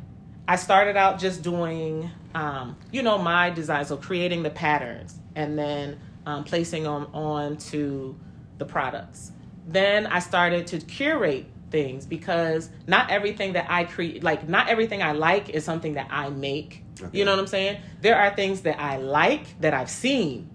I 0.46 0.56
started 0.56 0.96
out 0.96 1.18
just 1.18 1.42
doing, 1.42 2.10
um, 2.34 2.76
you 2.92 3.02
know, 3.02 3.18
my 3.18 3.50
design, 3.50 3.84
so 3.84 3.96
creating 3.96 4.42
the 4.42 4.50
patterns 4.50 5.18
and 5.34 5.58
then 5.58 5.98
um, 6.26 6.44
placing 6.44 6.82
them 6.82 7.08
on 7.14 7.56
to 7.56 8.18
the 8.58 8.64
products. 8.64 9.32
Then 9.66 10.06
I 10.06 10.18
started 10.18 10.66
to 10.68 10.78
curate 10.78 11.46
things 11.70 12.04
because 12.06 12.68
not 12.86 13.10
everything 13.10 13.54
that 13.54 13.66
I 13.70 13.84
create, 13.84 14.22
like 14.22 14.48
not 14.48 14.68
everything 14.68 15.02
I 15.02 15.12
like 15.12 15.48
is 15.48 15.64
something 15.64 15.94
that 15.94 16.08
I 16.10 16.28
make. 16.28 16.83
You 17.12 17.24
know 17.24 17.32
what 17.32 17.40
I'm 17.40 17.46
saying? 17.46 17.80
There 18.00 18.16
are 18.16 18.34
things 18.34 18.62
that 18.62 18.80
I 18.80 18.98
like 18.98 19.60
that 19.60 19.74
I've 19.74 19.90
seen. 19.90 20.50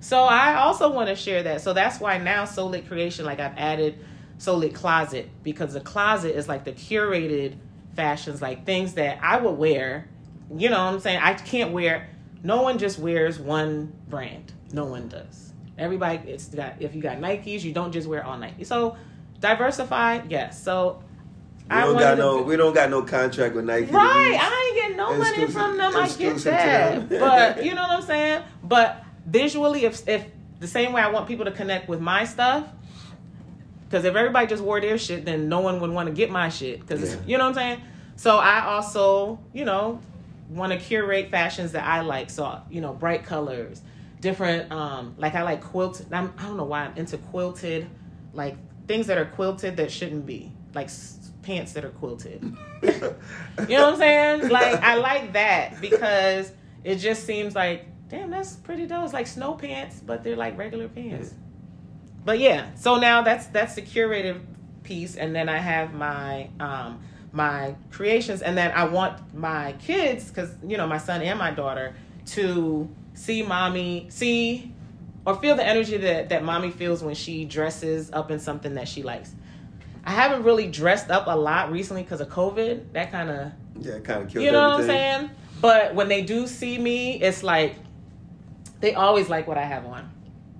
So 0.00 0.22
I 0.22 0.56
also 0.56 0.92
want 0.92 1.08
to 1.08 1.16
share 1.16 1.42
that. 1.44 1.62
So 1.62 1.72
that's 1.72 1.98
why 1.98 2.18
now 2.18 2.44
Solit 2.44 2.86
Creation, 2.86 3.24
like 3.24 3.40
I've 3.40 3.56
added 3.56 3.98
Solit 4.38 4.74
Closet 4.74 5.30
because 5.42 5.72
the 5.72 5.80
closet 5.80 6.36
is 6.36 6.48
like 6.48 6.64
the 6.64 6.72
curated 6.72 7.56
fashions, 7.94 8.42
like 8.42 8.66
things 8.66 8.94
that 8.94 9.18
I 9.22 9.38
would 9.38 9.56
wear. 9.56 10.08
You 10.54 10.68
know 10.68 10.84
what 10.84 10.94
I'm 10.94 11.00
saying? 11.00 11.20
I 11.22 11.34
can't 11.34 11.72
wear. 11.72 12.08
No 12.42 12.62
one 12.62 12.78
just 12.78 12.98
wears 12.98 13.38
one 13.38 13.94
brand. 14.08 14.52
No 14.72 14.84
one 14.84 15.08
does. 15.08 15.52
Everybody, 15.78 16.28
it's 16.28 16.48
got. 16.48 16.80
If 16.80 16.94
you 16.94 17.00
got 17.00 17.18
Nikes, 17.18 17.62
you 17.62 17.72
don't 17.72 17.90
just 17.90 18.06
wear 18.06 18.24
all 18.24 18.36
Nike. 18.36 18.64
So 18.64 18.96
diversify, 19.40 20.20
yes. 20.28 20.62
So 20.62 21.02
We 21.70 21.76
don't 21.76 21.98
got 21.98 22.18
no. 22.18 22.38
be- 22.38 22.44
We 22.44 22.56
don't 22.56 22.74
got 22.74 22.90
no 22.90 23.02
contract 23.02 23.54
with 23.54 23.64
Nike. 23.64 23.90
Right. 23.90 24.38
I 24.40 24.66
ain't 24.66 24.76
getting 24.82 24.96
no 24.96 25.16
money 25.16 25.46
from 25.46 25.78
them. 25.78 25.96
I 25.96 26.08
get 26.08 26.36
that, 26.38 27.08
but 27.56 27.64
you 27.64 27.74
know 27.74 27.82
what 27.82 27.90
I'm 27.90 28.02
saying. 28.02 28.42
But 28.62 29.02
visually, 29.26 29.84
if 29.84 30.06
if 30.06 30.24
the 30.60 30.66
same 30.66 30.92
way 30.92 31.00
I 31.02 31.10
want 31.10 31.26
people 31.26 31.44
to 31.46 31.50
connect 31.50 31.88
with 31.88 32.00
my 32.00 32.24
stuff, 32.24 32.66
Because 33.88 34.04
if 34.04 34.14
everybody 34.14 34.46
just 34.46 34.62
wore 34.62 34.80
their 34.80 34.98
shit, 34.98 35.24
then 35.24 35.48
no 35.48 35.60
one 35.60 35.80
would 35.80 35.90
want 35.90 36.08
to 36.08 36.14
get 36.14 36.30
my 36.30 36.48
shit. 36.48 36.80
Because 36.80 37.14
Yeah. 37.14 37.20
you 37.26 37.38
know 37.38 37.44
what 37.44 37.48
I'm 37.50 37.54
saying. 37.54 37.80
So 38.16 38.36
I 38.38 38.64
also, 38.66 39.38
you 39.52 39.64
know, 39.64 40.00
want 40.50 40.72
to 40.72 40.78
curate 40.78 41.30
fashions 41.30 41.72
that 41.72 41.84
I 41.84 42.00
like. 42.02 42.28
So 42.30 42.60
you 42.70 42.80
know, 42.82 42.92
bright 42.92 43.24
colors, 43.24 43.80
different. 44.20 44.70
Um, 44.70 45.14
like 45.16 45.34
I 45.34 45.42
like 45.42 45.62
quilted. 45.62 46.12
I'm, 46.12 46.32
I 46.38 46.42
don't 46.42 46.56
know 46.58 46.64
why 46.64 46.84
I'm 46.84 46.96
into 46.96 47.16
quilted, 47.16 47.86
like 48.34 48.56
things 48.86 49.06
that 49.06 49.16
are 49.16 49.24
quilted 49.26 49.76
that 49.78 49.90
shouldn't 49.90 50.26
be, 50.26 50.52
like 50.74 50.90
pants 51.44 51.72
that 51.72 51.84
are 51.84 51.90
quilted. 51.90 52.42
You 52.82 52.90
know 52.90 53.14
what 53.58 53.94
I'm 53.94 53.96
saying? 53.96 54.48
Like 54.48 54.82
I 54.82 54.96
like 54.96 55.32
that 55.34 55.80
because 55.80 56.50
it 56.82 56.96
just 56.96 57.24
seems 57.24 57.54
like, 57.54 57.86
damn, 58.08 58.30
that's 58.30 58.56
pretty 58.56 58.86
dope. 58.86 59.04
It's 59.04 59.12
like 59.12 59.26
snow 59.26 59.54
pants, 59.54 60.00
but 60.04 60.24
they're 60.24 60.36
like 60.36 60.58
regular 60.58 60.88
pants. 60.88 61.34
But 62.24 62.38
yeah, 62.38 62.74
so 62.74 62.96
now 62.96 63.22
that's 63.22 63.46
that's 63.46 63.74
the 63.74 63.82
curated 63.82 64.40
piece, 64.82 65.16
and 65.16 65.34
then 65.34 65.48
I 65.48 65.58
have 65.58 65.94
my 65.94 66.48
um 66.60 67.02
my 67.32 67.74
creations, 67.90 68.42
and 68.42 68.56
then 68.56 68.70
I 68.72 68.84
want 68.84 69.34
my 69.34 69.72
kids, 69.80 70.28
because 70.28 70.50
you 70.66 70.76
know 70.76 70.86
my 70.86 70.98
son 70.98 71.22
and 71.22 71.38
my 71.38 71.50
daughter, 71.50 71.94
to 72.26 72.88
see 73.14 73.42
mommy 73.42 74.06
see 74.08 74.72
or 75.26 75.36
feel 75.36 75.56
the 75.56 75.66
energy 75.66 75.96
that 75.96 76.28
that 76.30 76.44
mommy 76.44 76.70
feels 76.70 77.02
when 77.02 77.14
she 77.14 77.44
dresses 77.44 78.10
up 78.12 78.30
in 78.30 78.38
something 78.38 78.74
that 78.74 78.88
she 78.88 79.02
likes. 79.02 79.34
I 80.06 80.10
haven't 80.10 80.42
really 80.42 80.68
dressed 80.70 81.10
up 81.10 81.24
a 81.26 81.36
lot 81.36 81.72
recently 81.72 82.02
because 82.02 82.20
of 82.20 82.28
COVID. 82.28 82.92
That 82.92 83.10
kind 83.10 83.30
of 83.30 83.52
Yeah, 83.80 83.98
kind 84.00 84.22
of 84.22 84.28
killed 84.28 84.44
you 84.44 84.52
know 84.52 84.72
everything. 84.74 84.94
what 84.96 85.00
I'm 85.02 85.20
saying? 85.20 85.30
But 85.60 85.94
when 85.94 86.08
they 86.08 86.22
do 86.22 86.46
see 86.46 86.76
me, 86.78 87.20
it's 87.20 87.42
like 87.42 87.76
they 88.80 88.94
always 88.94 89.28
like 89.30 89.46
what 89.46 89.56
I 89.56 89.64
have 89.64 89.86
on. 89.86 90.10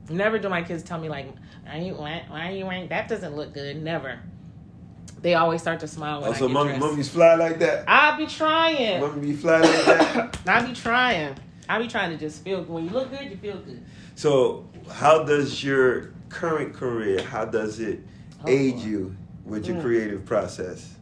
Never 0.08 0.38
do 0.38 0.48
my 0.48 0.62
kids 0.62 0.82
tell 0.82 0.98
me 0.98 1.08
like, 1.08 1.26
"Are 1.70 1.76
you 1.78 1.94
why 1.94 2.24
why 2.28 2.48
are 2.48 2.52
you 2.52 2.64
wearing 2.66 2.88
that? 2.88 3.08
Doesn't 3.08 3.36
look 3.36 3.52
good." 3.52 3.82
Never. 3.82 4.18
They 5.20 5.34
always 5.34 5.62
start 5.62 5.80
to 5.80 5.88
smile 5.88 6.20
when 6.20 6.30
Oh, 6.30 6.34
I 6.34 6.38
so 6.38 6.48
get 6.48 6.62
dressed. 6.64 6.80
mommy's 6.80 7.08
fly 7.08 7.34
like 7.34 7.58
that. 7.60 7.84
I 7.88 8.16
be 8.16 8.26
trying. 8.26 9.00
Mommy 9.00 9.20
be 9.28 9.32
fly 9.34 9.60
like 9.60 9.84
that. 9.86 10.38
I 10.46 10.66
be 10.66 10.74
trying. 10.74 11.34
I 11.68 11.78
be 11.80 11.88
trying 11.88 12.10
to 12.10 12.16
just 12.18 12.42
feel. 12.44 12.58
Good. 12.60 12.68
When 12.68 12.84
you 12.84 12.90
look 12.90 13.10
good, 13.10 13.30
you 13.30 13.36
feel 13.38 13.56
good. 13.58 13.82
So, 14.16 14.66
how 14.90 15.22
does 15.24 15.64
your 15.64 16.12
current 16.28 16.74
career? 16.74 17.22
How 17.22 17.44
does 17.46 17.80
it 17.80 18.00
Oh, 18.44 18.48
aid 18.50 18.76
you 18.76 19.16
with 19.44 19.66
your 19.66 19.76
Mm. 19.76 19.82
creative 19.82 20.24
process? 20.24 20.94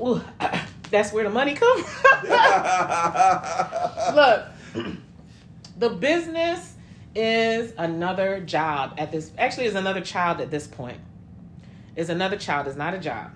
Ooh, 0.00 0.20
that's 0.90 1.12
where 1.12 1.24
the 1.24 1.30
money 1.30 1.54
comes 1.54 1.84
from. 1.86 2.28
Look, 4.14 4.46
the 5.78 5.88
business 5.90 6.74
is 7.14 7.72
another 7.78 8.40
job 8.40 8.94
at 8.98 9.12
this. 9.12 9.30
Actually, 9.38 9.66
is 9.66 9.74
another 9.74 10.00
child 10.00 10.40
at 10.40 10.50
this 10.50 10.66
point. 10.66 10.98
Is 11.96 12.10
another 12.10 12.36
child. 12.36 12.66
Is 12.66 12.76
not 12.76 12.94
a 12.94 12.98
job 12.98 13.30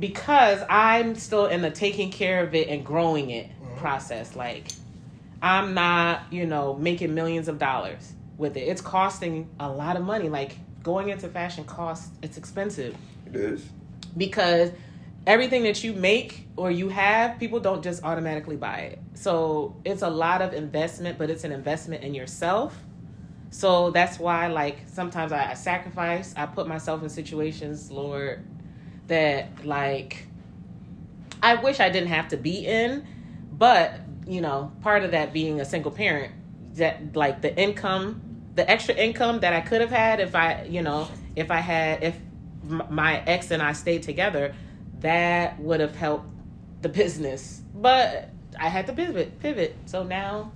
because 0.00 0.60
I'm 0.68 1.14
still 1.14 1.46
in 1.46 1.62
the 1.62 1.70
taking 1.70 2.10
care 2.10 2.42
of 2.42 2.54
it 2.54 2.68
and 2.68 2.84
growing 2.84 3.30
it 3.30 3.48
process. 3.76 4.34
Like 4.34 4.68
I'm 5.40 5.72
not, 5.74 6.22
you 6.32 6.46
know, 6.46 6.74
making 6.74 7.14
millions 7.14 7.48
of 7.48 7.58
dollars 7.58 8.12
with 8.36 8.56
it. 8.56 8.62
It's 8.62 8.80
costing 8.80 9.48
a 9.60 9.70
lot 9.70 9.96
of 9.96 10.04
money. 10.04 10.28
Like 10.28 10.56
going 10.82 11.08
into 11.10 11.28
fashion 11.28 11.64
costs. 11.64 12.10
It's 12.22 12.36
expensive 12.36 12.96
it 13.26 13.36
is. 13.36 13.64
because 14.16 14.70
everything 15.26 15.62
that 15.64 15.84
you 15.84 15.92
make 15.92 16.48
or 16.56 16.70
you 16.70 16.88
have, 16.88 17.38
people 17.38 17.60
don't 17.60 17.82
just 17.82 18.02
automatically 18.04 18.56
buy 18.56 18.78
it. 18.78 18.98
So 19.14 19.76
it's 19.84 20.02
a 20.02 20.10
lot 20.10 20.42
of 20.42 20.54
investment, 20.54 21.18
but 21.18 21.30
it's 21.30 21.44
an 21.44 21.52
investment 21.52 22.02
in 22.02 22.14
yourself. 22.14 22.78
So 23.50 23.90
that's 23.90 24.18
why, 24.18 24.46
like, 24.46 24.78
sometimes 24.86 25.32
I, 25.32 25.50
I 25.50 25.54
sacrifice. 25.54 26.32
I 26.36 26.46
put 26.46 26.68
myself 26.68 27.02
in 27.02 27.08
situations, 27.08 27.90
Lord, 27.90 28.44
that 29.08 29.66
like 29.66 30.28
I 31.42 31.56
wish 31.56 31.80
I 31.80 31.90
didn't 31.90 32.08
have 32.10 32.28
to 32.28 32.36
be 32.36 32.64
in, 32.66 33.06
but 33.52 34.00
you 34.26 34.40
know, 34.40 34.72
part 34.82 35.02
of 35.04 35.10
that 35.10 35.32
being 35.32 35.60
a 35.60 35.64
single 35.64 35.90
parent, 35.90 36.32
that 36.74 37.16
like 37.16 37.42
the 37.42 37.54
income, 37.56 38.29
the 38.54 38.68
extra 38.70 38.94
income 38.94 39.40
that 39.40 39.52
I 39.52 39.60
could 39.60 39.80
have 39.80 39.90
had 39.90 40.20
if 40.20 40.34
I, 40.34 40.64
you 40.64 40.82
know, 40.82 41.08
if 41.36 41.50
I 41.50 41.58
had 41.58 42.02
if 42.02 42.16
my 42.64 43.22
ex 43.26 43.50
and 43.50 43.62
I 43.62 43.72
stayed 43.72 44.02
together, 44.02 44.54
that 45.00 45.58
would 45.60 45.80
have 45.80 45.94
helped 45.96 46.28
the 46.82 46.88
business. 46.88 47.62
But 47.74 48.30
I 48.58 48.68
had 48.68 48.86
to 48.88 48.92
pivot, 48.92 49.38
pivot. 49.40 49.76
So 49.86 50.02
now, 50.02 50.52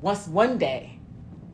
once 0.00 0.26
one 0.26 0.58
day, 0.58 0.98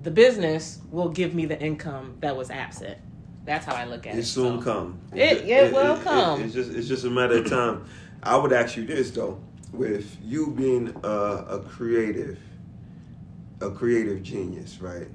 the 0.02 0.10
business 0.10 0.80
will 0.90 1.08
give 1.08 1.34
me 1.34 1.46
the 1.46 1.60
income 1.60 2.16
that 2.20 2.36
was 2.36 2.50
absent. 2.50 2.98
That's 3.44 3.64
how 3.64 3.74
I 3.74 3.84
look 3.84 4.06
at 4.06 4.14
it. 4.14 4.18
It 4.20 4.24
soon 4.26 4.58
So- 4.58 4.64
come. 4.64 4.98
It- 5.14 5.48
it 5.48 5.72
will 5.72 5.96
come. 5.96 6.42
it's 6.42 6.54
just 6.54 6.70
it's 6.72 6.88
just 6.88 7.04
a 7.04 7.10
matter 7.10 7.38
of 7.38 7.48
time. 7.48 7.84
I 8.22 8.36
would 8.36 8.52
ask 8.52 8.76
you 8.76 8.86
this 8.86 9.10
though, 9.10 9.38
with 9.72 10.16
you 10.22 10.48
being 10.56 10.94
a, 11.02 11.08
a 11.08 11.60
creative, 11.60 12.38
a 13.60 13.70
creative 13.70 14.22
genius, 14.22 14.80
right? 14.80 15.08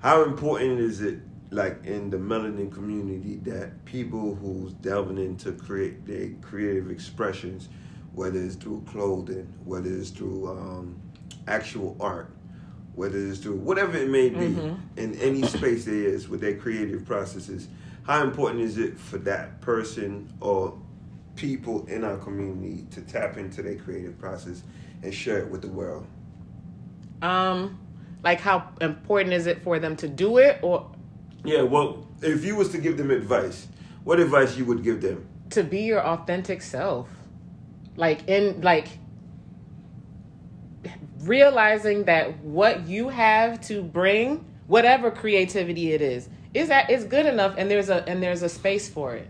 How 0.00 0.22
important 0.24 0.78
is 0.80 1.00
it, 1.00 1.20
like 1.50 1.84
in 1.84 2.10
the 2.10 2.16
melanin 2.18 2.70
community, 2.72 3.36
that 3.44 3.84
people 3.84 4.34
who's 4.34 4.72
delving 4.74 5.18
into 5.18 5.52
create 5.52 6.06
their 6.06 6.30
creative 6.42 6.90
expressions, 6.90 7.68
whether 8.12 8.38
it's 8.38 8.54
through 8.56 8.82
clothing, 8.86 9.52
whether 9.64 9.90
it's 9.90 10.10
through 10.10 10.48
um, 10.48 11.00
actual 11.46 11.96
art, 12.00 12.30
whether 12.94 13.16
it's 13.18 13.38
through 13.38 13.56
whatever 13.56 13.96
it 13.96 14.10
may 14.10 14.28
be, 14.28 14.36
Mhm. 14.54 14.76
in 14.96 15.14
any 15.16 15.42
space 15.42 15.84
there 15.84 15.94
is 15.94 16.28
with 16.28 16.40
their 16.40 16.56
creative 16.56 17.04
processes, 17.06 17.68
how 18.02 18.22
important 18.22 18.60
is 18.62 18.76
it 18.78 18.98
for 18.98 19.18
that 19.18 19.60
person 19.60 20.28
or 20.40 20.78
people 21.36 21.86
in 21.86 22.04
our 22.04 22.16
community 22.16 22.84
to 22.90 23.00
tap 23.02 23.36
into 23.38 23.62
their 23.62 23.76
creative 23.76 24.18
process 24.18 24.62
and 25.02 25.14
share 25.14 25.38
it 25.38 25.50
with 25.50 25.62
the 25.62 25.68
world? 25.68 26.06
Um, 27.22 27.78
like 28.22 28.40
how 28.40 28.68
important 28.80 29.34
is 29.34 29.46
it 29.46 29.62
for 29.62 29.78
them 29.78 29.96
to 29.96 30.08
do 30.08 30.38
it 30.38 30.58
or 30.62 30.90
Yeah, 31.44 31.62
well, 31.62 32.06
if 32.22 32.44
you 32.44 32.56
was 32.56 32.70
to 32.70 32.78
give 32.78 32.96
them 32.96 33.10
advice, 33.10 33.68
what 34.04 34.20
advice 34.20 34.56
you 34.56 34.64
would 34.66 34.82
give 34.82 35.00
them? 35.00 35.26
to 35.50 35.62
be 35.62 35.80
your 35.80 36.04
authentic 36.04 36.62
self? 36.62 37.08
Like 37.96 38.28
in 38.28 38.60
like 38.60 38.88
realizing 41.20 42.04
that 42.04 42.38
what 42.40 42.86
you 42.86 43.08
have 43.08 43.60
to 43.62 43.82
bring, 43.82 44.44
whatever 44.66 45.10
creativity 45.10 45.92
it 45.92 46.02
is, 46.02 46.28
is 46.54 46.68
that 46.68 46.90
is 46.90 47.04
good 47.04 47.26
enough 47.26 47.54
and 47.58 47.70
there's 47.70 47.88
a 47.88 48.06
and 48.08 48.22
there's 48.22 48.42
a 48.42 48.48
space 48.48 48.88
for 48.88 49.14
it. 49.14 49.28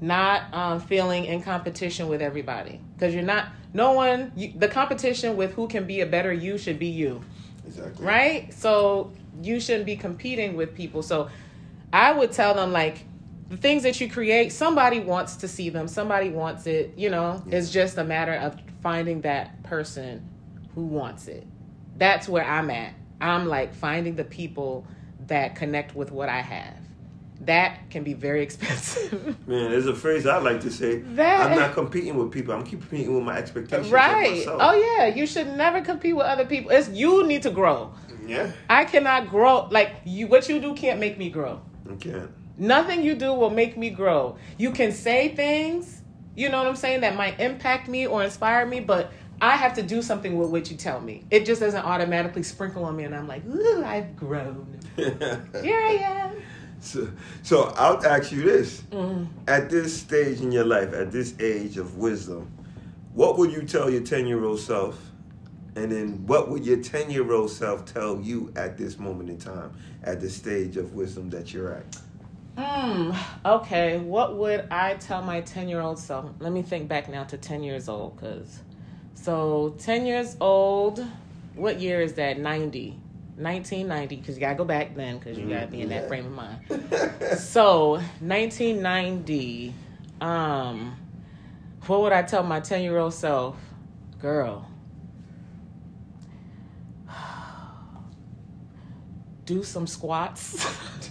Not 0.00 0.52
um, 0.52 0.80
feeling 0.80 1.24
in 1.24 1.42
competition 1.42 2.08
with 2.08 2.22
everybody 2.22 2.80
because 2.94 3.14
you're 3.14 3.22
not. 3.22 3.48
No 3.72 3.92
one. 3.92 4.32
You, 4.36 4.52
the 4.56 4.68
competition 4.68 5.36
with 5.36 5.54
who 5.54 5.68
can 5.68 5.86
be 5.86 6.00
a 6.00 6.06
better 6.06 6.32
you 6.32 6.58
should 6.58 6.78
be 6.78 6.86
you. 6.86 7.22
Exactly. 7.66 8.04
right? 8.04 8.54
So 8.54 9.12
you 9.42 9.60
shouldn't 9.60 9.86
be 9.86 9.96
competing 9.96 10.56
with 10.56 10.74
people. 10.74 11.02
So 11.02 11.28
I 11.92 12.12
would 12.12 12.32
tell 12.32 12.54
them 12.54 12.72
like 12.72 13.04
the 13.48 13.56
things 13.56 13.82
that 13.82 14.00
you 14.00 14.10
create, 14.10 14.52
somebody 14.52 15.00
wants 15.00 15.36
to 15.36 15.48
see 15.48 15.70
them, 15.70 15.88
somebody 15.88 16.30
wants 16.30 16.66
it, 16.66 16.94
you 16.96 17.10
know. 17.10 17.42
It's 17.50 17.70
just 17.70 17.98
a 17.98 18.04
matter 18.04 18.34
of 18.34 18.58
finding 18.82 19.22
that 19.22 19.62
person 19.62 20.26
who 20.74 20.84
wants 20.84 21.28
it. 21.28 21.46
That's 21.96 22.28
where 22.28 22.44
I'm 22.44 22.70
at. 22.70 22.94
I'm 23.20 23.46
like 23.46 23.74
finding 23.74 24.16
the 24.16 24.24
people 24.24 24.86
that 25.26 25.56
connect 25.56 25.94
with 25.94 26.10
what 26.10 26.28
I 26.28 26.40
have. 26.40 26.76
That 27.42 27.90
can 27.90 28.02
be 28.02 28.14
very 28.14 28.42
expensive. 28.42 29.12
Man, 29.48 29.70
there's 29.70 29.86
a 29.86 29.94
phrase 29.94 30.26
I 30.26 30.38
like 30.38 30.60
to 30.62 30.70
say. 30.70 30.98
That- 30.98 31.50
I'm 31.52 31.58
not 31.58 31.72
competing 31.72 32.16
with 32.16 32.32
people. 32.32 32.52
I'm 32.52 32.64
competing 32.64 33.14
with 33.14 33.22
my 33.24 33.36
expectations 33.36 33.90
right. 33.90 34.44
Oh 34.48 34.74
yeah, 34.74 35.06
you 35.06 35.26
should 35.26 35.46
never 35.56 35.80
compete 35.80 36.16
with 36.16 36.26
other 36.26 36.44
people. 36.44 36.70
It's 36.70 36.88
you 36.88 37.26
need 37.26 37.42
to 37.42 37.50
grow. 37.50 37.92
Yeah. 38.26 38.52
I 38.68 38.84
cannot 38.84 39.30
grow 39.30 39.68
like 39.70 39.92
you 40.04 40.26
what 40.26 40.48
you 40.48 40.60
do 40.60 40.74
can't 40.74 41.00
make 41.00 41.16
me 41.16 41.30
grow. 41.30 41.60
Okay. 41.92 42.22
Nothing 42.58 43.04
you 43.04 43.14
do 43.14 43.32
will 43.32 43.50
make 43.50 43.76
me 43.78 43.90
grow. 43.90 44.36
You 44.58 44.72
can 44.72 44.90
say 44.90 45.28
things, 45.28 46.02
you 46.34 46.48
know 46.48 46.58
what 46.58 46.66
I'm 46.66 46.76
saying, 46.76 47.02
that 47.02 47.14
might 47.16 47.38
impact 47.38 47.88
me 47.88 48.06
or 48.06 48.24
inspire 48.24 48.66
me, 48.66 48.80
but 48.80 49.12
I 49.40 49.56
have 49.56 49.74
to 49.74 49.82
do 49.82 50.02
something 50.02 50.36
with 50.36 50.50
what 50.50 50.70
you 50.70 50.76
tell 50.76 51.00
me. 51.00 51.24
It 51.30 51.46
just 51.46 51.60
doesn't 51.60 51.84
automatically 51.84 52.42
sprinkle 52.42 52.84
on 52.84 52.96
me 52.96 53.04
and 53.04 53.14
I'm 53.14 53.28
like, 53.28 53.46
ooh, 53.46 53.84
I've 53.84 54.16
grown. 54.16 54.78
Here 54.96 55.80
I 55.80 55.98
am. 56.02 56.42
So, 56.80 57.08
so 57.42 57.72
I'll 57.76 58.04
ask 58.06 58.32
you 58.32 58.42
this: 58.42 58.82
Mm. 58.90 59.28
At 59.46 59.70
this 59.70 60.00
stage 60.00 60.40
in 60.40 60.52
your 60.52 60.64
life, 60.64 60.92
at 60.92 61.10
this 61.12 61.34
age 61.40 61.76
of 61.76 61.96
wisdom, 61.96 62.50
what 63.14 63.38
would 63.38 63.52
you 63.52 63.62
tell 63.62 63.90
your 63.90 64.02
ten-year-old 64.02 64.60
self, 64.60 64.98
and 65.76 65.90
then 65.90 66.26
what 66.26 66.50
would 66.50 66.64
your 66.64 66.82
ten-year-old 66.82 67.50
self 67.50 67.84
tell 67.84 68.20
you 68.20 68.52
at 68.56 68.78
this 68.78 68.98
moment 68.98 69.30
in 69.30 69.38
time, 69.38 69.72
at 70.04 70.20
the 70.20 70.30
stage 70.30 70.76
of 70.76 70.94
wisdom 70.94 71.30
that 71.30 71.52
you're 71.52 71.72
at? 71.74 71.96
Hmm. 72.58 73.12
Okay. 73.44 73.98
What 73.98 74.36
would 74.36 74.66
I 74.70 74.94
tell 74.94 75.22
my 75.22 75.42
10 75.42 75.68
year 75.68 75.80
old 75.80 75.96
self? 75.96 76.28
Let 76.40 76.52
me 76.52 76.62
think 76.62 76.88
back 76.88 77.08
now 77.08 77.22
to 77.24 77.38
10 77.38 77.62
years 77.62 77.88
old. 77.88 78.16
Because, 78.16 78.62
so 79.14 79.76
10 79.78 80.06
years 80.06 80.36
old, 80.40 81.06
what 81.54 81.78
year 81.78 82.00
is 82.00 82.14
that? 82.14 82.40
90. 82.40 82.98
1990, 83.38 84.16
because 84.16 84.34
you 84.36 84.40
gotta 84.40 84.56
go 84.56 84.64
back 84.64 84.94
then, 84.94 85.18
because 85.18 85.38
you 85.38 85.48
gotta 85.48 85.66
be 85.68 85.80
in 85.82 85.88
that 85.90 86.02
Yeah. 86.02 86.08
frame 86.08 86.26
of 86.26 86.32
mind. 86.32 86.58
So 87.38 87.92
1990, 88.20 89.74
um, 90.20 90.96
what 91.86 92.00
would 92.02 92.12
I 92.12 92.22
tell 92.22 92.42
my 92.42 92.60
10 92.60 92.82
year 92.82 92.98
old 92.98 93.14
self? 93.14 93.56
Girl, 94.20 94.66
do 99.44 99.62
some 99.62 99.86
squats. 99.86 100.66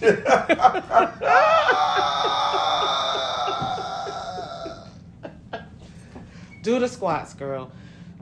do 6.62 6.78
the 6.78 6.88
squats, 6.88 7.34
girl. 7.34 7.70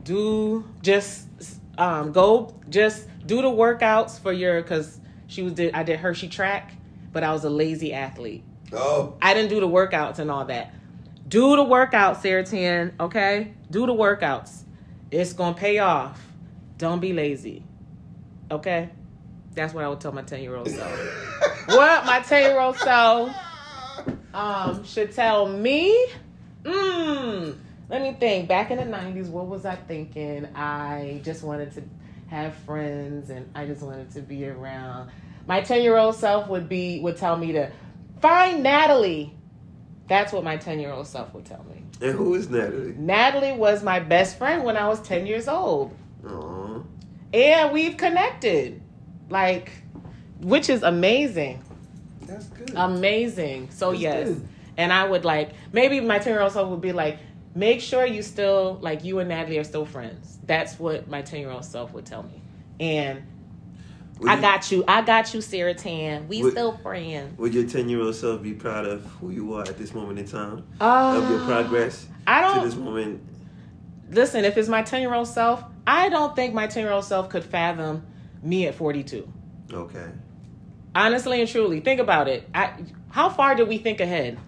Do 0.05 0.65
just 0.83 1.27
um, 1.79 2.13
go 2.13 2.55
just 2.69 3.09
do 3.27 3.43
the 3.43 3.49
workouts 3.49 4.19
for 4.21 4.33
your 4.33 4.63
because 4.63 4.99
she 5.27 5.43
was 5.43 5.53
did 5.55 5.75
I 5.75 5.83
did 5.83 5.99
Hershey 5.99 6.29
track, 6.29 6.73
but 7.13 7.23
I 7.23 7.33
was 7.33 7.45
a 7.45 7.51
lazy 7.51 7.93
athlete. 7.93 8.45
oh, 8.73 9.17
I 9.21 9.35
didn't 9.35 9.51
do 9.51 9.61
the 9.61 9.69
workouts 9.69 10.19
and 10.19 10.31
all 10.31 10.45
that. 10.47 10.73
Do 11.29 11.57
the 11.57 11.65
workouts, 11.65 12.19
Saratan, 12.19 12.93
okay? 13.01 13.53
Do 13.71 13.87
the 13.87 13.93
workouts. 13.93 14.63
It's 15.11 15.33
gonna 15.33 15.57
pay 15.57 15.79
off. 15.79 16.21
Don't 16.79 17.01
be 17.01 17.13
lazy. 17.13 17.65
Okay? 18.51 18.91
That's 19.55 19.75
what 19.75 19.85
I 19.85 19.89
would 19.89 20.01
tell 20.01 20.13
my 20.13 20.23
10 20.23 20.43
year 20.43 20.55
old 20.55 20.69
self. 20.71 21.67
what 21.67 22.05
my 22.05 22.21
10 22.21 22.43
year 22.43 22.61
old 22.61 22.77
self 22.77 23.35
um 24.35 24.85
should 24.85 25.13
tell 25.13 25.49
me? 25.49 26.09
Mmm. 26.63 27.57
Let 27.89 28.03
me 28.03 28.17
think. 28.19 28.49
Back 28.49 28.71
in 28.71 28.79
the 28.79 28.97
90s, 28.97 29.29
what 29.29 29.47
was 29.47 29.65
I 29.65 29.77
thinking? 29.77 30.47
I 30.55 31.21
just 31.25 31.43
wanted 31.43 31.73
to 31.75 31.83
have 32.29 32.55
friends 32.55 33.31
and 33.31 33.51
I 33.55 33.67
just 33.67 33.83
wanted 33.83 34.11
to 34.13 34.21
be 34.21 34.47
around. 34.49 35.11
My 35.47 35.61
10 35.61 35.83
year 35.83 35.97
old 35.97 36.17
self 36.17 36.49
would 36.49 36.69
be 36.69 37.01
would 37.01 37.17
tell 37.17 37.37
me 37.37 37.53
to 37.53 37.71
find 38.21 38.63
Natalie. 38.63 39.33
That's 40.09 40.33
what 40.33 40.45
my 40.45 40.57
10 40.57 40.81
year 40.81 40.91
old 40.93 41.07
self 41.07 41.33
would 41.35 41.45
tell 41.45 41.65
me. 41.65 41.83
and 42.01 42.17
who 42.17 42.35
is 42.35 42.49
Natalie? 42.51 42.95
Natalie 42.97 43.53
was 43.53 43.83
my 43.83 44.01
best 44.01 44.39
friend 44.39 44.65
when 44.65 44.77
I 44.77 44.89
was 44.89 45.01
10 45.03 45.27
years 45.27 45.49
old. 45.49 45.95
Aw. 46.29 46.81
And 47.33 47.73
we've 47.73 47.97
connected. 47.97 48.83
Like, 49.29 49.73
which 50.41 50.69
is 50.69 50.83
amazing. 50.83 51.63
That's 52.23 52.47
good. 52.47 52.73
Amazing. 52.77 53.71
So, 53.71 53.91
That's 53.91 54.03
yes. 54.03 54.29
good. 54.29 54.49
And 54.77 54.93
I 54.93 55.09
would 55.09 55.25
like, 55.25 55.51
maybe 55.73 56.01
my 56.01 56.19
10 56.19 56.33
year 56.33 56.43
old 56.43 56.53
self 56.53 56.69
would 56.69 56.81
be 56.81 56.93
like, 56.93 57.19
make 57.57 57.81
sure 57.81 58.05
you 58.07 58.23
still, 58.23 58.79
like, 58.83 59.03
you 59.03 59.19
and 59.19 59.29
Natalie 59.31 59.59
are 59.59 59.65
still 59.65 59.87
friends. 59.87 60.39
That's 60.45 60.79
what 60.79 61.09
my 61.09 61.23
10 61.23 61.41
year 61.41 61.51
old 61.51 61.65
self 61.65 61.93
would 61.95 62.05
tell 62.07 62.23
me. 62.23 62.43
And 62.79 63.23
Would 64.21 64.31
I 64.31 64.35
you- 64.37 64.41
got 64.43 64.71
you. 64.71 64.85
I 64.87 65.01
got 65.03 65.33
you, 65.35 65.41
Saratan. 65.41 66.29
We 66.29 66.43
Would- 66.43 66.53
still 66.53 66.77
friends. 66.77 67.39
Would 67.39 67.55
your 67.55 67.65
ten 67.65 67.89
year 67.89 68.01
old 68.03 68.15
self 68.15 68.43
be 68.43 68.53
proud 68.53 68.85
of 68.87 69.05
who 69.21 69.31
you 69.31 69.55
are 69.55 69.63
at 69.63 69.79
this 69.79 69.93
moment 69.95 70.19
in 70.19 70.27
time? 70.27 70.65
Uh, 70.81 71.21
of 71.23 71.31
your 71.31 71.41
progress 71.41 72.07
I 72.27 72.41
don't 72.43 72.61
To 72.61 72.67
this 72.69 72.77
moment? 72.77 73.21
listen, 74.11 74.45
if 74.45 74.57
it's 74.59 74.69
my 74.69 74.83
10 74.83 75.01
year 75.01 75.15
old 75.15 75.29
self, 75.29 75.65
I 75.87 76.09
don't 76.11 76.35
think 76.37 76.53
my 76.55 76.67
10 76.67 76.83
year 76.85 76.93
old 76.93 77.05
self 77.05 77.29
could 77.31 77.45
fathom 77.45 78.03
me 78.43 78.67
at 78.67 78.75
42. 78.75 79.27
Okay. 79.73 80.07
Honestly 80.95 81.41
and 81.41 81.49
truly, 81.49 81.81
think 81.81 82.01
about 82.01 82.27
it. 82.29 82.49
I, 82.55 82.71
how 83.11 83.29
far 83.29 83.55
did 83.55 83.69
we 83.69 83.79
think 83.79 84.01
ahead? 84.01 84.39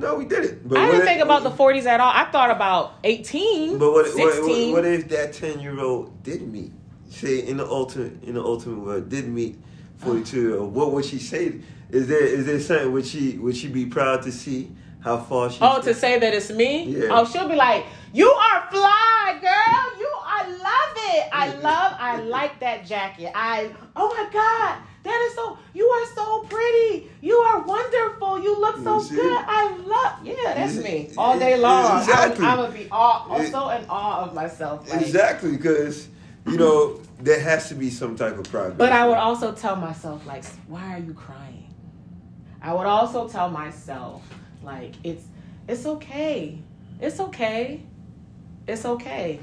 No, 0.00 0.14
we 0.16 0.24
did 0.24 0.44
it. 0.44 0.68
But 0.68 0.78
I 0.78 0.86
didn't 0.86 1.00
if- 1.02 1.06
think 1.06 1.22
about 1.22 1.42
the 1.42 1.50
40s 1.50 1.86
at 1.86 2.00
all. 2.00 2.12
I 2.14 2.24
thought 2.30 2.50
about 2.50 2.94
18, 3.04 3.78
But 3.78 3.92
what, 3.92 4.06
what, 4.06 4.34
16. 4.34 4.72
what, 4.72 4.82
what 4.82 4.92
if 4.92 5.08
that 5.08 5.32
ten 5.32 5.60
year 5.60 5.78
old 5.80 6.22
did 6.22 6.42
meet? 6.50 6.72
Say 7.10 7.40
in 7.40 7.56
the 7.56 7.66
ultimate 7.66 8.22
in 8.22 8.34
the 8.34 8.42
ultimate 8.42 8.84
world 8.84 9.08
did 9.08 9.26
meet 9.28 9.58
forty 9.98 10.22
two 10.22 10.40
year 10.40 10.58
old. 10.58 10.72
What 10.72 10.92
would 10.92 11.04
she 11.04 11.18
say? 11.18 11.60
Is 11.90 12.06
there 12.06 12.22
is 12.22 12.46
there 12.46 12.60
something 12.60 12.92
would 12.92 13.04
she 13.04 13.36
would 13.38 13.56
she 13.56 13.66
be 13.66 13.86
proud 13.86 14.22
to 14.22 14.30
see 14.30 14.70
how 15.02 15.18
far 15.18 15.50
she? 15.50 15.58
oh, 15.60 15.80
to 15.82 15.92
say 15.92 16.20
that 16.20 16.32
it's 16.34 16.50
me? 16.50 16.84
Yeah. 16.84 17.08
Oh, 17.10 17.24
she'll 17.24 17.48
be 17.48 17.56
like, 17.56 17.84
you 18.12 18.30
are 18.30 18.68
fly, 18.70 19.38
girl. 19.40 19.98
You, 19.98 20.10
I 20.22 20.46
love 20.50 20.96
it. 20.96 21.28
I 21.32 21.46
love, 21.56 21.96
I 21.98 22.20
like 22.22 22.60
that 22.60 22.86
jacket. 22.86 23.32
I, 23.34 23.70
oh 23.96 24.08
my 24.08 24.28
God. 24.32 24.78
That 25.02 25.26
is 25.28 25.34
so, 25.34 25.56
you 25.72 25.86
are 25.88 26.06
so 26.14 26.40
pretty. 26.48 27.10
You 27.22 27.36
are 27.36 27.62
wonderful. 27.62 28.42
You 28.42 28.58
look 28.60 28.76
so 28.84 29.00
You 29.02 29.16
good. 29.22 29.44
I 29.46 29.76
love, 29.78 30.26
yeah, 30.26 30.34
that's 30.54 30.76
Yeah, 30.76 30.82
me 30.82 31.10
all 31.16 31.38
day 31.38 31.56
long. 31.58 32.00
exactly. 32.00 32.44
I'm, 32.44 32.50
I'm 32.58 32.64
gonna 32.66 32.78
be 32.78 32.88
all, 32.90 33.26
Yeah. 33.30 33.34
also 33.36 33.68
in 33.70 33.84
awe 33.88 34.24
of 34.24 34.34
myself. 34.34 34.90
Like, 34.90 35.00
exactly 35.02 35.52
because 35.52 36.08
you 36.46 36.56
know 36.58 37.00
there 37.18 37.40
has 37.40 37.68
to 37.68 37.74
be 37.74 37.88
some 37.90 38.14
type 38.16 38.36
of 38.38 38.44
progress. 38.50 38.76
But 38.76 38.92
I 38.92 39.06
would 39.08 39.16
also 39.18 39.52
tell 39.52 39.76
myself, 39.76 40.26
like, 40.26 40.44
why 40.68 40.94
are 40.94 40.98
you 40.98 41.14
crying? 41.14 41.72
I 42.62 42.74
would 42.74 42.86
also 42.86 43.26
tell 43.28 43.48
myself, 43.48 44.22
like, 44.62 44.94
it's 45.02 45.24
it's 45.66 45.86
okay. 45.86 46.58
It's 47.00 47.20
okay. 47.20 47.82
It's 48.68 48.84
okay. 48.84 49.40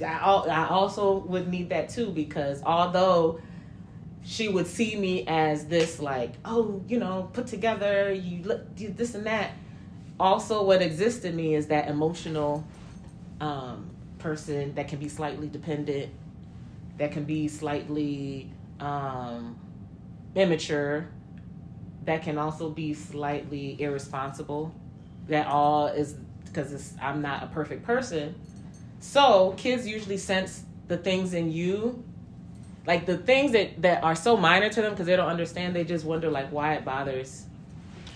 I, 0.00 0.06
I 0.06 0.68
also 0.68 1.18
would 1.18 1.48
need 1.48 1.68
that 1.70 1.88
too 1.88 2.10
because 2.10 2.62
although 2.62 3.40
she 4.24 4.48
would 4.48 4.66
see 4.66 4.96
me 4.96 5.24
as 5.26 5.66
this 5.66 6.00
like 6.00 6.34
oh 6.44 6.82
you 6.88 6.98
know 6.98 7.28
put 7.32 7.46
together 7.46 8.12
you 8.12 8.42
look 8.44 8.62
you 8.76 8.90
this 8.90 9.14
and 9.14 9.26
that. 9.26 9.52
Also 10.20 10.62
what 10.62 10.82
exists 10.82 11.24
in 11.24 11.34
me 11.34 11.54
is 11.54 11.66
that 11.68 11.88
emotional 11.88 12.64
um, 13.40 13.90
person 14.18 14.74
that 14.74 14.88
can 14.88 14.98
be 14.98 15.08
slightly 15.08 15.48
dependent 15.48 16.12
that 16.98 17.10
can 17.10 17.24
be 17.24 17.48
slightly 17.48 18.50
um, 18.78 19.58
immature 20.36 21.08
that 22.04 22.22
can 22.22 22.38
also 22.38 22.70
be 22.70 22.94
slightly 22.94 23.80
irresponsible. 23.80 24.74
That 25.28 25.46
all 25.46 25.86
is 25.86 26.14
because 26.44 26.94
i'm 27.00 27.22
not 27.22 27.42
a 27.42 27.46
perfect 27.46 27.84
person. 27.84 28.34
So 29.00 29.54
kids 29.56 29.86
usually 29.86 30.18
sense 30.18 30.64
the 30.88 30.96
things 30.96 31.32
in 31.32 31.50
you 31.50 32.04
like 32.86 33.06
the 33.06 33.16
things 33.16 33.52
that 33.52 33.80
that 33.82 34.02
are 34.02 34.14
so 34.14 34.36
minor 34.36 34.68
to 34.68 34.82
them 34.82 34.92
because 34.92 35.06
they 35.06 35.16
don't 35.16 35.28
understand 35.28 35.74
they 35.74 35.84
just 35.84 36.04
wonder 36.04 36.30
like 36.30 36.50
why 36.50 36.74
it 36.74 36.84
bothers 36.84 37.46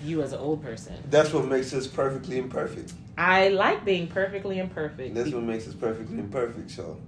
you 0.03 0.23
as 0.23 0.33
an 0.33 0.39
old 0.41 0.63
person 0.63 0.95
that's 1.11 1.33
what 1.33 1.47
makes 1.47 1.73
us 1.73 1.87
perfectly 1.87 2.39
imperfect. 2.39 2.93
i 3.17 3.49
like 3.49 3.85
being 3.85 4.07
perfectly 4.07 4.59
imperfect 4.59 5.15
That's 5.15 5.33
what 5.33 5.43
makes 5.45 5.67
us 5.67 5.75
perfectly 5.75 6.19
imperfect. 6.19 6.71
So, 6.71 6.99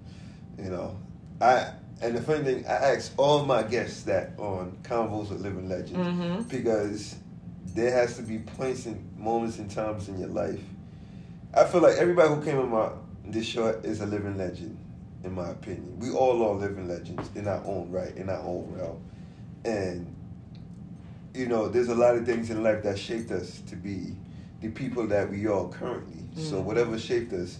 you 0.57 0.71
know, 0.71 0.97
I 1.41 1.73
and 2.01 2.17
the 2.17 2.23
funny 2.23 2.45
thing, 2.45 2.67
I 2.67 2.95
ask 2.95 3.13
all 3.17 3.45
my 3.45 3.63
guests 3.65 4.05
that 4.05 4.31
on 4.39 4.79
Convos 4.85 5.31
with 5.31 5.41
Living 5.43 5.69
Legends 5.69 6.09
hmm 6.09 6.43
because 6.49 7.17
there 7.75 7.93
has 7.93 8.17
to 8.17 8.23
be 8.23 8.39
points 8.39 8.87
and 8.87 9.05
moments 9.19 9.59
and 9.59 9.71
times 9.71 10.09
in 10.09 10.19
your 10.19 10.31
life. 10.31 10.61
I 11.55 11.65
feel 11.65 11.81
like 11.83 11.97
everybody 11.97 12.29
who 12.35 12.43
came 12.43 12.59
on 12.59 12.71
my 12.71 12.89
this 13.27 13.45
show 13.45 13.67
is 13.67 14.01
a 14.01 14.07
living 14.07 14.39
legend, 14.39 14.79
in 15.25 15.35
my 15.35 15.49
opinion. 15.51 15.99
We 15.99 16.11
all 16.11 16.43
are 16.45 16.55
living 16.55 16.89
legends 16.89 17.31
in 17.35 17.49
our 17.49 17.63
own 17.65 17.91
right, 17.91 18.17
in 18.17 18.29
our 18.29 18.41
own 18.41 18.73
realm, 18.77 19.01
and 19.65 20.15
you 21.35 21.47
know, 21.47 21.69
there's 21.69 21.89
a 21.89 21.95
lot 21.95 22.17
of 22.17 22.25
things 22.27 22.51
in 22.51 22.63
life 22.63 22.83
that 22.83 22.99
shaped 22.99 23.31
us 23.31 23.61
to 23.69 23.77
be 23.77 24.17
the 24.61 24.69
people 24.71 25.07
that 25.07 25.31
we 25.31 25.47
are 25.47 25.69
currently. 25.69 26.25
So 26.35 26.57
Mm. 26.57 26.65
whatever 26.65 26.99
shaped 26.99 27.33
us, 27.33 27.59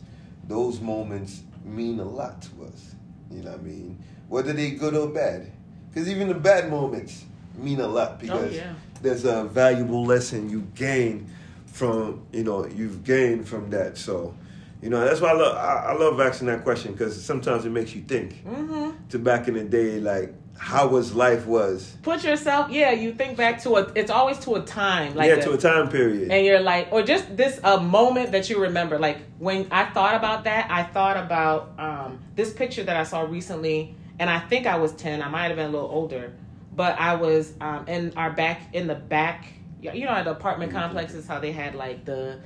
those 0.49 0.81
moments 0.81 1.43
mean 1.65 2.01
a 2.01 2.05
lot 2.05 2.43
to 2.43 2.65
us. 2.65 2.95
You 3.31 3.43
know 3.43 3.51
what 3.53 3.61
I 3.61 3.63
mean? 3.63 3.99
Whether 4.29 4.53
they 4.53 4.71
good 4.73 4.95
or 4.95 5.09
bad, 5.09 5.51
because 5.91 6.09
even 6.09 6.29
the 6.29 6.35
bad 6.35 6.71
moments 6.71 7.25
mean 7.57 7.81
a 7.81 7.87
lot 7.87 8.13
oh 8.13 8.17
because 8.21 8.55
yeah 8.55 8.73
there's 9.03 9.25
a 9.25 9.45
valuable 9.45 10.05
lesson 10.05 10.49
you 10.49 10.61
gain 10.75 11.29
from 11.67 12.23
you 12.33 12.43
know 12.45 12.67
you've 12.67 13.05
gained 13.05 13.47
from 13.49 13.71
that. 13.71 13.97
So, 13.99 14.35
you 14.83 14.91
know 14.91 15.05
that's 15.05 15.21
why 15.21 15.31
I 15.31 15.35
love 15.35 15.57
I, 15.57 15.93
I 15.93 15.93
love 15.95 16.21
asking 16.21 16.47
that 16.49 16.63
question 16.65 16.93
because 16.93 17.23
sometimes 17.23 17.65
it 17.65 17.71
makes 17.71 17.95
you 17.95 18.03
think 18.03 18.43
hmm 18.43 18.91
to 19.11 19.19
back 19.19 19.49
in 19.49 19.55
the 19.55 19.65
day, 19.65 20.01
like 20.01 20.35
how 20.59 20.87
was 20.89 21.15
life 21.15 21.47
was. 21.47 21.97
Put 22.03 22.25
yourself 22.25 22.71
yeah 22.71 22.91
you 22.91 23.13
think 23.15 23.37
back 23.37 23.63
to 23.63 23.77
a 23.77 23.93
it's 23.95 24.11
always 24.11 24.39
to 24.41 24.57
a 24.57 24.63
time 24.63 25.15
like 25.15 25.29
yeah 25.29 25.37
a- 25.37 25.43
to 25.45 25.53
a 25.53 25.59
time 25.59 25.89
period. 25.89 26.31
and 26.33 26.45
you're 26.45 26.61
like 26.61 26.89
or 26.93 27.03
just 27.03 27.37
this 27.37 27.59
a 27.65 27.81
moment 27.81 28.33
that 28.33 28.51
you 28.51 28.61
remember 28.61 28.99
like 28.99 29.19
when 29.39 29.67
i 29.71 29.85
thought 29.85 30.15
about 30.17 30.45
that 30.45 30.69
i 30.71 30.83
thought 30.83 31.17
about 31.17 31.73
um, 31.79 32.19
this 32.35 32.53
picture 32.53 32.83
that 32.83 32.97
i 32.97 33.05
saw 33.05 33.21
recently 33.21 33.95
and 34.19 34.29
i 34.29 34.39
think 34.41 34.67
i 34.67 34.77
was 34.77 34.93
10 34.93 35.23
i 35.23 35.29
might 35.29 35.47
have 35.47 35.57
been 35.57 35.69
a 35.69 35.73
little 35.73 35.89
older 35.89 36.33
but 36.75 36.99
i 36.99 37.15
was 37.15 37.53
um, 37.61 37.87
in 37.87 38.13
our 38.17 38.31
back 38.33 38.75
in 38.75 38.89
the 38.89 38.95
back 38.97 39.47
you 39.81 40.05
know 40.05 40.11
at 40.11 40.25
the 40.25 40.33
apartment 40.33 40.73
complexes 40.73 41.27
how 41.27 41.39
they 41.39 41.53
had 41.53 41.75
like 41.77 42.05
the 42.05 42.41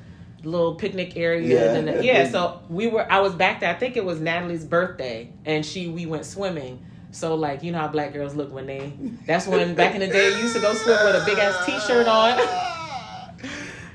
little 0.45 0.74
picnic 0.74 1.16
area 1.16 1.47
Yeah. 1.72 1.74
and 1.78 1.88
the, 1.88 2.05
yeah 2.05 2.28
so 2.30 2.61
we 2.68 2.86
were 2.88 3.11
i 3.11 3.20
was 3.20 3.34
back 3.34 3.61
there 3.61 3.70
i 3.70 3.78
think 3.78 3.97
it 3.97 4.05
was 4.05 4.20
natalie's 4.20 4.64
birthday 4.64 5.32
and 5.45 5.64
she 5.64 5.88
we 5.88 6.07
went 6.07 6.24
swimming 6.26 6.84
so 7.12 7.34
like 7.34 7.62
you 7.62 7.72
know 7.72 7.78
how 7.78 7.88
black 7.88 8.12
girls 8.12 8.34
look 8.34 8.53
when 8.53 8.66
they 8.66 8.93
that's 9.26 9.47
when 9.47 9.74
back 9.80 9.95
in 9.95 10.01
the 10.01 10.07
day 10.09 10.30
you 10.30 10.38
used 10.38 10.55
to 10.55 10.61
go 10.61 10.72
swim 10.74 10.97
with 11.05 11.22
a 11.22 11.24
big 11.24 11.38
ass 11.38 11.64
t-shirt 11.66 12.07
on 12.09 12.38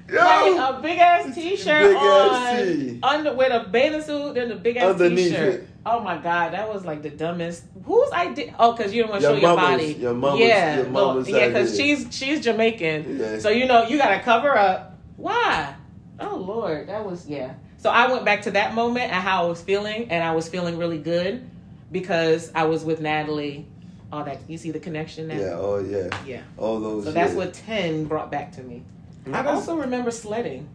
Yo, 0.09 0.15
like 0.21 0.75
a 0.77 0.79
big 0.81 0.99
ass 0.99 1.35
t-shirt 1.35 1.83
Big 1.83 1.97
on, 1.97 2.99
under 3.03 3.33
with 3.35 3.51
a 3.51 3.67
bathing 3.69 4.01
suit 4.01 4.37
and 4.37 4.51
a 4.53 4.55
big 4.55 4.77
ass 4.77 4.91
Underneath 4.91 5.31
t-shirt 5.31 5.53
it. 5.55 5.67
Oh 5.85 6.01
my 6.01 6.17
god, 6.17 6.51
that 6.51 6.67
was 6.67 6.83
like 6.83 7.01
the 7.01 7.09
dumbest. 7.09 7.63
Whose 7.85 8.11
idea? 8.11 8.53
Oh, 8.59 8.73
because 8.73 8.93
you 8.93 9.03
don't 9.03 9.11
want 9.11 9.21
to 9.21 9.27
show 9.29 9.35
your 9.35 9.55
mama's- 9.55 9.81
body. 9.81 9.93
your 9.93 10.13
mama's- 10.13 10.39
yeah, 10.41 10.75
your 10.79 10.89
well, 10.89 11.25
yeah, 11.29 11.47
because 11.47 11.77
she's 11.77 12.07
she's 12.11 12.41
Jamaican. 12.41 13.17
Yeah. 13.17 13.39
So 13.39 13.49
you 13.49 13.65
know 13.67 13.87
you 13.87 13.97
gotta 13.97 14.21
cover 14.21 14.57
up. 14.57 14.97
Why? 15.15 15.75
Oh 16.19 16.35
Lord, 16.37 16.87
that 16.89 17.05
was 17.05 17.27
yeah. 17.27 17.53
So 17.77 17.89
I 17.89 18.11
went 18.11 18.25
back 18.25 18.41
to 18.43 18.51
that 18.51 18.73
moment 18.73 19.11
and 19.11 19.21
how 19.23 19.43
I 19.45 19.47
was 19.47 19.61
feeling, 19.61 20.09
and 20.09 20.23
I 20.23 20.33
was 20.33 20.47
feeling 20.49 20.77
really 20.77 20.97
good 20.97 21.47
because 21.91 22.51
I 22.55 22.63
was 22.65 22.83
with 22.83 23.01
Natalie. 23.01 23.67
All 24.11 24.23
that 24.23 24.39
you 24.47 24.57
see 24.57 24.71
the 24.71 24.79
connection 24.79 25.27
now. 25.27 25.35
Yeah, 25.35 25.57
oh 25.57 25.79
yeah. 25.79 26.09
Yeah. 26.25 26.41
All 26.57 26.79
those. 26.79 27.03
So 27.03 27.11
that's 27.11 27.33
yeah. 27.33 27.37
what 27.37 27.53
ten 27.53 28.05
brought 28.05 28.31
back 28.31 28.53
to 28.53 28.63
me. 28.63 28.83
How 29.31 29.41
I 29.41 29.45
also 29.47 29.75
remember 29.75 30.09
sledding. 30.11 30.69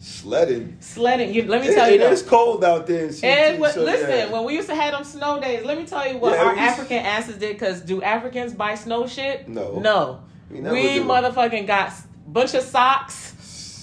sledding. 0.00 0.76
Sledding. 0.80 1.32
You, 1.32 1.44
let 1.44 1.60
me 1.62 1.68
It- 1.68 1.74
tell 1.74 1.88
you. 1.88 1.94
it 1.94 1.98
though. 2.24 2.28
cold 2.28 2.64
out 2.64 2.86
there. 2.88 3.06
CT, 3.08 3.24
And 3.24 3.60
what, 3.60 3.74
so, 3.74 3.82
listen, 3.82 4.10
yeah. 4.10 4.30
when 4.32 4.44
we 4.44 4.54
used 4.54 4.68
to 4.68 4.74
have 4.74 4.92
them 4.92 5.04
snow 5.04 5.40
days, 5.40 5.64
let 5.64 5.78
me 5.78 5.86
tell 5.86 6.06
you 6.10 6.18
what 6.18 6.32
Yeah, 6.32 6.42
our 6.44 6.54
we 6.54 6.60
used- 6.60 6.72
African 6.72 6.98
asses 6.98 7.36
did. 7.36 7.52
Because 7.56 7.80
do 7.82 8.02
Africans 8.02 8.52
buy 8.52 8.74
snow 8.74 9.06
shit? 9.06 9.48
No. 9.48 9.78
No. 9.78 10.20
We 10.50 10.60
We, 10.60 10.98
motherfucking 11.00 11.66
got 11.68 11.88
s- 11.88 12.06
bunch 12.26 12.54
of 12.54 12.62
socks. 12.62 13.34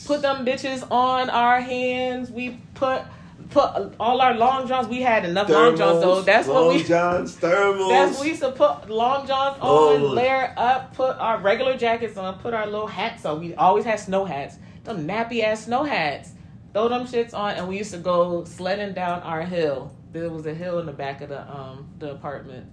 Put 0.05 0.21
them 0.21 0.45
bitches 0.45 0.85
on 0.91 1.29
our 1.29 1.61
hands. 1.61 2.31
We 2.31 2.59
put 2.73 3.01
put 3.49 3.93
all 3.99 4.19
our 4.21 4.33
long 4.33 4.67
johns. 4.67 4.87
We 4.87 5.01
had 5.01 5.25
enough 5.25 5.49
long 5.49 5.75
johns 5.77 6.01
though. 6.01 6.21
That's 6.21 6.47
long 6.47 6.67
what 6.67 6.75
we. 6.75 6.83
johns, 6.83 7.35
thermals. 7.37 7.89
That's 7.89 8.13
what 8.17 8.21
we 8.23 8.29
used 8.29 8.41
to 8.41 8.51
put 8.51 8.89
long 8.89 9.27
johns 9.27 9.57
on, 9.59 10.01
Oh. 10.01 10.07
layer 10.13 10.53
up, 10.57 10.93
put 10.95 11.15
our 11.17 11.39
regular 11.39 11.77
jackets 11.77 12.17
on, 12.17 12.39
put 12.39 12.53
our 12.53 12.65
little 12.65 12.87
hats 12.87 13.25
on. 13.25 13.39
We 13.39 13.53
always 13.55 13.85
had 13.85 13.99
snow 13.99 14.25
hats. 14.25 14.57
Them 14.83 15.07
nappy 15.07 15.43
ass 15.43 15.65
snow 15.65 15.83
hats. 15.83 16.31
Throw 16.73 16.89
them 16.89 17.05
shits 17.05 17.33
on, 17.35 17.53
and 17.55 17.67
we 17.67 17.77
used 17.77 17.91
to 17.91 17.99
go 17.99 18.43
sledding 18.45 18.93
down 18.93 19.21
our 19.21 19.43
hill. 19.43 19.93
There 20.11 20.29
was 20.29 20.45
a 20.47 20.53
hill 20.53 20.79
in 20.79 20.85
the 20.87 20.91
back 20.91 21.21
of 21.21 21.29
the 21.29 21.41
um 21.41 21.87
the 21.99 22.11
apartment, 22.11 22.65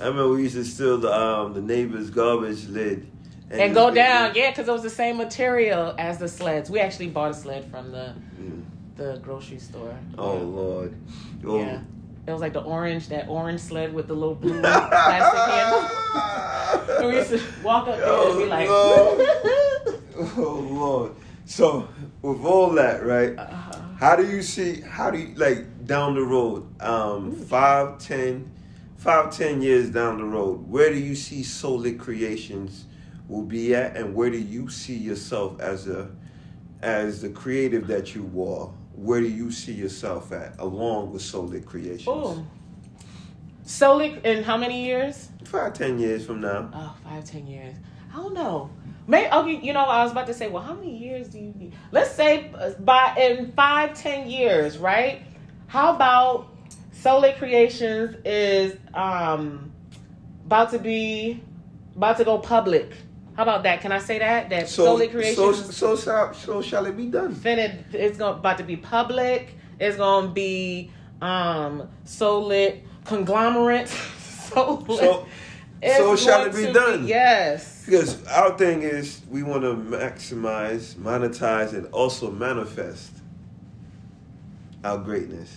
I 0.00 0.06
remember 0.06 0.30
we 0.34 0.42
used 0.44 0.54
to 0.56 0.64
steal 0.64 0.96
the 0.98 1.12
um 1.14 1.52
the 1.52 1.60
neighbor's 1.60 2.08
garbage 2.10 2.66
lid 2.68 3.06
and, 3.60 3.74
go 3.74 3.90
down. 3.90 4.32
Yeah, 4.34 4.50
because 4.50 4.68
it 4.68 4.72
was 4.72 4.82
the 4.82 4.90
same 4.90 5.16
material 5.16 5.94
as 5.98 6.18
the 6.18 6.28
sleds. 6.28 6.70
We 6.70 6.80
actually 6.80 7.08
bought 7.08 7.30
a 7.30 7.34
sled 7.34 7.70
from 7.70 7.92
the 7.92 8.14
Mm. 8.40 8.62
the 8.96 9.18
grocery 9.22 9.58
store. 9.58 9.96
Oh 10.18 10.36
lord. 10.36 10.94
Oh. 11.46 11.58
Yeah. 11.60 11.80
It 12.26 12.30
was 12.30 12.40
like 12.40 12.52
the 12.52 12.62
orange, 12.62 13.08
that 13.08 13.28
orange 13.28 13.60
sled 13.60 13.92
with 13.92 14.06
the 14.06 14.14
little 14.14 14.34
blue 14.36 14.60
plastic 14.60 15.40
handle. 15.54 16.96
And 16.98 17.08
we 17.08 17.16
used 17.16 17.30
to 17.30 17.40
walk 17.64 17.88
up 17.88 17.98
there 17.98 18.28
and 18.30 18.38
be 18.38 18.44
like, 18.46 18.68
Oh 20.38 20.66
lord. 20.70 21.12
So 21.44 21.88
with 22.22 22.44
all 22.44 22.70
that, 22.70 23.04
right? 23.04 23.36
uh, 23.36 23.44
How 23.98 24.14
do 24.16 24.24
you 24.26 24.42
see? 24.42 24.80
How 24.80 25.10
do 25.10 25.18
you 25.18 25.34
like 25.34 25.84
down 25.86 26.14
the 26.14 26.22
road? 26.22 26.64
Um, 26.80 27.32
five, 27.32 27.98
ten, 27.98 28.50
five, 28.96 29.36
ten 29.36 29.60
years 29.60 29.90
down 29.90 30.18
the 30.18 30.24
road. 30.24 30.66
Where 30.70 30.90
do 30.90 30.98
you 30.98 31.14
see 31.16 31.42
SewLit 31.42 31.98
Creations 31.98 32.86
will 33.28 33.42
be 33.42 33.74
at, 33.74 33.96
and 33.96 34.14
where 34.14 34.30
do 34.30 34.38
you 34.38 34.68
see 34.68 34.96
yourself 34.96 35.60
as 35.60 35.88
a 35.88 36.10
as 36.82 37.22
the 37.22 37.28
creative 37.30 37.86
that 37.86 38.14
you 38.14 38.24
are? 38.42 38.70
Where 38.94 39.20
do 39.20 39.28
you 39.28 39.50
see 39.50 39.72
yourself 39.72 40.32
at, 40.32 40.58
along 40.58 41.12
with 41.12 41.22
SewLit 41.22 41.64
Creations? 41.64 42.04
boom. 42.04 42.50
Solely 43.64 44.20
in 44.24 44.42
how 44.42 44.56
many 44.56 44.84
years? 44.84 45.28
Five, 45.44 45.74
ten 45.74 45.98
years 45.98 46.26
from 46.26 46.40
now. 46.40 46.70
Oh, 46.74 46.96
five, 47.04 47.24
ten 47.24 47.46
years. 47.46 47.74
I 48.12 48.16
don't 48.16 48.34
know. 48.34 48.70
Maybe 49.06 49.32
okay. 49.32 49.60
You 49.62 49.72
know, 49.72 49.80
I 49.80 50.02
was 50.02 50.12
about 50.12 50.26
to 50.26 50.34
say, 50.34 50.48
well, 50.48 50.62
how 50.62 50.74
many 50.74 50.96
years 50.96 51.28
do 51.28 51.38
you 51.38 51.54
need? 51.56 51.72
Let's 51.90 52.10
say 52.12 52.50
uh, 52.54 52.70
by 52.80 53.14
in 53.18 53.52
five, 53.52 53.94
ten 53.94 54.28
years, 54.28 54.78
right? 54.78 55.22
How 55.68 55.94
about 55.94 56.48
SewLit 56.94 57.38
Creations 57.38 58.16
is 58.24 58.76
um 58.94 59.72
about 60.44 60.70
to 60.70 60.78
be 60.78 61.42
about 61.96 62.18
to 62.18 62.24
go 62.24 62.38
public? 62.38 62.92
How 63.36 63.44
about 63.44 63.62
that? 63.62 63.80
Can 63.80 63.92
I 63.92 63.98
say 63.98 64.18
that? 64.18 64.50
That 64.50 64.68
So, 64.68 64.96
creation? 65.08 65.34
so, 65.34 65.52
so, 65.52 65.96
shall, 65.96 66.34
so 66.34 66.60
shall 66.62 66.84
it 66.86 66.96
be 66.96 67.06
done? 67.06 67.34
finna 67.34 67.82
it's 67.94 68.18
going 68.18 68.38
about 68.38 68.58
to 68.58 68.64
be 68.64 68.76
public. 68.76 69.54
It's 69.80 69.96
gonna 69.96 70.28
be 70.28 70.90
um 71.20 71.88
SewLit 72.06 72.80
conglomerate. 73.04 73.88
So, 74.52 75.26
It's 75.80 75.96
so 75.96 76.14
shall 76.14 76.44
it 76.44 76.54
be 76.54 76.66
to 76.66 76.72
done? 76.74 77.06
yes. 77.08 77.84
Because 77.86 78.22
our 78.26 78.56
thing 78.58 78.82
is 78.82 79.22
we 79.30 79.42
want 79.42 79.62
to 79.62 79.74
maximize, 79.74 80.94
monetize, 80.96 81.72
and 81.72 81.86
also 81.86 82.30
manifest 82.30 83.12
our 84.84 84.98
greatness. 84.98 85.50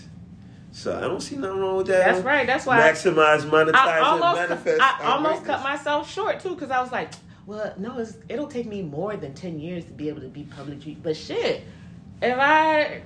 So 0.71 0.95
I 0.97 1.01
don't 1.01 1.19
see 1.21 1.35
nothing 1.35 1.59
wrong 1.59 1.75
with 1.77 1.87
that. 1.87 2.05
That's 2.05 2.25
right. 2.25 2.47
That's 2.47 2.65
why 2.65 2.79
Maximize, 2.79 3.41
monetize, 3.49 3.75
I 3.75 3.97
and 3.97 4.05
almost 4.05 4.39
manifest. 4.49 4.81
I 4.81 4.99
almost 5.03 5.43
greatness. 5.43 5.47
cut 5.57 5.63
myself 5.63 6.11
short 6.11 6.39
too 6.39 6.49
because 6.55 6.71
I 6.71 6.81
was 6.81 6.91
like, 6.93 7.11
well, 7.45 7.73
no, 7.77 7.99
it's, 7.99 8.17
it'll 8.29 8.47
take 8.47 8.65
me 8.65 8.81
more 8.81 9.15
than 9.17 9.33
ten 9.33 9.59
years 9.59 9.85
to 9.85 9.91
be 9.91 10.09
able 10.09 10.21
to 10.21 10.27
be 10.27 10.43
publicly. 10.43 10.97
But 11.01 11.15
shit, 11.15 11.63
if 12.21 12.37
I, 12.37 13.01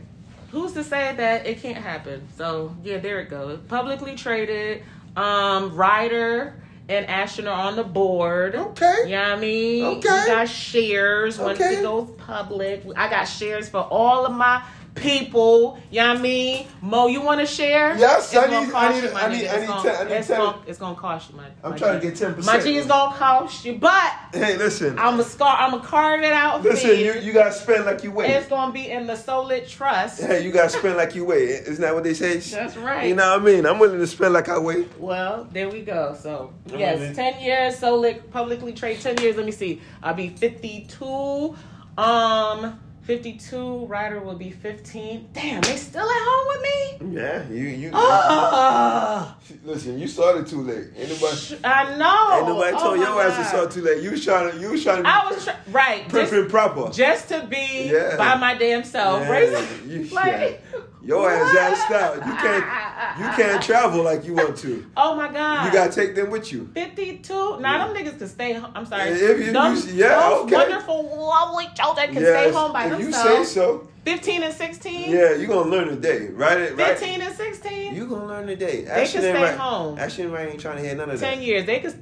who's 0.52 0.74
to 0.74 0.84
say 0.84 1.14
that 1.16 1.46
it 1.46 1.62
can't 1.62 1.78
happen? 1.78 2.28
So 2.38 2.76
yeah, 2.84 2.98
there 3.00 3.20
it 3.20 3.30
goes. 3.30 3.60
Publicly 3.68 4.16
traded, 4.16 4.84
um, 5.16 5.76
Ryder 5.76 6.62
and 6.88 7.06
Ashton 7.06 7.48
are 7.48 7.68
on 7.68 7.76
the 7.76 7.84
board. 7.84 8.56
Okay. 8.56 9.02
You 9.06 9.12
know 9.12 9.30
what 9.30 9.38
I 9.38 9.40
mean? 9.40 9.84
Okay. 9.86 9.98
We 10.22 10.26
got 10.28 10.50
shares 10.50 11.38
once 11.38 11.60
Okay. 11.60 11.76
it 11.78 11.82
goes 11.84 12.10
public. 12.18 12.84
I 12.96 13.10
got 13.10 13.26
shares 13.26 13.70
for 13.70 13.82
all 13.82 14.26
of 14.26 14.34
my 14.34 14.64
people. 15.02 15.80
You 15.92 16.02
know 16.02 16.10
what 16.10 16.18
I 16.20 16.22
mean? 16.22 16.68
Mo, 16.82 17.08
you 17.08 17.22
want 17.22 17.40
to 17.40 17.46
share? 17.46 17.98
Yes, 17.98 18.34
It's 18.34 18.38
I 18.44 18.48
need- 18.64 18.72
cost 18.72 18.76
I 18.76 18.94
need- 18.94 19.04
you, 19.08 19.14
my 19.14 19.22
I 19.24 19.28
need- 19.30 19.42
nigga. 19.44 19.50
I 19.50 19.54
It's 19.54 19.62
need 19.62 19.68
gonna- 19.68 19.82
ten- 19.84 19.96
I 19.96 20.04
need 20.10 20.16
it's 20.16 20.28
ten. 20.28 20.38
gonna- 20.40 20.58
It's 20.68 20.80
gonna 20.80 20.96
cost 20.96 21.30
you, 21.32 21.36
money. 21.38 21.50
I'm 21.64 21.76
trying 21.78 22.00
G. 22.02 22.08
to 22.08 22.12
get 22.12 22.20
10%. 22.20 22.46
My 22.46 22.60
G 22.60 22.78
is 22.78 22.86
gonna 22.86 23.16
cost 23.16 23.66
you, 23.66 23.74
but 23.80 24.14
Hey, 24.34 24.58
listen. 24.58 24.98
I'm 25.00 25.20
a 25.20 25.24
scar. 25.24 25.58
I'm 25.60 25.72
gonna 25.72 25.84
carve 25.84 26.22
it 26.24 26.32
out. 26.34 26.62
for 26.62 26.70
listen, 26.70 26.92
you, 27.00 27.14
you 27.22 27.34
got 27.34 27.46
to 27.46 27.52
spend 27.52 27.86
like 27.86 28.04
you 28.04 28.12
weigh. 28.12 28.28
It's 28.32 28.48
gonna 28.48 28.72
be 28.72 28.90
in 28.92 29.08
the 29.08 29.14
SewLit 29.14 29.68
Trust. 29.70 30.22
Hey, 30.22 30.44
you 30.44 30.52
got 30.52 30.70
to 30.70 30.78
spend 30.78 30.96
like 30.98 31.16
you 31.16 31.26
weigh. 31.26 31.46
Isn't 31.48 31.82
that 31.82 31.94
what 31.96 32.04
they 32.04 32.14
say? 32.14 32.38
That's 32.40 32.78
right. 32.78 33.08
You 33.08 33.16
know 33.16 33.32
what 33.32 33.42
I 33.42 33.44
mean? 33.46 33.66
I'm 33.66 33.80
willing 33.80 34.00
to 34.00 34.08
spend 34.08 34.34
like 34.34 34.50
I 34.50 34.58
weigh. 34.60 34.86
Well, 35.00 35.48
there 35.52 35.70
we 35.70 35.82
go. 35.82 36.16
So 36.22 36.54
I'm 36.72 36.80
yes, 36.80 37.00
ready. 37.00 37.14
ten 37.16 37.42
years. 37.42 37.78
SewLit 37.80 38.30
publicly 38.32 38.74
traded, 38.74 39.02
Ten 39.02 39.18
years. 39.18 39.36
Let 39.38 39.46
me 39.46 39.52
see. 39.52 39.82
I'll 40.04 40.14
be 40.14 40.30
fifty-two. 40.30 41.56
Um, 41.98 42.80
fifty-two. 43.14 43.86
Ryder 43.88 44.20
will 44.20 44.36
be 44.36 44.52
fifteen. 44.52 45.30
Damn, 45.34 45.62
they 45.62 45.78
still 45.78 46.08
at 46.08 46.22
home 46.30 46.48
with 46.48 46.62
me. 46.62 47.16
Yeah, 47.20 47.48
you 47.50 47.64
you. 47.64 47.92
Ah, 47.92 49.36
Listen, 49.66 49.98
you 49.98 50.08
started 50.08 50.46
too 50.46 50.62
late. 50.62 50.90
Anybody? 50.96 51.58
I 51.64 51.98
know. 51.98 52.38
Ain't 52.38 52.48
nobody 52.48 52.76
Oh 52.76 52.80
told 52.80 53.00
my 53.00 53.04
your 53.06 53.22
ass 53.24 53.38
to 53.38 53.46
start 53.46 53.72
too 53.72 53.82
late. 53.82 54.04
You 54.04 54.12
was 54.12 54.24
trying 54.24 54.52
to. 54.52 54.60
You 54.60 54.70
was 54.72 54.84
trying 54.84 54.98
to. 54.98 55.04
Be 55.04 55.10
I 55.10 55.28
was 55.32 55.44
try- 55.44 55.56
right. 55.72 56.10
Just, 56.10 56.50
proper. 56.50 56.92
just 56.92 57.30
to 57.30 57.48
be 57.50 57.90
Yeah. 57.92 58.16
by 58.16 58.36
my 58.36 58.54
damn 58.54 58.84
self. 58.84 59.22
Yeah, 59.22 59.32
Raising- 59.32 59.90
you- 59.90 60.04
like, 60.14 60.62
Your 61.04 61.32
ass 61.32 61.88
what? 61.90 61.98
assed 61.98 62.02
out. 62.04 62.16
You 62.28 62.34
can't. 62.34 63.20
You 63.20 63.44
can't 63.44 63.64
travel 63.64 64.04
like 64.04 64.24
you 64.26 64.36
want 64.36 64.56
to. 64.58 64.86
Oh 64.98 65.16
my 65.16 65.32
god. 65.32 65.66
You 65.66 65.72
gotta 65.72 65.92
take 65.92 66.14
them 66.16 66.30
with 66.30 66.52
you. 66.52 66.70
52. 66.74 67.60
Now 67.60 67.88
them 67.88 67.96
niggas 67.96 68.18
can 68.20 68.28
stay 68.28 68.54
home. 68.54 68.72
I'm 68.76 68.86
sorry. 68.86 69.10
If 69.12 69.40
you- 69.46 69.52
Them- 69.54 69.76
you- 69.76 69.94
yeah, 69.94 70.30
those 70.30 70.44
okay. 70.44 70.56
wonderful, 70.56 71.18
lovely 71.28 71.68
children 71.74 72.14
can 72.14 72.22
Yes, 72.22 72.44
stay 72.44 72.52
home 72.52 72.74
by 72.74 72.86
if 72.92 72.99
you 73.00 73.06
themselves. 73.06 73.50
say 73.50 73.54
so. 73.56 73.88
15 74.06 74.44
and 74.44 74.54
16. 74.54 75.10
Yeah, 75.12 75.34
you're 75.36 75.48
gonna 75.48 75.70
learn 75.70 75.88
today, 75.90 76.28
right? 76.30 76.76
Right. 76.76 76.98
15 76.98 77.22
and 77.22 77.36
16. 77.36 77.96
You're 77.96 78.08
gonna 78.08 78.26
learn 78.28 78.48
today. 78.48 78.84
They 78.84 79.08
can 79.08 79.08
stay 79.08 79.56
home. 79.56 80.00
Ashley 80.00 80.24
and 80.24 80.34
Ray 80.34 80.52
ain't 80.52 80.60
trying 80.60 80.78
to 80.78 80.84
hear 80.84 80.96
none 80.96 81.10
of 81.10 81.20
10 81.20 81.38
that. 81.38 81.46
years. 81.46 81.66
They 81.66 81.80
could. 81.80 82.02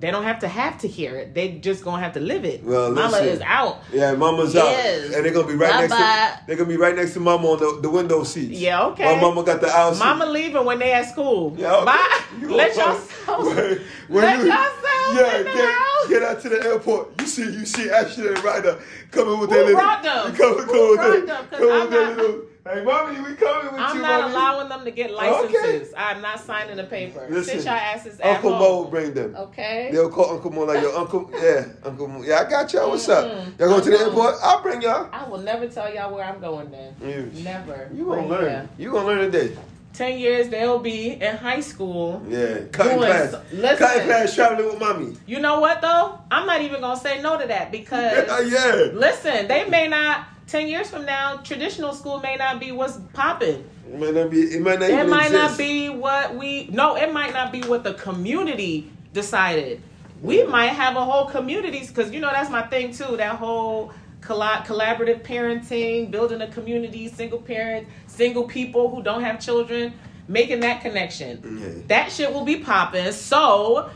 They 0.00 0.10
don't 0.12 0.22
have 0.22 0.38
to 0.40 0.48
have 0.48 0.78
to 0.82 0.88
hear 0.88 1.16
it. 1.16 1.34
They 1.34 1.58
just 1.58 1.82
gonna 1.82 2.00
have 2.02 2.12
to 2.12 2.20
live 2.20 2.44
it. 2.44 2.62
Well, 2.62 2.92
Mama 2.92 3.10
listen. 3.10 3.28
is 3.28 3.40
out. 3.40 3.80
Yeah, 3.92 4.14
Mama's 4.14 4.54
Yes. 4.54 5.08
out, 5.10 5.14
and 5.16 5.24
they're 5.24 5.32
gonna 5.32 5.46
be 5.48 5.54
right 5.56 5.74
next 5.74 5.92
Bye-bye. 5.92 6.36
to. 6.38 6.46
They're 6.46 6.56
gonna 6.56 6.68
be 6.68 6.76
right 6.76 6.94
next 6.94 7.14
to 7.14 7.20
Mama 7.20 7.48
on 7.48 7.58
the, 7.58 7.80
the 7.82 7.90
window 7.90 8.22
seats. 8.22 8.60
Yeah, 8.60 8.84
okay. 8.88 9.16
My 9.16 9.20
Mama 9.20 9.42
got 9.42 9.60
the 9.60 9.66
aisle 9.68 9.94
seat. 9.94 10.04
Mama 10.04 10.26
leaving 10.26 10.64
when 10.64 10.78
they 10.78 10.92
at 10.92 11.08
school. 11.10 11.54
Yeah, 11.58 11.74
okay. 11.76 11.84
Bye. 11.86 12.20
You 12.40 12.54
Let 12.54 12.68
yourself. 12.76 13.28
When- 13.28 13.80
when 14.08 14.24
let 14.24 14.38
you- 14.38 14.44
yourself 14.46 14.84
Yeah, 15.14 15.36
in 15.38 15.44
the 15.44 15.50
get, 15.52 15.70
house. 15.70 16.08
get 16.08 16.22
out 16.22 16.40
to 16.42 16.48
the 16.48 16.64
airport. 16.64 17.20
You 17.20 17.26
see, 17.26 17.42
you 17.42 17.66
see 17.66 17.90
Ashley 17.90 18.28
and 18.28 18.42
Ryder 18.44 18.78
coming 19.10 19.38
with 19.40 19.50
Who 19.50 19.56
their 19.56 19.64
little. 19.64 19.80
brought 19.80 20.02
them? 20.02 20.34
Coming, 20.34 20.58
Who 20.58 20.64
coming 20.66 20.88
with 20.90 20.96
brought 20.96 21.10
their, 21.10 21.26
them? 21.26 21.46
coming 21.50 21.68
with 21.80 21.90
their 21.90 22.16
little. 22.16 22.40
Hey, 22.70 22.84
mommy, 22.84 23.18
we 23.20 23.34
coming 23.34 23.72
with 23.72 23.80
I'm 23.80 23.96
you, 23.96 24.02
not 24.02 24.20
mommy. 24.20 24.34
allowing 24.34 24.68
them 24.68 24.84
to 24.84 24.90
get 24.90 25.10
licenses. 25.10 25.94
I'm 25.96 26.20
not 26.20 26.38
signing 26.40 26.76
the 26.76 26.84
paper. 26.84 27.26
Listen, 27.30 27.56
Sit 27.60 27.64
your 27.64 27.74
asses 27.74 28.20
at 28.20 28.36
Uncle 28.36 28.50
home. 28.50 28.58
Mo 28.60 28.76
will 28.82 28.90
bring 28.90 29.14
them. 29.14 29.34
Okay. 29.36 29.88
They'll 29.90 30.10
call 30.10 30.32
Uncle 30.34 30.50
Mo 30.50 30.64
like 30.64 30.82
your 30.82 30.94
uncle. 30.94 31.30
Yeah, 31.32 31.64
Uncle 31.84 32.08
Mo. 32.08 32.22
Yeah, 32.22 32.40
I 32.46 32.50
got 32.50 32.70
y'all. 32.72 32.90
What's 32.90 33.08
up? 33.08 33.24
Mm-mm. 33.24 33.58
Y'all 33.58 33.68
going 33.68 33.82
to 33.84 33.90
the 33.90 33.98
airport? 33.98 34.34
I'll 34.42 34.60
bring 34.62 34.82
y'all. 34.82 35.08
I 35.12 35.26
will 35.28 35.38
never 35.38 35.66
tell 35.68 35.92
y'all 35.94 36.14
where 36.14 36.24
I'm 36.24 36.40
going 36.40 36.70
then. 36.70 36.94
You, 37.00 37.42
Never. 37.42 37.88
you 37.94 38.04
gonna 38.04 38.26
learn. 38.26 38.44
yeah. 38.44 38.66
You 38.76 38.90
gonna 38.92 39.06
learn 39.06 39.30
today. 39.32 39.56
Ten 39.94 40.18
years 40.18 40.48
they'll 40.50 40.78
be 40.78 41.12
in 41.12 41.36
high 41.38 41.60
school. 41.60 42.22
Yeah, 42.28 42.60
cutting 42.70 42.98
Doing 42.98 43.08
class. 43.10 43.32
listen. 43.50 43.78
Cutting 43.78 44.02
class 44.06 44.34
traveling 44.34 44.66
with 44.68 44.78
mommy. 44.78 45.16
You 45.26 45.40
know 45.40 45.60
what 45.60 45.80
though? 45.80 46.18
I'm 46.30 46.46
not 46.46 46.60
even 46.60 46.80
gonna 46.82 47.00
say 47.00 47.22
no 47.22 47.40
to 47.40 47.46
that 47.46 47.72
because 47.72 48.26
Yeah, 48.28 48.42
yeah. 48.42 48.90
listen, 48.92 49.48
they 49.48 49.68
may 49.68 49.88
not 49.88 50.26
ten 50.48 50.66
years 50.66 50.90
from 50.90 51.04
now, 51.04 51.36
traditional 51.38 51.92
school 51.92 52.18
may 52.20 52.36
not 52.36 52.58
be 52.58 52.72
what's 52.72 52.98
popping. 53.12 53.64
It 53.86 53.98
might 53.98 54.14
not 54.14 54.30
be. 54.30 54.40
It 54.40 54.60
might 54.60 54.80
not. 54.80 54.90
It 54.90 55.08
might 55.08 55.26
exist. 55.26 55.50
not 55.50 55.58
be 55.58 55.88
what 55.88 56.34
we 56.34 56.68
no, 56.72 56.96
it 56.96 57.12
might 57.12 57.32
not 57.32 57.52
be 57.52 57.62
what 57.62 57.84
the 57.84 57.94
community 57.94 58.90
decided. 59.12 59.80
We 60.20 60.42
might 60.44 60.68
have 60.68 60.96
a 60.96 61.04
whole 61.04 61.26
communities 61.26 61.88
because 61.88 62.10
you 62.10 62.20
know 62.20 62.30
that's 62.30 62.50
my 62.50 62.62
thing 62.62 62.92
too. 62.92 63.16
That 63.16 63.36
whole 63.36 63.92
colla- 64.20 64.64
collaborative 64.66 65.22
parenting, 65.22 66.10
building 66.10 66.40
a 66.40 66.48
community, 66.48 67.08
single 67.08 67.38
parents, 67.38 67.90
single 68.06 68.44
people 68.44 68.90
who 68.90 69.02
don't 69.02 69.22
have 69.22 69.40
children, 69.40 69.94
making 70.26 70.60
that 70.60 70.80
connection. 70.80 71.60
Yeah. 71.60 71.82
That 71.86 72.12
shit 72.12 72.32
will 72.32 72.44
be 72.44 72.56
popping. 72.56 73.12
So 73.12 73.90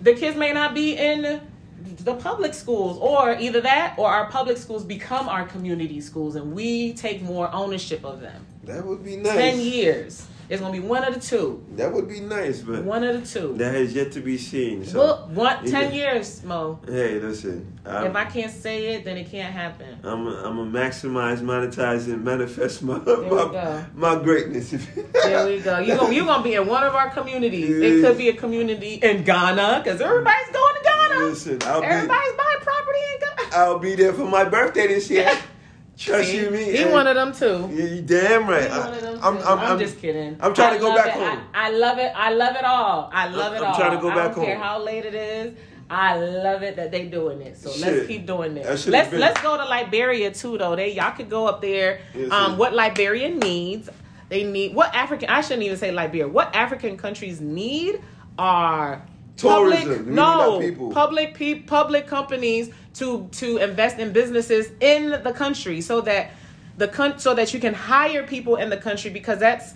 the 0.00 0.14
kids 0.14 0.36
may 0.36 0.52
not 0.52 0.74
be 0.74 0.96
in 0.96 1.40
the 1.84 2.14
public 2.14 2.54
schools 2.54 2.98
or 3.00 3.36
either 3.38 3.60
that 3.60 3.94
or 3.98 4.08
our 4.08 4.30
public 4.30 4.56
schools 4.56 4.84
become 4.84 5.28
our 5.28 5.44
community 5.46 6.00
schools 6.00 6.34
and 6.36 6.52
we 6.52 6.94
take 6.94 7.20
more 7.22 7.52
ownership 7.52 8.04
of 8.04 8.20
them. 8.20 8.44
That 8.64 8.84
would 8.86 9.04
be 9.04 9.16
nice. 9.16 9.34
10 9.34 9.60
years. 9.60 10.26
It's 10.50 10.60
gonna 10.60 10.74
be 10.74 10.80
one 10.80 11.02
of 11.04 11.14
the 11.14 11.20
two. 11.20 11.64
That 11.76 11.90
would 11.90 12.06
be 12.06 12.20
nice, 12.20 12.60
but 12.60 12.84
One 12.84 13.02
of 13.02 13.18
the 13.18 13.26
two. 13.26 13.54
that 13.56 13.74
has 13.74 13.94
yet 13.94 14.12
to 14.12 14.20
be 14.20 14.36
seen. 14.36 14.84
So, 14.84 14.98
well, 14.98 15.30
one, 15.32 15.64
10 15.64 15.84
Yeah. 15.94 16.12
years, 16.12 16.44
Mo. 16.44 16.78
hey, 16.86 17.18
listen. 17.18 17.66
I'm, 17.86 18.06
If 18.08 18.14
I 18.16 18.24
can't 18.26 18.52
say 18.52 18.94
it, 18.94 19.06
then 19.06 19.16
it 19.16 19.30
can't 19.30 19.52
happen. 19.52 19.98
I'm 20.04 20.26
a, 20.26 20.42
I'm 20.44 20.58
a 20.58 20.66
maximize, 20.66 21.38
monetize, 21.40 22.06
and 22.12 22.22
manifest 22.22 22.82
my 22.82 22.98
my, 22.98 23.84
my 23.94 24.22
greatness. 24.22 24.74
There 25.24 25.46
we 25.46 25.60
go. 25.60 25.78
You're 25.78 25.96
gonna, 25.96 26.12
you 26.14 26.24
gonna 26.26 26.42
be 26.44 26.54
in 26.54 26.66
one 26.66 26.82
of 26.82 26.94
our 26.94 27.08
communities. 27.08 27.70
It 27.70 28.02
could 28.02 28.18
be 28.18 28.28
a 28.28 28.34
community 28.34 28.94
in 29.02 29.24
Ghana, 29.24 29.80
because 29.82 29.98
everybody's 30.02 30.50
going 30.52 30.74
to 30.76 30.80
Ghana. 30.84 30.93
Listen, 31.18 31.58
I'll 31.64 31.80
be 31.80 31.86
Everybody's 31.86 32.32
buying 32.32 32.60
property 32.60 32.98
in 33.14 33.20
Ghana. 33.20 33.48
I'll 33.56 33.78
be 33.78 33.94
there 33.94 34.12
for 34.12 34.24
my 34.24 34.44
birthday 34.44 34.86
this 34.88 35.10
year. 35.10 35.30
Trust 35.96 36.28
See? 36.30 36.40
you 36.40 36.50
me. 36.50 36.64
He 36.64 36.78
and- 36.82 36.92
one 36.92 37.06
of 37.06 37.14
them 37.14 37.32
too. 37.32 37.72
Yeah, 37.72 37.84
you 37.84 38.02
damn 38.02 38.48
right. 38.48 38.70
He 38.70 38.78
one 38.78 38.94
of 38.94 39.00
them 39.00 39.18
I'm, 39.22 39.36
too. 39.36 39.42
I'm, 39.44 39.58
I'm, 39.58 39.72
I'm, 39.72 39.78
just 39.78 39.98
kidding. 39.98 40.36
I'm 40.40 40.52
trying 40.52 40.70
I 40.74 40.76
to 40.76 40.80
go 40.80 40.94
back 40.94 41.06
it. 41.08 41.12
home. 41.12 41.40
I, 41.54 41.68
I 41.68 41.70
love 41.70 41.98
it. 41.98 42.12
I 42.16 42.32
love 42.32 42.56
it 42.56 42.64
all. 42.64 43.10
I 43.12 43.28
love 43.28 43.52
it 43.54 43.62
all. 43.62 43.74
I'm 43.74 43.80
trying 43.80 43.96
to 43.96 44.02
go 44.02 44.10
I 44.10 44.14
back 44.16 44.34
don't 44.34 44.44
care 44.44 44.58
how 44.58 44.82
late 44.82 45.04
it 45.04 45.14
is. 45.14 45.54
I 45.88 46.16
love 46.16 46.62
it 46.62 46.76
that 46.76 46.90
they 46.90 47.04
doing 47.06 47.42
it. 47.42 47.56
So 47.58 47.70
let's 47.78 48.06
keep 48.08 48.26
doing 48.26 48.54
That 48.54 48.64
it. 48.66 48.86
Let's 48.88 49.10
been- 49.10 49.20
let's 49.20 49.40
go 49.40 49.56
to 49.56 49.64
Liberia 49.64 50.32
too 50.32 50.58
though. 50.58 50.74
They 50.74 50.92
y'all 50.94 51.12
could 51.14 51.30
go 51.30 51.46
up 51.46 51.60
there. 51.60 52.00
Yes, 52.14 52.32
um, 52.32 52.52
sir. 52.52 52.56
what 52.56 52.72
Liberia 52.74 53.28
needs, 53.30 53.88
they 54.30 54.42
need 54.44 54.74
what 54.74 54.92
African. 54.94 55.28
I 55.28 55.42
shouldn't 55.42 55.62
even 55.62 55.76
say 55.76 55.92
Liberia. 55.92 56.26
What 56.26 56.56
African 56.56 56.96
countries 56.96 57.40
need 57.40 58.02
are 58.38 59.02
Tourism. 59.36 59.88
Public, 59.88 60.06
no, 60.06 60.60
people. 60.60 60.90
public 60.92 61.34
pe- 61.34 61.60
public 61.60 62.06
companies 62.06 62.70
to 62.94 63.28
to 63.32 63.58
invest 63.58 63.98
in 63.98 64.12
businesses 64.12 64.70
in 64.80 65.10
the 65.10 65.32
country 65.32 65.80
so 65.80 66.00
that 66.02 66.30
the 66.76 66.88
con- 66.88 67.18
so 67.18 67.34
that 67.34 67.52
you 67.52 67.60
can 67.60 67.74
hire 67.74 68.24
people 68.24 68.56
in 68.56 68.70
the 68.70 68.76
country 68.76 69.10
because 69.10 69.38
that's 69.38 69.74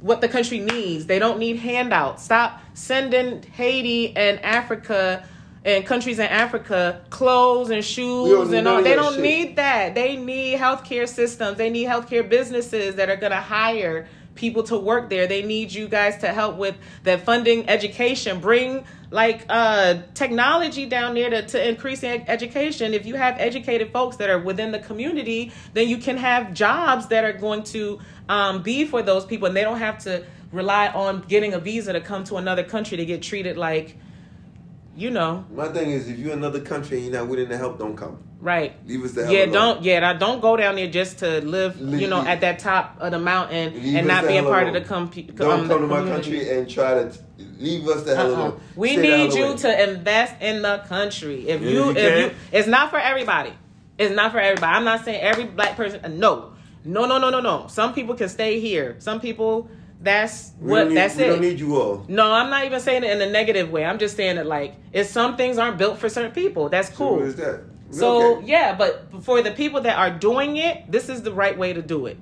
what 0.00 0.20
the 0.20 0.28
country 0.28 0.58
needs. 0.58 1.06
They 1.06 1.18
don't 1.18 1.38
need 1.38 1.56
handouts. 1.56 2.24
Stop 2.24 2.60
sending 2.74 3.42
Haiti 3.42 4.16
and 4.16 4.42
Africa 4.44 5.26
and 5.64 5.84
countries 5.84 6.18
in 6.18 6.26
Africa 6.26 7.02
clothes 7.10 7.70
and 7.70 7.84
shoes 7.84 8.52
and 8.52 8.66
all. 8.66 8.82
They 8.82 8.94
don't 8.94 9.14
shit. 9.14 9.22
need 9.22 9.56
that. 9.56 9.94
They 9.94 10.16
need 10.16 10.58
healthcare 10.58 11.08
systems. 11.08 11.58
They 11.58 11.70
need 11.70 11.86
healthcare 11.86 12.26
businesses 12.28 12.94
that 12.94 13.10
are 13.10 13.16
going 13.16 13.32
to 13.32 13.40
hire 13.40 14.08
people 14.34 14.62
to 14.64 14.78
work 14.78 15.10
there. 15.10 15.26
They 15.26 15.42
need 15.42 15.72
you 15.72 15.86
guys 15.86 16.18
to 16.18 16.28
help 16.28 16.56
with 16.56 16.76
that 17.02 17.22
funding 17.24 17.68
education. 17.68 18.40
Bring 18.40 18.84
like 19.10 19.44
uh 19.48 20.02
technology 20.14 20.86
down 20.86 21.14
there 21.14 21.30
to, 21.30 21.46
to 21.46 21.68
increase 21.68 22.04
education. 22.04 22.94
If 22.94 23.06
you 23.06 23.16
have 23.16 23.36
educated 23.38 23.92
folks 23.92 24.16
that 24.16 24.30
are 24.30 24.38
within 24.38 24.72
the 24.72 24.78
community, 24.78 25.52
then 25.74 25.88
you 25.88 25.98
can 25.98 26.16
have 26.16 26.54
jobs 26.54 27.08
that 27.08 27.24
are 27.24 27.32
going 27.32 27.64
to 27.64 28.00
um, 28.28 28.62
be 28.62 28.84
for 28.84 29.02
those 29.02 29.24
people 29.24 29.48
and 29.48 29.56
they 29.56 29.62
don't 29.62 29.78
have 29.78 29.98
to 30.00 30.24
rely 30.52 30.88
on 30.88 31.22
getting 31.22 31.54
a 31.54 31.58
visa 31.58 31.92
to 31.92 32.00
come 32.00 32.24
to 32.24 32.36
another 32.36 32.64
country 32.64 32.96
to 32.96 33.04
get 33.04 33.22
treated 33.22 33.56
like 33.56 33.96
you 34.96 35.10
know, 35.10 35.46
My 35.54 35.68
thing 35.68 35.90
is, 35.90 36.08
if 36.08 36.18
you're 36.18 36.34
another 36.34 36.60
country 36.60 36.98
and 36.98 37.06
you're 37.06 37.14
not 37.14 37.28
willing 37.28 37.48
to 37.48 37.56
help, 37.56 37.78
don't 37.78 37.96
come. 37.96 38.22
Right. 38.40 38.74
Leave 38.86 39.04
us 39.04 39.12
the 39.12 39.24
hell 39.24 39.32
Yeah, 39.32 39.40
alone. 39.44 39.52
don't 39.52 39.82
yeah, 39.84 40.12
don't 40.14 40.40
go 40.40 40.56
down 40.56 40.76
there 40.76 40.88
just 40.90 41.18
to 41.18 41.40
live, 41.42 41.78
you 41.80 42.08
know, 42.08 42.18
Leave- 42.18 42.28
at 42.28 42.40
that 42.40 42.58
top 42.58 42.96
of 43.00 43.10
the 43.12 43.18
mountain 43.18 43.74
Leave 43.74 43.96
and 43.96 44.06
not 44.08 44.22
the 44.22 44.28
be 44.28 44.36
a 44.36 44.42
hell 44.42 44.50
part 44.50 44.66
of 44.68 44.74
the 44.74 44.80
alone. 44.94 45.10
Don't 45.36 45.60
um, 45.60 45.68
come 45.68 45.80
to 45.82 45.86
my 45.86 45.98
community. 45.98 46.10
country 46.32 46.58
and 46.58 46.68
try 46.70 46.94
to 46.94 47.12
leave 47.58 47.86
us 47.88 48.02
the 48.04 48.16
hell 48.16 48.26
Uh-uh. 48.34 48.40
alone. 48.40 48.60
We 48.76 48.90
Stay 48.96 49.02
need 49.02 49.34
you 49.34 49.44
away. 49.46 49.56
to 49.58 49.90
invest 49.90 50.34
in 50.40 50.62
the 50.62 50.78
country. 50.88 51.48
If 51.48 51.60
Yeah, 51.62 51.70
you, 51.70 51.90
if 51.90 51.96
you 51.98 52.24
you, 52.26 52.30
it's 52.52 52.68
not 52.68 52.90
for 52.90 52.98
everybody. 52.98 53.52
It's 53.98 54.14
not 54.14 54.32
for 54.32 54.38
everybody. 54.38 54.72
I'm 54.76 54.84
not 54.84 55.04
saying 55.04 55.20
every 55.20 55.44
black 55.44 55.76
person. 55.76 56.18
No, 56.18 56.52
no, 56.84 57.04
no, 57.06 57.18
no, 57.18 57.28
no, 57.30 57.40
no. 57.40 57.66
Some 57.68 57.92
people 57.92 58.14
can 58.14 58.30
stay 58.30 58.58
here. 58.60 58.96
Some 58.98 59.20
people, 59.20 59.68
that's 60.00 60.52
what. 60.58 60.88
need, 60.88 60.96
that's 60.96 61.16
we 61.16 61.24
it. 61.24 61.28
don't 61.28 61.40
need 61.42 61.60
you 61.60 61.76
all. 61.76 62.06
no, 62.08 62.32
I'm 62.32 62.48
not 62.48 62.64
even 62.64 62.80
saying 62.80 63.04
it 63.04 63.10
in 63.10 63.20
a 63.20 63.30
negative 63.30 63.70
way. 63.70 63.84
I'm 63.84 63.98
just 63.98 64.16
saying 64.16 64.36
that 64.36 64.46
like, 64.46 64.74
if 64.94 65.06
some 65.08 65.36
things 65.36 65.58
aren't 65.58 65.76
built 65.76 65.98
for 65.98 66.08
certain 66.08 66.32
people, 66.32 66.70
that's 66.70 66.88
So 66.88 66.94
cool. 66.94 67.16
what 67.16 67.26
is 67.26 67.36
that? 67.36 67.60
So 67.90 68.36
okay. 68.36 68.46
yeah, 68.46 68.74
but 68.74 69.22
for 69.22 69.42
the 69.42 69.50
people 69.50 69.80
that 69.82 69.98
are 69.98 70.10
doing 70.10 70.56
it, 70.56 70.90
this 70.90 71.08
is 71.08 71.22
the 71.22 71.32
right 71.32 71.56
way 71.56 71.72
to 71.72 71.82
do 71.82 72.06
it. 72.06 72.18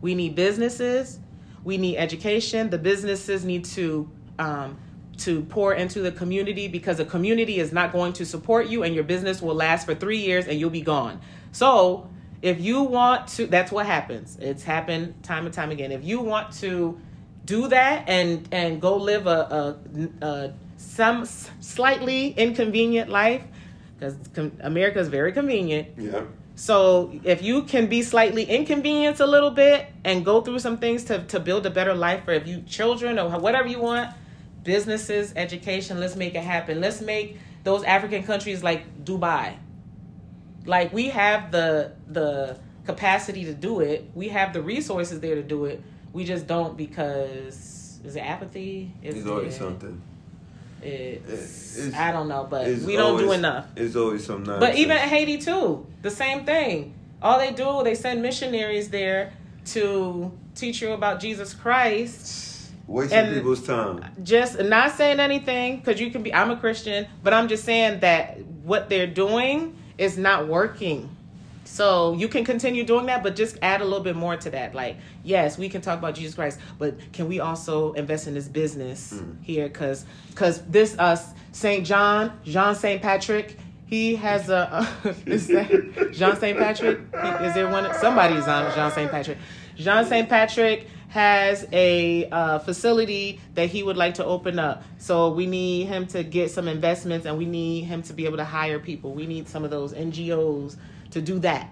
We 0.00 0.14
need 0.14 0.34
businesses, 0.34 1.20
we 1.64 1.78
need 1.78 1.96
education. 1.96 2.70
The 2.70 2.78
businesses 2.78 3.44
need 3.44 3.64
to 3.66 4.10
um, 4.38 4.78
to 5.18 5.42
pour 5.42 5.74
into 5.74 6.00
the 6.00 6.10
community 6.10 6.66
because 6.66 6.96
the 6.96 7.04
community 7.04 7.60
is 7.60 7.72
not 7.72 7.92
going 7.92 8.12
to 8.14 8.26
support 8.26 8.66
you, 8.66 8.82
and 8.82 8.94
your 8.94 9.04
business 9.04 9.40
will 9.40 9.54
last 9.54 9.86
for 9.86 9.94
three 9.94 10.18
years 10.18 10.48
and 10.48 10.58
you'll 10.58 10.70
be 10.70 10.80
gone. 10.80 11.20
So 11.52 12.08
if 12.40 12.60
you 12.60 12.82
want 12.82 13.28
to, 13.28 13.46
that's 13.46 13.70
what 13.70 13.86
happens. 13.86 14.36
It's 14.40 14.64
happened 14.64 15.22
time 15.22 15.46
and 15.46 15.54
time 15.54 15.70
again. 15.70 15.92
If 15.92 16.04
you 16.04 16.20
want 16.20 16.52
to 16.54 16.98
do 17.44 17.68
that 17.68 18.08
and 18.08 18.48
and 18.52 18.80
go 18.80 18.96
live 18.96 19.26
a, 19.26 19.76
a, 20.20 20.26
a 20.26 20.52
some 20.76 21.24
slightly 21.24 22.28
inconvenient 22.32 23.08
life 23.08 23.44
because 24.02 24.28
com- 24.34 24.52
America 24.60 24.98
is 24.98 25.08
very 25.08 25.32
convenient. 25.32 25.88
Yeah. 25.96 26.24
So 26.54 27.12
if 27.24 27.42
you 27.42 27.62
can 27.62 27.86
be 27.86 28.02
slightly 28.02 28.44
inconvenienced 28.44 29.20
a 29.20 29.26
little 29.26 29.50
bit 29.50 29.86
and 30.04 30.24
go 30.24 30.40
through 30.42 30.58
some 30.58 30.78
things 30.78 31.04
to, 31.04 31.24
to 31.24 31.40
build 31.40 31.64
a 31.66 31.70
better 31.70 31.94
life 31.94 32.24
for 32.24 32.32
if 32.32 32.46
you 32.46 32.62
children 32.62 33.18
or 33.18 33.30
whatever 33.38 33.68
you 33.68 33.80
want, 33.80 34.14
businesses, 34.62 35.32
education, 35.36 35.98
let's 36.00 36.16
make 36.16 36.34
it 36.34 36.42
happen. 36.42 36.80
Let's 36.80 37.00
make 37.00 37.38
those 37.64 37.84
African 37.84 38.22
countries 38.24 38.62
like 38.62 39.04
Dubai. 39.04 39.56
Like 40.66 40.92
we 40.92 41.08
have 41.08 41.50
the 41.50 41.92
the 42.08 42.58
capacity 42.84 43.44
to 43.44 43.54
do 43.54 43.80
it. 43.80 44.10
We 44.14 44.28
have 44.28 44.52
the 44.52 44.62
resources 44.62 45.20
there 45.20 45.36
to 45.36 45.42
do 45.42 45.64
it. 45.64 45.82
We 46.12 46.24
just 46.24 46.46
don't 46.46 46.76
because 46.76 48.00
is 48.04 48.16
it 48.16 48.20
apathy? 48.20 48.92
Is 49.02 49.14
There's 49.14 49.26
always 49.26 49.54
it- 49.54 49.58
something. 49.58 50.02
It's, 50.82 51.78
It's- 51.78 51.94
I 51.94 52.12
don't 52.12 52.28
know, 52.28 52.46
but 52.48 52.66
we 52.78 52.96
don't 52.96 53.18
do 53.18 53.32
enough. 53.32 53.66
It's 53.76 53.96
always 53.96 54.24
some 54.24 54.42
nonsense. 54.44 54.60
But 54.60 54.76
even 54.76 54.96
Haiti 54.96 55.38
too, 55.38 55.86
the 56.02 56.10
same 56.10 56.44
thing. 56.44 56.94
All 57.20 57.38
they 57.38 57.52
do, 57.52 57.82
they 57.84 57.94
send 57.94 58.20
missionaries 58.20 58.88
there 58.90 59.32
to 59.66 60.32
teach 60.54 60.82
you 60.82 60.92
about 60.92 61.20
Jesus 61.20 61.54
Christ. 61.54 62.70
wasting 62.88 63.18
and- 63.18 63.34
people's 63.36 63.64
time. 63.64 64.04
Just 64.22 64.60
not 64.60 64.90
saying 64.92 65.20
anything 65.20 65.78
because 65.78 66.00
you 66.00 66.10
can 66.10 66.22
be. 66.22 66.34
I'm 66.34 66.50
a 66.50 66.56
Christian, 66.56 67.06
but 67.22 67.32
I'm 67.32 67.48
just 67.48 67.64
saying 67.64 68.00
that 68.00 68.38
what 68.64 68.88
they're 68.88 69.06
doing 69.06 69.76
is 69.98 70.18
not 70.18 70.48
working. 70.48 71.08
So 71.72 72.12
you 72.12 72.28
can 72.28 72.44
continue 72.44 72.84
doing 72.84 73.06
that, 73.06 73.22
but 73.22 73.34
just 73.34 73.56
add 73.62 73.80
a 73.80 73.84
little 73.84 74.04
bit 74.04 74.14
more 74.14 74.36
to 74.36 74.50
that. 74.50 74.74
Like, 74.74 74.98
yes, 75.24 75.56
we 75.56 75.70
can 75.70 75.80
talk 75.80 75.98
about 75.98 76.14
Jesus 76.14 76.34
Christ, 76.34 76.60
but 76.78 76.96
can 77.14 77.28
we 77.28 77.40
also 77.40 77.94
invest 77.94 78.26
in 78.26 78.34
this 78.34 78.46
business 78.46 79.22
here? 79.40 79.68
Because 79.68 80.04
because 80.28 80.60
this 80.66 80.94
uh 80.98 81.16
Saint 81.52 81.86
John 81.86 82.38
John 82.44 82.74
Saint 82.74 83.00
Patrick. 83.00 83.56
He 83.86 84.16
has 84.16 84.50
a 84.50 84.86
is 85.26 85.48
that 85.48 86.10
Jean 86.12 86.36
Saint 86.36 86.58
Patrick. 86.58 86.98
Is 87.40 87.54
there 87.54 87.70
one? 87.70 87.92
Somebody's 87.94 88.46
on 88.46 88.74
Jean 88.74 88.90
Saint 88.90 89.10
Patrick. 89.10 89.38
Jean 89.74 90.04
Saint 90.04 90.28
Patrick 90.28 90.88
has 91.08 91.66
a 91.72 92.28
uh, 92.30 92.58
facility 92.58 93.40
that 93.54 93.70
he 93.70 93.82
would 93.82 93.96
like 93.96 94.14
to 94.14 94.24
open 94.26 94.58
up. 94.58 94.82
So 94.98 95.30
we 95.30 95.46
need 95.46 95.86
him 95.86 96.06
to 96.08 96.22
get 96.22 96.50
some 96.50 96.68
investments, 96.68 97.24
and 97.24 97.38
we 97.38 97.46
need 97.46 97.84
him 97.84 98.02
to 98.04 98.12
be 98.12 98.26
able 98.26 98.38
to 98.38 98.44
hire 98.44 98.78
people. 98.78 99.12
We 99.14 99.26
need 99.26 99.48
some 99.48 99.64
of 99.64 99.70
those 99.70 99.92
NGOs 99.94 100.76
to 101.12 101.22
do 101.22 101.38
that, 101.40 101.70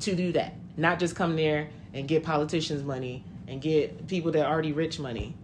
to 0.00 0.14
do 0.14 0.32
that, 0.32 0.54
not 0.76 0.98
just 0.98 1.16
come 1.16 1.36
there 1.36 1.68
and 1.92 2.06
get 2.06 2.22
politicians 2.22 2.82
money 2.82 3.24
and 3.48 3.60
get 3.60 4.06
people 4.06 4.30
that 4.32 4.44
are 4.44 4.52
already 4.52 4.72
rich 4.72 5.00
money. 5.00 5.34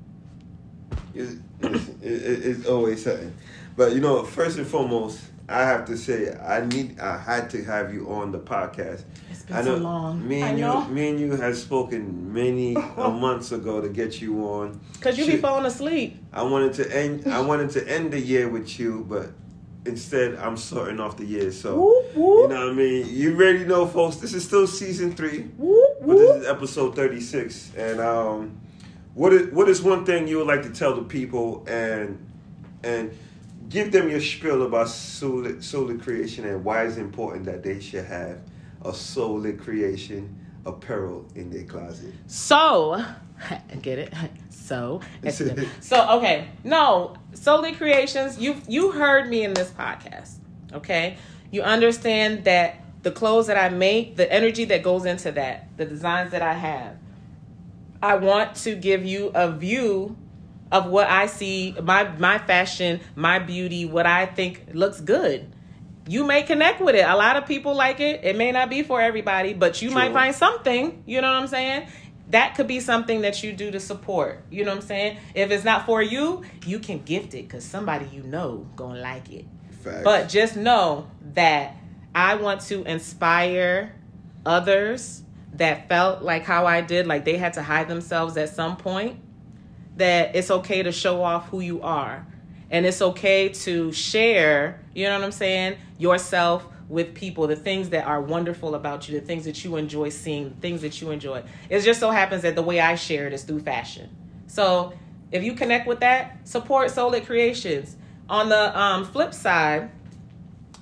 It's, 1.14 1.36
it's, 1.60 1.88
it's 2.00 2.66
always 2.66 3.06
oh, 3.06 3.10
something. 3.10 3.34
But 3.76 3.92
you 3.92 4.00
know, 4.00 4.22
first 4.22 4.58
and 4.58 4.66
foremost, 4.66 5.20
I 5.48 5.62
have 5.62 5.84
to 5.86 5.96
say 5.96 6.34
I 6.36 6.64
need 6.64 6.98
I 7.00 7.18
had 7.18 7.50
to 7.50 7.64
have 7.64 7.92
you 7.92 8.10
on 8.10 8.30
the 8.30 8.38
podcast. 8.38 9.04
It's 9.30 9.42
been 9.42 9.56
I 9.56 9.62
know 9.62 9.76
so 9.76 9.82
long. 9.82 10.26
me 10.26 10.42
I 10.42 10.48
and 10.48 10.60
know. 10.60 10.86
you 10.86 10.94
me 10.94 11.08
and 11.10 11.20
you 11.20 11.32
had 11.32 11.56
spoken 11.56 12.32
many 12.32 12.76
uh, 12.76 13.10
months 13.10 13.52
ago 13.52 13.80
to 13.80 13.88
get 13.88 14.20
you 14.20 14.42
on. 14.44 14.80
Cause 15.00 15.18
you 15.18 15.26
be 15.26 15.36
falling 15.36 15.66
asleep. 15.66 16.16
I 16.32 16.42
wanted 16.42 16.74
to 16.74 16.96
end 16.96 17.26
I 17.26 17.40
wanted 17.40 17.70
to 17.70 17.88
end 17.88 18.12
the 18.12 18.20
year 18.20 18.48
with 18.48 18.78
you, 18.78 19.04
but 19.08 19.30
instead 19.86 20.34
I'm 20.36 20.56
starting 20.56 21.00
off 21.00 21.16
the 21.16 21.24
year. 21.24 21.52
So 21.52 21.80
Whoop, 21.80 22.14
whoop. 22.14 22.42
you 22.50 22.56
know 22.56 22.66
what 22.66 22.72
I 22.72 22.76
mean? 22.76 23.06
You 23.08 23.34
already 23.34 23.64
know 23.64 23.86
folks, 23.86 24.16
this 24.16 24.34
is 24.34 24.44
still 24.44 24.66
season 24.66 25.14
three. 25.14 25.42
Whoop, 25.58 25.98
But 26.00 26.16
this 26.16 26.36
is 26.42 26.46
episode 26.46 26.96
36. 26.96 27.72
And 27.76 28.00
um, 28.00 28.60
what 29.14 29.32
is 29.32 29.52
what 29.52 29.68
is 29.68 29.82
one 29.82 30.04
thing 30.04 30.26
you 30.28 30.38
would 30.38 30.46
like 30.46 30.62
to 30.62 30.70
tell 30.70 30.94
the 30.94 31.02
people 31.02 31.64
and 31.68 32.18
and 32.82 33.16
give 33.68 33.92
them 33.92 34.10
your 34.10 34.20
spiel 34.20 34.62
about 34.62 34.88
soul 34.88 35.42
SewLit 35.42 36.02
creation 36.02 36.44
and 36.44 36.64
why 36.64 36.84
it's 36.84 36.96
important 36.96 37.44
that 37.46 37.62
they 37.62 37.80
should 37.80 38.04
have 38.04 38.40
a 38.82 38.90
SewLit 38.90 39.58
creation 39.60 40.38
apparel 40.66 41.26
in 41.34 41.50
their 41.50 41.64
closet. 41.64 42.12
So, 42.26 43.04
get 43.82 43.98
it? 43.98 44.12
So, 44.64 45.02
so 45.80 46.08
okay. 46.16 46.48
No, 46.64 47.16
SewLit 47.34 47.76
Creations. 47.76 48.38
You 48.38 48.56
you 48.66 48.92
heard 48.92 49.28
me 49.28 49.44
in 49.44 49.52
this 49.52 49.70
podcast. 49.70 50.38
Okay, 50.72 51.18
you 51.50 51.60
understand 51.60 52.44
that 52.44 52.76
the 53.02 53.10
clothes 53.10 53.48
that 53.48 53.58
I 53.58 53.68
make, 53.68 54.16
the 54.16 54.32
energy 54.32 54.64
that 54.64 54.82
goes 54.82 55.04
into 55.04 55.32
that, 55.32 55.68
the 55.76 55.84
designs 55.84 56.30
that 56.30 56.40
I 56.40 56.54
have. 56.54 56.96
I 58.02 58.16
want 58.16 58.56
to 58.56 58.74
give 58.74 59.04
you 59.04 59.30
a 59.34 59.52
view 59.52 60.16
of 60.72 60.86
what 60.86 61.08
I 61.08 61.26
see, 61.26 61.76
my 61.82 62.04
my 62.18 62.38
fashion, 62.38 63.00
my 63.14 63.38
beauty, 63.38 63.84
what 63.84 64.06
I 64.06 64.26
think 64.26 64.64
looks 64.72 65.00
good. 65.00 65.53
You 66.06 66.24
may 66.24 66.42
connect 66.42 66.80
with 66.80 66.94
it. 66.94 67.06
A 67.06 67.16
lot 67.16 67.36
of 67.36 67.46
people 67.46 67.74
like 67.74 68.00
it. 68.00 68.24
It 68.24 68.36
may 68.36 68.52
not 68.52 68.68
be 68.68 68.82
for 68.82 69.00
everybody, 69.00 69.54
but 69.54 69.80
you 69.80 69.88
True. 69.88 69.94
might 69.94 70.12
find 70.12 70.34
something. 70.34 71.02
You 71.06 71.20
know 71.20 71.32
what 71.32 71.42
I'm 71.42 71.48
saying? 71.48 71.88
That 72.30 72.54
could 72.56 72.66
be 72.66 72.80
something 72.80 73.22
that 73.22 73.42
you 73.42 73.52
do 73.52 73.70
to 73.70 73.80
support. 73.80 74.44
You 74.50 74.64
know 74.64 74.72
what 74.72 74.82
I'm 74.82 74.86
saying? 74.86 75.18
If 75.34 75.50
it's 75.50 75.64
not 75.64 75.86
for 75.86 76.02
you, 76.02 76.42
you 76.66 76.78
can 76.78 77.02
gift 77.02 77.34
it 77.34 77.48
because 77.48 77.64
somebody 77.64 78.06
you 78.12 78.22
know 78.22 78.66
gonna 78.76 79.00
like 79.00 79.30
it. 79.30 79.46
Facts. 79.82 80.04
But 80.04 80.28
just 80.28 80.56
know 80.56 81.10
that 81.34 81.76
I 82.14 82.36
want 82.36 82.62
to 82.62 82.82
inspire 82.84 83.94
others 84.46 85.22
that 85.54 85.88
felt 85.88 86.22
like 86.22 86.44
how 86.44 86.66
I 86.66 86.80
did, 86.80 87.06
like 87.06 87.24
they 87.24 87.36
had 87.36 87.54
to 87.54 87.62
hide 87.62 87.88
themselves 87.88 88.36
at 88.36 88.48
some 88.50 88.76
point, 88.76 89.20
that 89.96 90.34
it's 90.34 90.50
okay 90.50 90.82
to 90.82 90.92
show 90.92 91.22
off 91.22 91.48
who 91.48 91.60
you 91.60 91.82
are. 91.82 92.26
And 92.70 92.86
it's 92.86 93.02
okay 93.02 93.50
to 93.50 93.92
share, 93.92 94.80
you 94.94 95.04
know 95.06 95.18
what 95.18 95.24
I'm 95.24 95.32
saying, 95.32 95.76
yourself 95.98 96.66
with 96.88 97.14
people, 97.14 97.46
the 97.46 97.56
things 97.56 97.90
that 97.90 98.06
are 98.06 98.20
wonderful 98.20 98.74
about 98.74 99.08
you, 99.08 99.18
the 99.18 99.26
things 99.26 99.44
that 99.44 99.64
you 99.64 99.76
enjoy 99.76 100.08
seeing, 100.10 100.50
the 100.50 100.56
things 100.56 100.82
that 100.82 101.00
you 101.00 101.10
enjoy. 101.10 101.42
It 101.68 101.80
just 101.80 102.00
so 102.00 102.10
happens 102.10 102.42
that 102.42 102.54
the 102.54 102.62
way 102.62 102.80
I 102.80 102.94
share 102.94 103.26
it 103.26 103.32
is 103.32 103.42
through 103.42 103.60
fashion. 103.60 104.10
So 104.46 104.92
if 105.32 105.42
you 105.42 105.54
connect 105.54 105.86
with 105.86 106.00
that, 106.00 106.46
support 106.46 106.90
SewLit 106.90 107.26
Creations. 107.26 107.96
On 108.28 108.48
the 108.48 108.78
um, 108.78 109.04
flip 109.04 109.34
side, 109.34 109.90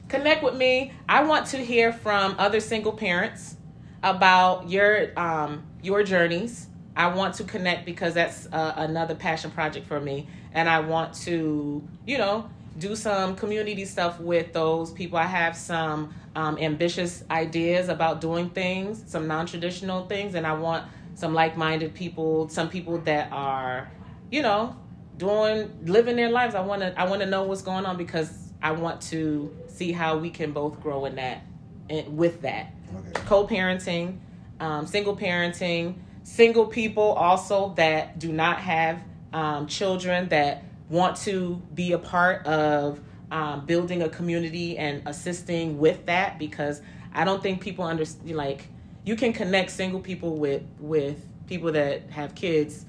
connect 0.09 0.45
with 0.45 0.55
me. 0.55 0.93
I 1.09 1.25
want 1.25 1.47
to 1.49 1.59
hear 1.59 1.93
from 1.93 2.37
other 2.39 2.61
single 2.61 2.93
parents 2.93 3.57
about 4.03 4.69
your 4.69 5.19
um, 5.19 5.65
your 5.83 6.03
journeys. 6.03 6.69
I 6.97 7.09
want 7.15 7.35
to 7.37 7.45
connect 7.45 7.87
because 7.87 8.15
that's 8.15 8.47
uh, 8.53 8.75
another 8.77 9.15
passion 9.15 9.51
project 9.51 9.87
for 9.87 10.01
me, 10.01 10.29
and 10.53 10.69
I 10.69 10.81
want 10.81 11.15
to, 11.23 11.83
you 12.07 12.19
know, 12.19 12.51
do 12.79 12.97
some 12.97 13.37
community 13.37 13.85
stuff 13.85 14.21
with 14.21 14.53
those 14.53 14.93
people. 14.93 15.19
I 15.19 15.25
have 15.25 15.57
some 15.57 16.15
um, 16.35 16.59
ambitious 16.59 17.25
ideas 17.31 17.89
about 17.89 18.21
doing 18.21 18.51
things, 18.51 19.05
some 19.07 19.27
non 19.27 19.47
traditional 19.47 20.07
things, 20.07 20.35
and 20.35 20.47
I 20.47 20.55
want 20.55 20.87
some 21.15 21.35
like 21.35 21.57
minded 21.57 21.95
people, 21.95 22.49
some 22.49 22.69
people 22.69 22.99
that 22.99 23.31
are, 23.33 23.91
you 24.31 24.43
know, 24.43 24.77
doing 25.17 25.71
living 25.85 26.17
their 26.17 26.31
lives. 26.31 26.55
I 26.55 26.61
want 26.61 26.83
to 26.83 26.99
I 26.99 27.05
want 27.05 27.21
to 27.23 27.27
know 27.27 27.45
what's 27.45 27.63
going 27.63 27.87
on 27.87 27.97
because 27.97 28.53
I 28.63 28.73
want 28.73 29.01
to 29.03 29.55
see 29.69 29.93
how 29.93 30.19
we 30.19 30.31
can 30.31 30.53
both 30.53 30.81
grow 30.81 31.05
in 31.07 31.17
that 31.17 31.43
and 31.91 32.17
with 32.17 32.43
that. 32.43 32.73
Okay. 32.95 33.25
Co-parenting, 33.27 34.19
um, 34.61 34.87
single 34.87 35.17
parenting, 35.17 35.95
single 36.33 36.65
people 36.65 37.13
also 37.13 37.75
that 37.75 38.19
do 38.19 38.33
not 38.33 38.59
have 38.59 39.03
um, 39.35 39.67
children 39.67 40.31
that 40.31 40.65
want 40.89 41.15
to 41.15 41.61
be 41.75 41.93
a 41.93 41.99
part 41.99 42.47
of 42.47 42.99
um, 43.31 43.67
building 43.67 44.01
a 44.01 44.09
community 44.09 44.79
and 44.79 45.03
assisting 45.07 45.79
with 45.79 46.07
that 46.07 46.39
because 46.39 46.81
I 47.13 47.25
don't 47.25 47.43
think 47.43 47.61
people 47.61 47.85
understand 47.85 48.31
like 48.35 48.67
you 49.05 49.15
can 49.15 49.35
connect 49.35 49.73
single 49.73 50.01
people 50.01 50.39
with 50.39 50.63
with 50.81 51.23
people 51.49 51.71
that 51.73 52.09
have 52.09 52.35
kids 52.35 52.87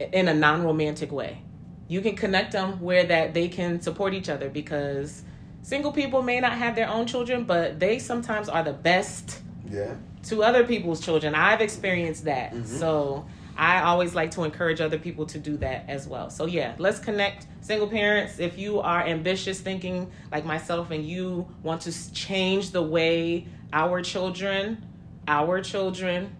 in 0.00 0.28
a 0.28 0.34
non-romantic 0.34 1.12
way. 1.12 1.42
You 1.88 2.00
can 2.00 2.16
connect 2.16 2.52
them 2.52 2.80
where 2.80 3.04
that 3.04 3.34
they 3.34 3.48
can 3.48 3.82
support 3.82 4.14
each 4.14 4.30
other 4.30 4.48
because 4.48 5.22
single 5.60 5.92
people 5.92 6.22
may 6.22 6.40
not 6.40 6.52
have 6.52 6.74
their 6.74 6.88
own 6.88 7.06
children, 7.06 7.44
but 7.44 7.78
they 7.78 7.98
sometimes 7.98 8.48
are 8.48 8.62
the 8.62 8.72
best 8.72 9.42
yeah. 9.70 9.94
to 10.24 10.42
other 10.42 10.64
people's 10.64 11.00
children. 11.00 11.34
I've 11.34 11.60
experienced 11.60 12.24
that. 12.24 12.52
Mm-hmm. 12.52 12.78
So 12.78 13.26
I 13.56 13.82
always 13.82 14.14
like 14.14 14.32
to 14.32 14.44
encourage 14.44 14.80
other 14.80 14.98
people 14.98 15.26
to 15.26 15.38
do 15.38 15.56
that 15.58 15.86
as 15.88 16.06
well. 16.06 16.30
So 16.30 16.46
yeah, 16.46 16.74
let's 16.78 16.98
connect 16.98 17.46
single 17.60 17.88
parents. 17.88 18.38
If 18.38 18.58
you 18.58 18.80
are 18.80 19.02
ambitious 19.02 19.60
thinking 19.60 20.10
like 20.30 20.44
myself 20.44 20.90
and 20.90 21.04
you 21.04 21.48
want 21.62 21.82
to 21.82 22.12
change 22.12 22.70
the 22.70 22.82
way 22.82 23.46
our 23.72 24.02
children, 24.02 24.84
our 25.26 25.62
children 25.62 26.36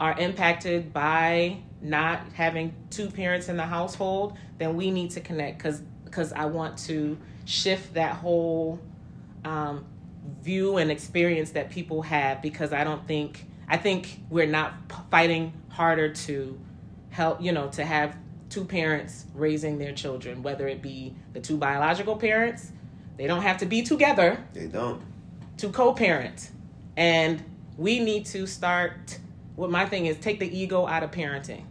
are 0.00 0.18
impacted 0.18 0.92
by 0.92 1.58
not 1.80 2.20
having 2.34 2.74
two 2.90 3.10
parents 3.10 3.48
in 3.48 3.56
the 3.56 3.66
household, 3.66 4.36
then 4.58 4.76
we 4.76 4.90
need 4.90 5.10
to 5.12 5.20
connect 5.20 5.58
because 5.58 5.82
because 6.04 6.32
I 6.32 6.46
want 6.46 6.78
to 6.86 7.18
shift 7.44 7.94
that 7.94 8.14
whole 8.14 8.80
um, 9.44 9.84
view 10.42 10.76
and 10.76 10.90
experience 10.90 11.50
that 11.50 11.70
people 11.70 12.02
have 12.02 12.42
because 12.42 12.72
I 12.72 12.84
don't 12.84 13.06
think 13.06 13.46
I 13.68 13.76
think 13.76 14.20
we're 14.30 14.46
not 14.46 14.74
fighting 15.10 15.52
harder 15.68 16.12
to 16.12 16.58
help 17.10 17.40
you 17.42 17.52
know 17.52 17.68
to 17.68 17.84
have 17.84 18.16
two 18.50 18.64
parents 18.64 19.26
raising 19.34 19.78
their 19.78 19.92
children 19.92 20.42
whether 20.42 20.66
it 20.68 20.82
be 20.82 21.14
the 21.32 21.40
two 21.40 21.56
biological 21.56 22.16
parents 22.16 22.72
they 23.16 23.26
don't 23.26 23.42
have 23.42 23.58
to 23.58 23.66
be 23.66 23.82
together 23.82 24.42
they 24.52 24.66
don't 24.66 25.02
to 25.58 25.68
co-parent 25.70 26.50
and 26.96 27.42
we 27.76 28.00
need 28.00 28.26
to 28.26 28.46
start 28.46 29.18
what 29.56 29.70
my 29.70 29.86
thing 29.86 30.06
is 30.06 30.18
take 30.18 30.40
the 30.40 30.58
ego 30.58 30.86
out 30.86 31.02
of 31.02 31.10
parenting 31.10 31.64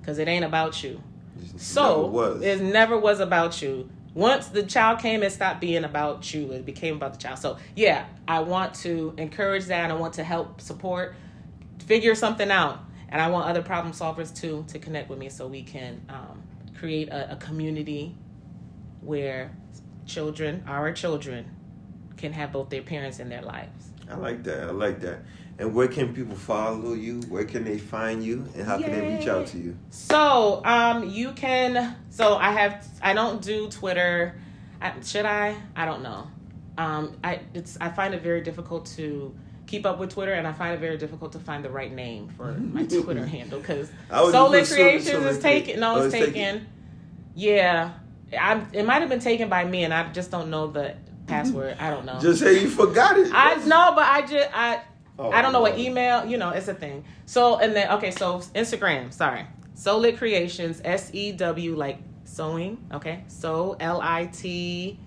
because 0.00 0.18
it 0.18 0.28
ain't 0.28 0.44
about 0.44 0.82
you. 0.82 1.02
It 1.40 1.60
so 1.60 2.10
never 2.10 2.44
it 2.44 2.62
never 2.62 2.98
was 2.98 3.20
about 3.20 3.62
you. 3.62 3.88
Once 4.14 4.46
the 4.46 4.62
child 4.62 5.00
came, 5.00 5.22
it 5.24 5.30
stopped 5.30 5.60
being 5.60 5.84
about 5.84 6.32
you. 6.32 6.52
It 6.52 6.64
became 6.64 6.96
about 6.96 7.12
the 7.14 7.18
child. 7.18 7.38
So 7.38 7.58
yeah, 7.74 8.06
I 8.28 8.40
want 8.40 8.74
to 8.76 9.12
encourage 9.18 9.66
that. 9.66 9.90
I 9.90 9.94
want 9.94 10.14
to 10.14 10.24
help 10.24 10.60
support, 10.60 11.16
figure 11.84 12.14
something 12.14 12.50
out, 12.50 12.78
and 13.08 13.20
I 13.20 13.28
want 13.28 13.46
other 13.46 13.62
problem 13.62 13.92
solvers 13.92 14.34
too 14.34 14.64
to 14.68 14.78
connect 14.78 15.10
with 15.10 15.18
me 15.18 15.28
so 15.28 15.48
we 15.48 15.62
can 15.62 16.00
um, 16.08 16.42
create 16.78 17.08
a, 17.08 17.32
a 17.32 17.36
community 17.36 18.14
where 19.00 19.50
children, 20.06 20.62
our 20.66 20.92
children, 20.92 21.50
can 22.16 22.32
have 22.32 22.52
both 22.52 22.70
their 22.70 22.82
parents 22.82 23.18
in 23.18 23.28
their 23.28 23.42
lives. 23.42 23.90
I 24.10 24.16
like 24.16 24.44
that. 24.44 24.64
I 24.64 24.70
like 24.70 25.00
that. 25.00 25.20
And 25.58 25.74
where 25.74 25.86
can 25.86 26.12
people 26.12 26.34
follow 26.34 26.94
you? 26.94 27.20
Where 27.28 27.44
can 27.44 27.64
they 27.64 27.78
find 27.78 28.24
you? 28.24 28.46
And 28.54 28.66
how 28.66 28.76
Yay. 28.76 28.84
can 28.84 28.92
they 28.92 29.16
reach 29.16 29.28
out 29.28 29.46
to 29.48 29.58
you? 29.58 29.76
So, 29.90 30.62
um, 30.64 31.08
you 31.08 31.32
can. 31.32 31.96
So 32.10 32.36
I 32.36 32.50
have. 32.50 32.86
I 33.00 33.12
don't 33.12 33.40
do 33.40 33.68
Twitter. 33.68 34.34
I, 34.80 34.92
should 35.02 35.26
I? 35.26 35.56
I 35.76 35.84
don't 35.84 36.02
know. 36.02 36.26
Um, 36.76 37.16
I 37.22 37.40
it's. 37.54 37.78
I 37.80 37.88
find 37.90 38.14
it 38.14 38.22
very 38.22 38.40
difficult 38.40 38.86
to 38.96 39.32
keep 39.66 39.86
up 39.86 39.98
with 39.98 40.10
Twitter, 40.10 40.32
and 40.32 40.46
I 40.46 40.52
find 40.52 40.74
it 40.74 40.80
very 40.80 40.96
difficult 40.96 41.32
to 41.32 41.38
find 41.38 41.64
the 41.64 41.70
right 41.70 41.92
name 41.92 42.28
for 42.36 42.52
my 42.52 42.84
Twitter 42.86 43.24
handle 43.24 43.60
because 43.60 43.90
SewLit 44.10 44.72
Creations 44.74 45.24
is 45.24 45.38
taken. 45.38 45.78
No, 45.78 46.02
it's, 46.02 46.12
oh, 46.12 46.18
taken. 46.18 46.34
taken. 46.34 46.66
Yeah, 47.36 47.92
I. 48.36 48.60
It 48.72 48.84
might 48.84 49.00
have 49.00 49.08
been 49.08 49.20
taken 49.20 49.48
by 49.48 49.64
me, 49.64 49.84
and 49.84 49.94
I 49.94 50.10
just 50.12 50.32
don't 50.32 50.50
know 50.50 50.66
the 50.66 50.96
password. 51.28 51.76
I 51.78 51.90
don't 51.90 52.06
know. 52.06 52.18
Just 52.20 52.40
say 52.40 52.60
you 52.60 52.68
forgot 52.68 53.16
it. 53.18 53.30
I 53.32 53.54
know, 53.66 53.92
but 53.94 54.04
I 54.04 54.22
just 54.26 54.48
I 54.52 54.82
Oh, 55.18 55.30
I 55.30 55.42
don't 55.42 55.52
know 55.52 55.60
what 55.60 55.78
email, 55.78 56.26
you 56.26 56.36
know, 56.36 56.50
it's 56.50 56.68
a 56.68 56.74
thing. 56.74 57.04
So 57.26 57.58
and 57.58 57.74
then 57.74 57.90
okay, 57.92 58.10
so 58.10 58.38
Instagram, 58.54 59.12
sorry. 59.12 59.46
SewLit 59.76 60.18
Creations, 60.18 60.80
S 60.84 61.10
E 61.12 61.32
W 61.32 61.74
like 61.76 61.98
sewing, 62.24 62.78
okay? 62.92 63.24
So 63.28 63.76
L 63.80 64.00
I 64.02 64.26
T 64.26 64.98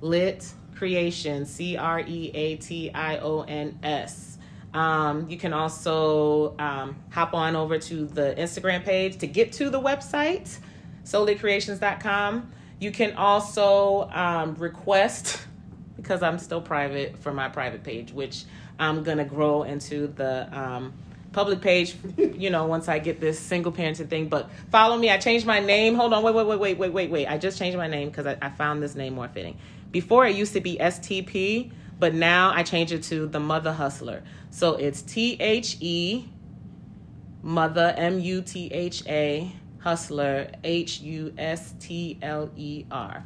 lit 0.00 0.52
creation, 0.74 1.46
C 1.46 1.76
R 1.76 2.00
E 2.00 2.30
A 2.34 2.56
T 2.56 2.90
I 2.92 3.18
O 3.18 3.42
N 3.42 3.78
S. 3.82 4.38
Um, 4.74 5.30
you 5.30 5.36
can 5.36 5.52
also 5.52 6.56
um, 6.58 6.96
hop 7.10 7.32
on 7.32 7.54
over 7.54 7.78
to 7.78 8.06
the 8.06 8.34
Instagram 8.36 8.84
page 8.84 9.18
to 9.18 9.26
get 9.28 9.52
to 9.52 9.70
the 9.70 9.80
website, 9.80 10.58
sewlitcreations.com. 11.04 12.50
You 12.80 12.90
can 12.90 13.14
also 13.16 14.10
um, 14.10 14.56
request, 14.56 15.40
because 15.96 16.22
I'm 16.22 16.38
still 16.38 16.60
private, 16.60 17.16
for 17.18 17.32
my 17.32 17.48
private 17.48 17.84
page, 17.84 18.12
which 18.12 18.44
I'm 18.78 19.02
gonna 19.02 19.24
grow 19.24 19.62
into 19.62 20.08
the 20.08 20.48
um, 20.58 20.92
public 21.32 21.60
page, 21.60 21.96
you 22.16 22.50
know, 22.50 22.66
once 22.66 22.88
I 22.88 22.98
get 22.98 23.20
this 23.20 23.38
single 23.38 23.72
parenting 23.72 24.08
thing. 24.08 24.28
But 24.28 24.50
follow 24.70 24.96
me. 24.96 25.10
I 25.10 25.18
changed 25.18 25.46
my 25.46 25.60
name. 25.60 25.94
Hold 25.94 26.14
on. 26.14 26.22
Wait, 26.22 26.34
wait, 26.34 26.46
wait, 26.46 26.58
wait, 26.58 26.78
wait, 26.78 26.92
wait, 26.92 27.10
wait. 27.10 27.26
I 27.26 27.36
just 27.36 27.58
changed 27.58 27.76
my 27.76 27.88
name 27.88 28.08
because 28.08 28.26
I, 28.26 28.36
I 28.40 28.50
found 28.50 28.82
this 28.82 28.94
name 28.94 29.14
more 29.14 29.28
fitting. 29.28 29.58
Before 29.90 30.26
it 30.26 30.34
used 30.34 30.54
to 30.54 30.60
be 30.60 30.76
STP, 30.78 31.70
but 31.98 32.14
now 32.14 32.52
I 32.54 32.62
changed 32.62 32.92
it 32.92 33.02
to 33.04 33.26
the 33.26 33.40
Mother 33.40 33.72
Hustler. 33.72 34.22
So 34.50 34.74
it's 34.74 35.02
T 35.02 35.36
H 35.40 35.76
E 35.80 36.26
Mother 37.42 37.94
M 37.96 38.18
U 38.20 38.42
T 38.42 38.68
H 38.72 39.06
A 39.06 39.52
Hustler 39.78 40.50
H 40.64 41.00
U 41.00 41.34
S 41.36 41.74
T 41.78 42.18
L 42.22 42.50
E 42.56 42.86
R. 42.90 43.24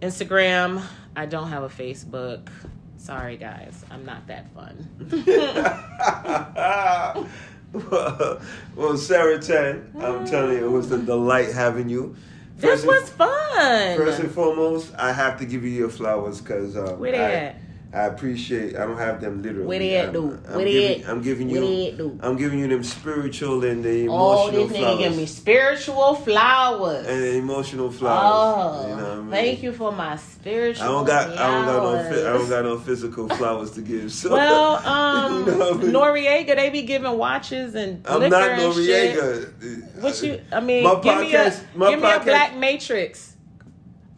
Instagram, 0.00 0.82
I 1.16 1.26
don't 1.26 1.48
have 1.48 1.62
a 1.62 1.68
Facebook. 1.68 2.48
Sorry 2.98 3.36
guys, 3.36 3.84
I'm 3.90 4.04
not 4.04 4.26
that 4.26 4.46
fun. 4.54 4.88
well, 7.72 8.40
well, 8.76 8.94
Saratan, 8.94 9.94
I'm 10.02 10.26
telling 10.26 10.58
you, 10.58 10.66
it 10.66 10.70
was 10.70 10.90
a 10.92 10.98
delight 10.98 11.52
having 11.52 11.88
you. 11.88 12.16
This 12.56 12.80
and- 12.82 12.88
was 12.88 13.10
fun. 13.10 13.96
First 13.96 14.20
and 14.20 14.30
foremost, 14.30 14.92
I 14.98 15.12
have 15.12 15.38
to 15.40 15.46
give 15.46 15.62
you 15.64 15.70
your 15.70 15.88
flowers 15.90 16.40
because 16.40 16.76
um, 16.76 16.98
Where 16.98 17.12
they 17.12 17.18
I, 17.24 17.32
at? 17.32 17.56
I 17.96 18.04
appreciate. 18.06 18.76
I 18.76 18.84
don't 18.86 18.98
have 18.98 19.22
them 19.22 19.42
literally. 19.42 19.66
Where 19.66 19.78
they 19.78 19.96
at, 19.96 20.06
I'm, 20.08 20.12
dude? 20.12 20.40
I'm 20.46 20.54
Where 20.56 20.64
they 20.66 20.72
giving, 20.72 21.02
at? 21.04 21.08
I'm 21.10 21.22
giving 21.22 21.48
you. 21.48 21.60
they 21.60 21.88
at, 21.92 21.96
dude? 21.96 22.20
I'm 22.22 22.36
giving 22.36 22.58
you 22.58 22.68
them 22.68 22.82
spiritual 22.82 23.64
and 23.64 23.82
the 23.82 24.04
emotional 24.04 24.12
Oh, 24.20 24.50
this 24.50 24.72
nigga 24.76 24.78
flowers. 24.80 24.98
give 24.98 25.16
me 25.16 25.26
spiritual 25.26 26.14
flowers. 26.16 27.06
and 27.06 27.22
the 27.22 27.36
emotional 27.36 27.90
flowers. 27.90 28.32
Oh, 28.84 28.88
you 28.90 28.96
know 28.96 29.02
what 29.02 29.12
I 29.12 29.20
mean? 29.22 29.30
thank 29.30 29.62
you 29.62 29.72
for 29.72 29.92
my 29.92 30.16
spiritual. 30.16 30.84
I 30.84 30.88
don't 30.88 31.04
got. 31.06 31.30
I 31.38 31.50
don't 31.50 31.64
got 31.64 31.82
no. 31.82 31.98
I 32.30 32.32
don't 32.38 32.48
got 32.50 32.64
no 32.64 32.78
physical 32.78 33.28
flowers 33.30 33.70
to 33.72 33.80
give. 33.80 34.12
So, 34.12 34.30
Well, 34.32 34.76
um, 34.86 35.46
you 35.46 35.52
know 35.52 35.58
what 35.70 35.80
I 35.80 35.82
mean? 35.82 35.92
Noriega, 35.92 36.54
they 36.56 36.68
be 36.70 36.82
giving 36.82 37.16
watches 37.16 37.74
and 37.74 38.06
I'm 38.06 38.20
liquor 38.20 38.30
not 38.30 38.50
and 38.50 38.74
shit. 38.74 39.16
Noriega. 39.16 40.02
What 40.02 40.22
you? 40.22 40.42
I 40.52 40.60
mean, 40.60 40.84
My 40.84 41.00
give 41.00 41.18
me 41.20 41.34
a 41.34 41.38
podcast- 41.38 41.60
give 41.90 42.00
me 42.02 42.12
a 42.12 42.20
black 42.20 42.56
matrix. 42.56 43.32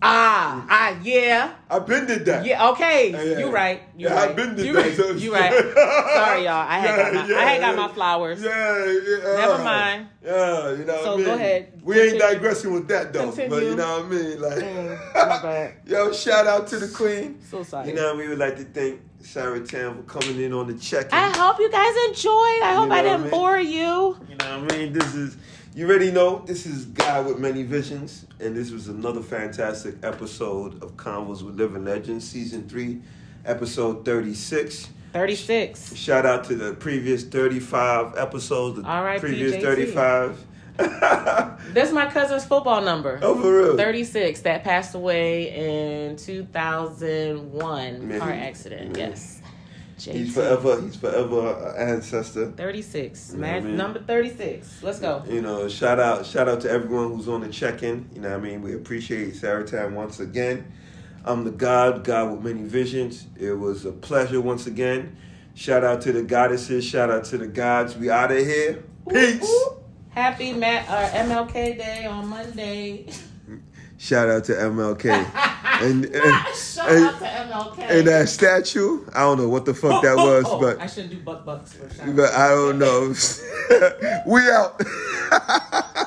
Ah, 0.00 0.64
ah, 0.70 0.96
yeah, 1.02 1.54
I've 1.68 1.84
been 1.84 2.06
did 2.06 2.24
that. 2.26 2.44
yeah. 2.46 2.68
Okay, 2.70 3.10
Yeah, 3.10 3.22
yeah. 3.22 3.38
you 3.40 3.50
right. 3.50 3.82
You 3.96 4.06
Yeah, 4.06 4.14
right. 4.14 4.30
I've 4.30 4.36
been 4.36 4.54
did 4.54 4.66
you 4.66 4.72
that. 4.74 4.82
right. 4.84 4.94
so- 4.96 5.10
You 5.24 5.34
right. 5.34 5.52
Sorry, 5.52 6.44
y'all. 6.44 6.66
I 6.68 6.78
had 6.78 6.96
got 6.96 7.14
my, 7.14 7.26
Yeah, 7.28 7.36
I 7.40 7.42
had 7.44 7.60
got 7.60 7.74
yeah. 7.76 7.86
my 7.86 7.92
flowers. 7.92 8.40
Yeah, 8.40 8.84
yeah. 8.86 9.36
Never 9.46 9.64
mind. 9.64 10.06
Yeah, 10.24 10.70
you 10.72 10.84
know 10.84 11.02
So 11.02 11.04
what 11.04 11.12
I 11.12 11.16
mean? 11.16 11.24
go 11.26 11.34
ahead. 11.34 11.72
We 11.82 12.00
ain't 12.00 12.18
digressing 12.20 12.72
with 12.72 12.86
that 12.88 13.12
though. 13.12 13.32
But 13.32 13.62
you 13.64 13.74
know 13.74 14.02
what 14.02 14.04
I 14.04 14.08
mean? 14.08 14.40
Like 14.40 14.58
Mm. 14.58 15.72
Yo, 15.86 16.12
shout 16.12 16.46
out 16.46 16.68
to 16.68 16.78
the 16.78 16.88
queen. 16.88 17.40
So 17.50 17.62
sorry. 17.64 17.88
You 17.88 17.94
know, 17.94 18.14
we 18.14 18.28
would 18.28 18.38
like 18.38 18.56
to 18.58 18.64
thank 18.64 19.00
Saratan 19.22 19.96
for 19.96 20.02
coming 20.20 20.40
in 20.40 20.52
on 20.52 20.68
the 20.68 20.74
check-in. 20.78 21.12
I 21.12 21.36
hope 21.36 21.58
you 21.58 21.70
guys 21.70 21.94
enjoyed. 22.08 22.62
I 22.62 22.72
hope 22.74 22.88
know 22.88 22.94
I 22.94 23.02
didn't 23.02 23.22
mean? 23.22 23.30
bore 23.30 23.58
you. 23.58 24.16
You 24.28 24.36
know 24.38 24.60
what 24.60 24.72
I 24.72 24.76
mean? 24.76 24.92
This 24.92 25.12
is 25.14 25.36
you 25.78 25.88
already 25.88 26.10
know 26.10 26.42
this 26.44 26.66
is 26.66 26.86
God 26.86 27.26
with 27.26 27.38
many 27.38 27.62
visions, 27.62 28.26
and 28.40 28.56
this 28.56 28.72
was 28.72 28.88
another 28.88 29.22
fantastic 29.22 29.94
episode 30.02 30.82
of 30.82 30.96
Convos 30.96 31.42
with 31.42 31.54
Living 31.54 31.84
Legends, 31.84 32.28
season 32.28 32.68
three, 32.68 33.00
episode 33.44 34.04
thirty-six. 34.04 34.88
Thirty 35.12 35.36
six. 35.36 35.94
Shout 35.94 36.26
out 36.26 36.42
to 36.46 36.56
the 36.56 36.74
previous 36.74 37.22
thirty-five 37.22 38.16
episodes, 38.16 38.80
the 38.82 38.88
R.I.P. 38.88 39.20
previous 39.20 39.54
JT. 39.54 39.60
thirty-five. 39.62 40.46
That's 40.78 41.92
my 41.92 42.10
cousin's 42.10 42.44
football 42.44 42.80
number. 42.82 43.20
oh, 43.22 43.40
for 43.40 43.62
real? 43.62 43.76
36 43.76 44.42
that 44.42 44.62
passed 44.62 44.94
away 44.94 46.06
in 46.08 46.16
2001 46.16 48.08
Man, 48.08 48.20
car 48.20 48.30
accident. 48.30 48.96
man. 48.96 49.10
Yes. 49.10 49.37
He's 50.00 50.34
forever. 50.34 50.80
He's 50.80 50.96
forever 50.96 51.52
an 51.76 51.88
ancestor. 51.94 52.50
36. 52.52 53.30
You 53.30 53.34
know 53.36 53.40
Man, 53.40 53.54
I 53.54 53.60
mean? 53.66 53.76
number 53.76 54.00
36. 54.00 54.82
Let's 54.82 55.00
go. 55.00 55.22
You 55.28 55.42
know, 55.42 55.68
shout 55.68 55.98
out, 56.00 56.24
shout 56.26 56.48
out 56.48 56.60
to 56.62 56.70
everyone 56.70 57.12
who's 57.14 57.28
on 57.28 57.40
the 57.42 57.48
check-in. 57.48 58.08
You 58.14 58.20
know, 58.20 58.30
what 58.30 58.38
I 58.38 58.42
mean, 58.42 58.62
we 58.62 58.74
appreciate 58.74 59.34
Saratan 59.34 59.92
once 59.92 60.20
again. 60.20 60.72
I'm 61.24 61.44
the 61.44 61.50
God, 61.50 62.04
God 62.04 62.30
with 62.32 62.42
many 62.42 62.66
visions. 62.66 63.26
It 63.38 63.52
was 63.52 63.84
a 63.84 63.92
pleasure 63.92 64.40
once 64.40 64.66
again. 64.66 65.16
Shout 65.54 65.84
out 65.84 66.00
to 66.02 66.12
the 66.12 66.22
goddesses. 66.22 66.84
Shout 66.84 67.10
out 67.10 67.24
to 67.26 67.38
the 67.38 67.48
gods. 67.48 67.96
We 67.96 68.10
out 68.10 68.30
of 68.30 68.38
here. 68.38 68.84
Peace. 69.08 69.42
Ooh, 69.42 69.46
ooh. 69.46 69.74
Happy 70.10 70.52
Ma- 70.52 70.66
uh, 70.66 71.10
MLK 71.10 71.52
Day 71.52 72.06
on 72.06 72.28
Monday. 72.28 73.06
Shout 73.98 74.28
out 74.28 74.44
to 74.44 74.52
MLK. 74.52 75.06
and 75.82 76.04
and, 76.04 76.46
Shout 76.56 76.88
and, 76.90 77.04
out 77.04 77.18
to 77.18 77.24
MLK. 77.24 77.78
and 77.90 78.06
that 78.06 78.28
statue. 78.28 79.04
I 79.12 79.20
don't 79.20 79.38
know 79.38 79.48
what 79.48 79.64
the 79.64 79.74
fuck 79.74 80.02
that 80.02 80.16
was, 80.16 80.44
Oh, 80.46 80.52
oh, 80.52 80.56
oh. 80.56 80.60
but 80.60 80.80
I 80.80 80.86
shouldn't 80.86 81.10
do 81.10 81.18
butt 81.18 81.44
bucks 81.44 81.72
for 81.72 82.12
but 82.12 82.32
I 82.32 82.48
don't 82.48 82.78
know. 82.78 83.08
we 84.26 84.48
out. 84.50 84.80